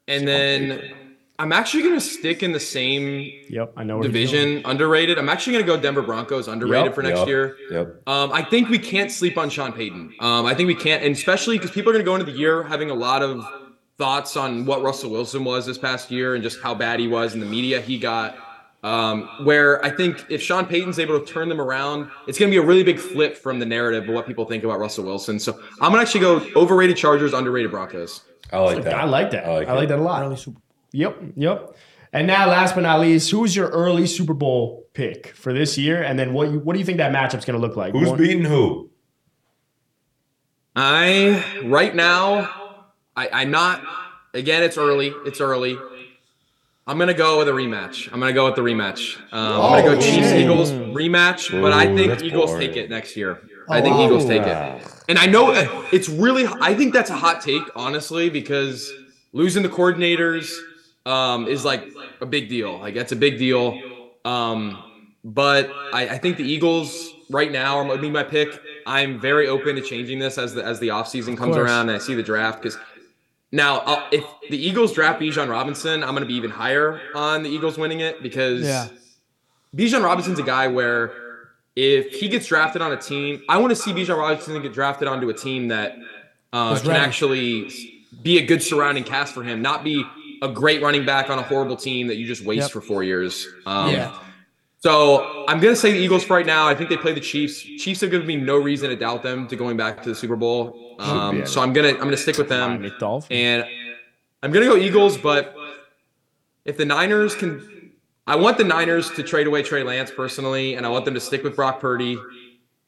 and 0.07 0.27
then 0.27 0.93
I'm 1.39 1.51
actually 1.53 1.83
gonna 1.83 2.01
stick 2.01 2.43
in 2.43 2.51
the 2.51 2.59
same 2.59 3.31
Yep, 3.49 3.73
I 3.77 3.83
know 3.83 3.97
where 3.97 4.03
you're 4.05 4.11
going. 4.11 4.25
division 4.25 4.61
underrated. 4.65 5.17
I'm 5.17 5.29
actually 5.29 5.53
going 5.53 5.65
to 5.65 5.71
go 5.71 5.79
Denver 5.81 6.01
Broncos 6.01 6.47
underrated 6.47 6.87
Yep, 6.87 6.95
for 6.95 7.01
next 7.01 7.19
Yep. 7.19 7.27
year. 7.27 7.55
Yep. 7.71 8.01
Um, 8.07 8.31
I 8.33 8.43
think 8.43 8.69
we 8.69 8.77
can't 8.77 9.09
sleep 9.11 9.37
on 9.37 9.49
Sean 9.49 9.71
Payton. 9.73 10.13
Um, 10.19 10.45
I 10.45 10.53
think 10.53 10.67
we 10.67 10.75
can't, 10.75 11.01
and 11.03 11.15
especially 11.15 11.57
because 11.57 11.71
people 11.71 11.89
are 11.89 11.93
going 11.93 12.03
to 12.05 12.09
go 12.09 12.15
into 12.15 12.29
the 12.31 12.37
year 12.37 12.63
having 12.63 12.91
a 12.91 12.93
lot 12.93 13.23
of 13.23 13.43
thoughts 13.97 14.37
on 14.37 14.65
what 14.65 14.81
Russell 14.81 15.09
Wilson 15.11 15.43
was 15.43 15.65
this 15.65 15.77
past 15.77 16.11
year 16.11 16.35
and 16.35 16.43
just 16.43 16.61
how 16.61 16.75
bad 16.75 16.99
he 16.99 17.07
was 17.07 17.33
in 17.33 17.39
the 17.39 17.45
media 17.45 17.81
he 17.81 17.97
got. 17.97 18.37
Um, 18.83 19.27
where 19.43 19.83
I 19.83 19.89
think 19.89 20.25
if 20.29 20.41
Sean 20.41 20.65
Payton's 20.65 20.99
able 20.99 21.19
to 21.19 21.25
turn 21.25 21.49
them 21.49 21.59
around, 21.59 22.09
it's 22.27 22.37
going 22.39 22.49
to 22.49 22.55
be 22.57 22.63
a 22.63 22.65
really 22.65 22.83
big 22.83 22.97
flip 22.99 23.35
from 23.35 23.59
the 23.59 23.65
narrative 23.65 24.07
of 24.07 24.15
what 24.15 24.25
people 24.27 24.45
think 24.45 24.63
about 24.63 24.79
Russell 24.79 25.03
Wilson. 25.05 25.37
So 25.39 25.53
I'm 25.81 25.91
going 25.91 25.95
to 25.95 25.99
actually 26.01 26.21
go 26.21 26.45
overrated 26.55 26.95
Chargers, 26.95 27.33
underrated 27.33 27.71
Broncos. 27.71 28.21
I 28.53 28.59
like 28.59 28.83
that. 28.83 28.93
I 28.95 29.03
like 29.03 29.31
that. 29.31 29.45
I 29.45 29.51
like, 29.53 29.67
I 29.67 29.73
like 29.73 29.89
that 29.89 29.99
a 29.99 30.01
lot. 30.01 30.23
Early 30.93 31.01
Super- 31.03 31.23
Yep, 31.25 31.33
yep. 31.35 31.75
And 32.11 32.25
now, 32.25 32.47
last 32.49 32.73
but 32.73 32.81
not 32.81 32.99
least, 33.01 33.29
who's 33.29 33.55
your 33.55 33.67
early 33.69 34.07
Super 34.07 34.33
Bowl 34.33 34.87
pick 34.93 35.27
for 35.35 35.53
this 35.53 35.77
year? 35.77 36.01
And 36.01 36.17
then 36.17 36.33
what 36.33 36.51
you 36.51 36.59
what 36.59 36.73
do 36.73 36.79
you 36.79 36.85
think 36.85 36.97
that 36.97 37.11
matchup's 37.11 37.45
going 37.45 37.59
to 37.59 37.65
look 37.65 37.75
like? 37.77 37.93
Who's 37.93 38.09
One- 38.09 38.17
beating 38.17 38.45
who? 38.45 38.89
I 40.75 41.43
right 41.65 41.93
now, 41.93 42.49
I, 43.15 43.29
I'm 43.31 43.51
not. 43.51 43.83
Again, 44.33 44.63
it's 44.63 44.77
early. 44.77 45.13
It's 45.25 45.41
early. 45.41 45.77
I'm 46.87 46.97
gonna 46.97 47.13
go 47.13 47.37
with 47.39 47.47
a 47.47 47.51
rematch. 47.51 48.11
I'm 48.11 48.19
gonna 48.19 48.33
go 48.33 48.45
with 48.45 48.55
the 48.55 48.61
rematch. 48.61 49.17
Um, 49.31 49.61
I'm 49.61 49.83
gonna 49.83 49.87
Oh, 49.91 49.95
go 49.95 50.01
Chiefs 50.01 50.29
shit. 50.29 50.41
Eagles 50.41 50.71
rematch, 50.71 51.51
but 51.61 51.73
I 51.73 51.85
think 51.95 52.21
Eagles 52.23 52.51
boring. 52.51 52.67
take 52.67 52.77
it 52.77 52.89
next 52.89 53.15
year. 53.15 53.41
I 53.67 53.81
think 53.81 53.95
wow. 53.95 54.05
Eagles 54.05 54.25
take 54.25 54.41
Wow. 54.43 54.77
it, 54.77 54.87
and 55.07 55.19
I 55.19 55.25
know 55.27 55.51
uh, 55.51 55.85
it's 55.91 56.09
really. 56.09 56.47
I 56.61 56.73
think 56.73 56.93
that's 56.93 57.09
a 57.11 57.15
hot 57.15 57.41
take, 57.41 57.63
honestly, 57.75 58.29
because 58.29 58.91
losing 59.33 59.61
the 59.61 59.69
coordinators 59.69 60.51
um, 61.05 61.47
is 61.47 61.65
like 61.65 61.87
a 62.21 62.25
big 62.25 62.49
deal. 62.49 62.77
Like 62.79 62.95
that's 62.95 63.11
a 63.11 63.15
big 63.15 63.37
deal. 63.37 63.79
Um, 64.25 64.83
but 65.23 65.69
I, 65.93 66.09
I 66.09 66.17
think 66.17 66.37
the 66.37 66.43
Eagles 66.43 67.13
right 67.29 67.51
now 67.51 67.77
are 67.79 67.97
be 67.97 68.09
my 68.09 68.23
pick. 68.23 68.59
I'm 68.85 69.19
very 69.19 69.47
open 69.47 69.75
to 69.75 69.81
changing 69.81 70.19
this 70.19 70.37
as 70.37 70.53
the 70.53 70.63
as 70.63 70.79
the 70.79 70.89
offseason 70.89 71.37
comes 71.37 71.55
around 71.57 71.89
and 71.89 71.95
I 71.95 71.99
see 71.99 72.15
the 72.15 72.23
draft 72.23 72.61
because 72.61 72.77
now 73.51 73.79
I'll, 73.79 74.07
if 74.11 74.23
the 74.49 74.57
Eagles 74.57 74.93
draft 74.93 75.21
Bijan 75.21 75.49
Robinson, 75.49 76.03
I'm 76.03 76.11
going 76.11 76.21
to 76.21 76.27
be 76.27 76.35
even 76.35 76.51
higher 76.51 77.01
on 77.15 77.43
the 77.43 77.49
Eagles 77.49 77.77
winning 77.77 77.99
it 77.99 78.21
because 78.21 78.61
Yeah. 78.61 78.87
Bijan 79.75 80.03
Robinson's 80.03 80.39
a 80.39 80.43
guy 80.43 80.67
where 80.67 81.13
if 81.75 82.13
he 82.13 82.27
gets 82.27 82.47
drafted 82.47 82.81
on 82.81 82.91
a 82.91 82.97
team, 82.97 83.41
I 83.47 83.57
want 83.57 83.71
to 83.71 83.75
see 83.75 83.91
Bijan 83.91 84.17
Robinson 84.17 84.59
get 84.61 84.73
drafted 84.73 85.07
onto 85.07 85.29
a 85.29 85.33
team 85.33 85.67
that 85.69 85.95
uh, 86.51 86.79
can 86.79 86.91
actually 86.91 87.71
be 88.23 88.37
a 88.39 88.45
good 88.45 88.61
surrounding 88.63 89.03
cast 89.03 89.33
for 89.33 89.43
him, 89.43 89.61
not 89.61 89.83
be 89.83 90.03
a 90.41 90.47
great 90.49 90.81
running 90.81 91.05
back 91.05 91.29
on 91.29 91.39
a 91.39 91.43
horrible 91.43 91.75
team 91.75 92.07
that 92.07 92.15
you 92.15 92.25
just 92.27 92.43
waste 92.43 92.61
Yep. 92.63 92.71
for 92.71 92.81
four 92.81 93.03
years. 93.03 93.47
Um, 93.65 93.91
Yeah. 93.91 94.13
so 94.79 95.45
I'm 95.47 95.59
gonna 95.59 95.75
say 95.75 95.91
the 95.91 95.99
Eagles 95.99 96.23
for 96.23 96.35
right 96.35 96.45
now. 96.45 96.67
I 96.67 96.75
think 96.75 96.89
they 96.89 96.97
play 96.97 97.13
the 97.13 97.19
Chiefs. 97.19 97.61
Chiefs 97.61 98.01
have 98.01 98.11
given 98.11 98.25
me 98.27 98.35
no 98.35 98.57
reason 98.57 98.89
to 98.89 98.95
doubt 98.95 99.23
them 99.23 99.47
to 99.47 99.55
going 99.55 99.77
back 99.77 100.01
to 100.03 100.09
the 100.09 100.15
Super 100.15 100.35
Bowl. 100.35 100.95
Um, 100.99 101.45
so 101.45 101.61
I'm 101.61 101.73
gonna 101.73 101.89
I'm 101.89 101.97
gonna 101.99 102.17
stick 102.17 102.37
with 102.37 102.49
them, 102.49 102.83
and 103.31 103.65
I'm 104.43 104.51
gonna 104.51 104.65
go 104.65 104.75
Eagles. 104.75 105.17
But 105.17 105.55
if 106.65 106.77
the 106.77 106.85
Niners 106.85 107.35
can 107.35 107.91
I 108.27 108.35
want 108.35 108.57
the 108.57 108.63
Niners 108.63 109.09
to 109.11 109.23
trade 109.23 109.47
away 109.47 109.63
Trey 109.63 109.83
Lance 109.83 110.11
personally, 110.11 110.75
and 110.75 110.85
I 110.85 110.89
want 110.89 111.05
them 111.05 111.15
to 111.15 111.19
stick 111.19 111.43
with 111.43 111.55
Brock 111.55 111.79
Purdy 111.79 112.17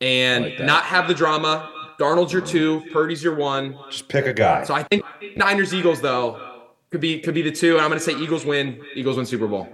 and 0.01 0.45
like 0.45 0.59
not 0.59 0.83
have 0.83 1.07
the 1.07 1.13
drama. 1.13 1.69
Darnold's 1.99 2.33
your 2.33 2.41
two, 2.41 2.81
Purdy's 2.91 3.23
your 3.23 3.35
one. 3.35 3.77
Just 3.89 4.07
pick 4.07 4.25
a 4.25 4.33
guy. 4.33 4.63
So 4.63 4.73
I 4.73 4.83
think 4.83 5.03
Niners 5.35 5.73
Eagles 5.73 6.01
though 6.01 6.50
could 6.91 7.01
be 7.01 7.19
could 7.19 7.33
be 7.33 7.41
the 7.41 7.51
two, 7.51 7.73
and 7.75 7.81
I'm 7.81 7.89
gonna 7.89 7.99
say 8.01 8.13
Eagles 8.17 8.45
win. 8.45 8.81
Eagles 8.95 9.17
win 9.17 9.25
Super 9.25 9.47
Bowl. 9.47 9.67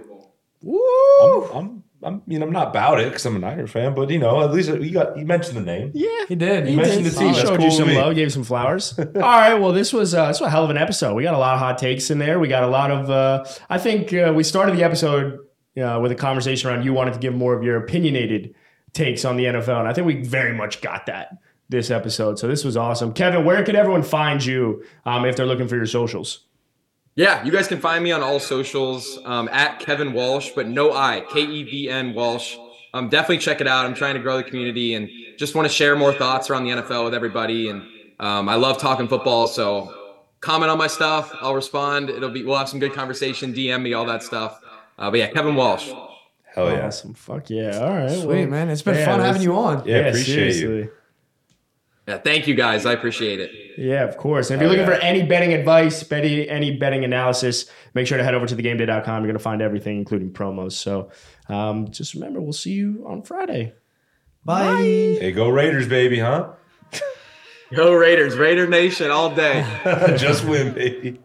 I'm, 0.64 1.56
I'm, 1.56 1.82
I'm, 2.02 2.14
I 2.16 2.20
mean, 2.26 2.42
I'm 2.42 2.52
not 2.52 2.68
about 2.68 3.00
it 3.00 3.06
because 3.06 3.26
I'm 3.26 3.36
a 3.36 3.38
Niners 3.40 3.70
fan, 3.70 3.94
but 3.94 4.08
you 4.10 4.18
know, 4.18 4.42
at 4.42 4.52
least 4.52 4.68
you 4.70 4.90
got 4.92 5.18
you 5.18 5.26
mentioned 5.26 5.56
the 5.56 5.62
name. 5.62 5.90
Yeah, 5.94 6.26
He 6.28 6.36
did. 6.36 6.68
You 6.68 6.76
mentioned 6.76 7.06
the 7.06 7.10
team. 7.10 7.34
He 7.34 7.40
showed 7.40 7.56
cool 7.58 7.66
you 7.66 7.70
some 7.72 7.88
me. 7.88 7.96
love, 7.96 8.14
gave 8.14 8.26
you 8.26 8.30
some 8.30 8.44
flowers. 8.44 8.96
All 8.98 9.04
right, 9.20 9.54
well, 9.54 9.72
this 9.72 9.92
was 9.92 10.14
uh, 10.14 10.28
this 10.28 10.40
was 10.40 10.46
a 10.46 10.50
hell 10.50 10.64
of 10.64 10.70
an 10.70 10.78
episode. 10.78 11.14
We 11.14 11.24
got 11.24 11.34
a 11.34 11.38
lot 11.38 11.54
of 11.54 11.60
hot 11.60 11.78
takes 11.78 12.10
in 12.10 12.18
there. 12.18 12.38
We 12.38 12.46
got 12.48 12.62
a 12.62 12.68
lot 12.68 12.90
of. 12.90 13.10
Uh, 13.10 13.44
I 13.68 13.78
think 13.78 14.12
uh, 14.14 14.32
we 14.34 14.44
started 14.44 14.76
the 14.76 14.84
episode 14.84 15.40
uh, 15.82 15.98
with 16.00 16.12
a 16.12 16.16
conversation 16.16 16.70
around 16.70 16.84
you 16.84 16.92
wanted 16.92 17.14
to 17.14 17.20
give 17.20 17.34
more 17.34 17.54
of 17.54 17.64
your 17.64 17.76
opinionated 17.76 18.54
takes 18.92 19.24
on 19.24 19.36
the 19.36 19.44
NFL, 19.44 19.80
and 19.80 19.88
I 19.88 19.92
think 19.92 20.06
we 20.06 20.22
very 20.22 20.54
much 20.54 20.80
got 20.80 21.06
that 21.06 21.36
this 21.68 21.90
episode. 21.90 22.38
So 22.38 22.46
this 22.46 22.64
was 22.64 22.76
awesome, 22.76 23.12
Kevin. 23.12 23.44
Where 23.44 23.62
could 23.64 23.74
everyone 23.74 24.02
find 24.02 24.44
you 24.44 24.84
um, 25.04 25.24
if 25.24 25.36
they're 25.36 25.46
looking 25.46 25.68
for 25.68 25.76
your 25.76 25.86
socials? 25.86 26.46
Yeah, 27.18 27.44
you 27.44 27.50
guys 27.50 27.66
can 27.66 27.80
find 27.80 28.04
me 28.04 28.12
on 28.12 28.22
all 28.22 28.38
socials 28.38 29.18
um, 29.24 29.48
at 29.48 29.80
Kevin 29.80 30.12
Walsh, 30.12 30.50
but 30.54 30.68
no 30.68 30.92
I, 30.92 31.24
K 31.28 31.40
E 31.40 31.64
V 31.64 31.90
N 31.90 32.14
Walsh. 32.14 32.56
Um, 32.94 33.08
definitely 33.08 33.38
check 33.38 33.60
it 33.60 33.66
out. 33.66 33.84
I'm 33.84 33.94
trying 33.94 34.14
to 34.14 34.20
grow 34.20 34.36
the 34.36 34.44
community 34.44 34.94
and 34.94 35.10
just 35.36 35.56
want 35.56 35.66
to 35.66 35.74
share 35.74 35.96
more 35.96 36.12
thoughts 36.12 36.48
around 36.48 36.62
the 36.62 36.70
NFL 36.70 37.02
with 37.02 37.14
everybody. 37.14 37.70
And 37.70 37.82
um, 38.20 38.48
I 38.48 38.54
love 38.54 38.78
talking 38.78 39.08
football, 39.08 39.48
so 39.48 39.92
comment 40.40 40.70
on 40.70 40.78
my 40.78 40.86
stuff. 40.86 41.34
I'll 41.40 41.56
respond. 41.56 42.08
It'll 42.08 42.30
be 42.30 42.44
we'll 42.44 42.56
have 42.56 42.68
some 42.68 42.78
good 42.78 42.92
conversation. 42.92 43.52
DM 43.52 43.82
me 43.82 43.94
all 43.94 44.04
that 44.04 44.22
stuff. 44.22 44.60
Uh, 44.96 45.10
but 45.10 45.18
yeah, 45.18 45.26
Kevin 45.30 45.56
Walsh. 45.56 45.90
Hell 46.54 46.70
yeah. 46.70 46.86
Awesome. 46.86 47.14
Fuck 47.14 47.50
yeah. 47.50 47.80
All 47.80 47.96
right. 47.96 48.10
Sweet, 48.10 48.46
man. 48.46 48.70
It's 48.70 48.82
been 48.82 48.94
yeah, 48.94 49.06
fun 49.06 49.18
having 49.18 49.42
you 49.42 49.56
on. 49.56 49.84
Yeah, 49.84 49.96
appreciate 50.06 50.54
you. 50.54 50.92
Seriously. 52.08 52.30
Yeah, 52.30 52.34
thank 52.34 52.46
you 52.48 52.54
guys. 52.54 52.86
I 52.86 52.92
appreciate 52.92 53.40
it. 53.40 53.50
Yeah, 53.78 54.04
of 54.04 54.16
course. 54.16 54.50
And 54.50 54.56
if 54.56 54.62
you're 54.62 54.68
Oh, 54.70 54.72
looking 54.76 54.90
yeah. 54.92 54.98
for 54.98 55.04
any 55.04 55.22
betting 55.24 55.52
advice, 55.52 56.02
betting, 56.02 56.48
any 56.48 56.76
betting 56.76 57.04
analysis, 57.04 57.66
make 57.94 58.06
sure 58.06 58.18
to 58.18 58.24
head 58.24 58.34
over 58.34 58.46
to 58.46 58.56
thegameday.com. 58.56 59.22
You're 59.22 59.28
going 59.28 59.32
to 59.34 59.38
find 59.38 59.62
everything, 59.62 59.98
including 59.98 60.30
promos. 60.32 60.72
So 60.72 61.10
um, 61.48 61.90
just 61.90 62.14
remember, 62.14 62.40
we'll 62.40 62.52
see 62.52 62.72
you 62.72 63.04
on 63.06 63.22
Friday. 63.22 63.72
Bye. 64.44 64.76
Hey, 65.20 65.32
go 65.32 65.48
Raiders, 65.48 65.88
baby, 65.88 66.18
huh? 66.20 66.52
Go 67.74 67.92
Raiders, 67.92 68.34
Raider 68.38 68.66
Nation 68.66 69.10
all 69.10 69.34
day. 69.34 69.62
Just 70.16 70.42
win, 70.46 70.72
baby. 70.72 71.20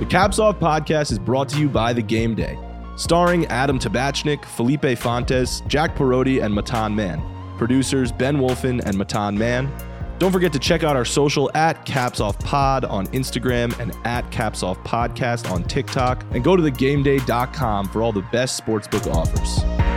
The 0.00 0.06
Caps 0.10 0.40
Off 0.40 0.58
podcast 0.58 1.12
is 1.12 1.20
brought 1.20 1.48
to 1.50 1.58
you 1.60 1.68
by 1.68 1.92
The 1.92 2.02
Game 2.02 2.34
Day, 2.34 2.58
starring 2.98 3.46
Adam 3.46 3.78
Tabachnik, 3.78 4.44
Felipe 4.44 4.98
Fontes, 4.98 5.62
Jack 5.66 5.96
Parodi, 5.96 6.42
and 6.42 6.52
Matan 6.52 6.94
Mann. 6.94 7.22
Producers 7.56 8.12
Ben 8.12 8.36
Wolfen 8.36 8.82
and 8.84 8.98
Matan 8.98 9.38
Mann. 9.38 9.72
Don't 10.18 10.32
forget 10.32 10.52
to 10.52 10.58
check 10.58 10.82
out 10.82 10.96
our 10.96 11.04
social 11.04 11.50
at 11.54 11.84
Caps 11.86 12.20
Off 12.20 12.38
Pod 12.40 12.84
on 12.84 13.06
Instagram 13.08 13.78
and 13.78 13.94
at 14.04 14.28
Caps 14.32 14.62
Off 14.62 14.76
Podcast 14.78 15.50
on 15.50 15.62
TikTok, 15.64 16.24
and 16.32 16.42
go 16.42 16.56
to 16.56 16.62
thegameday.com 16.62 17.88
for 17.88 18.02
all 18.02 18.12
the 18.12 18.26
best 18.32 18.62
sportsbook 18.62 19.12
offers. 19.14 19.87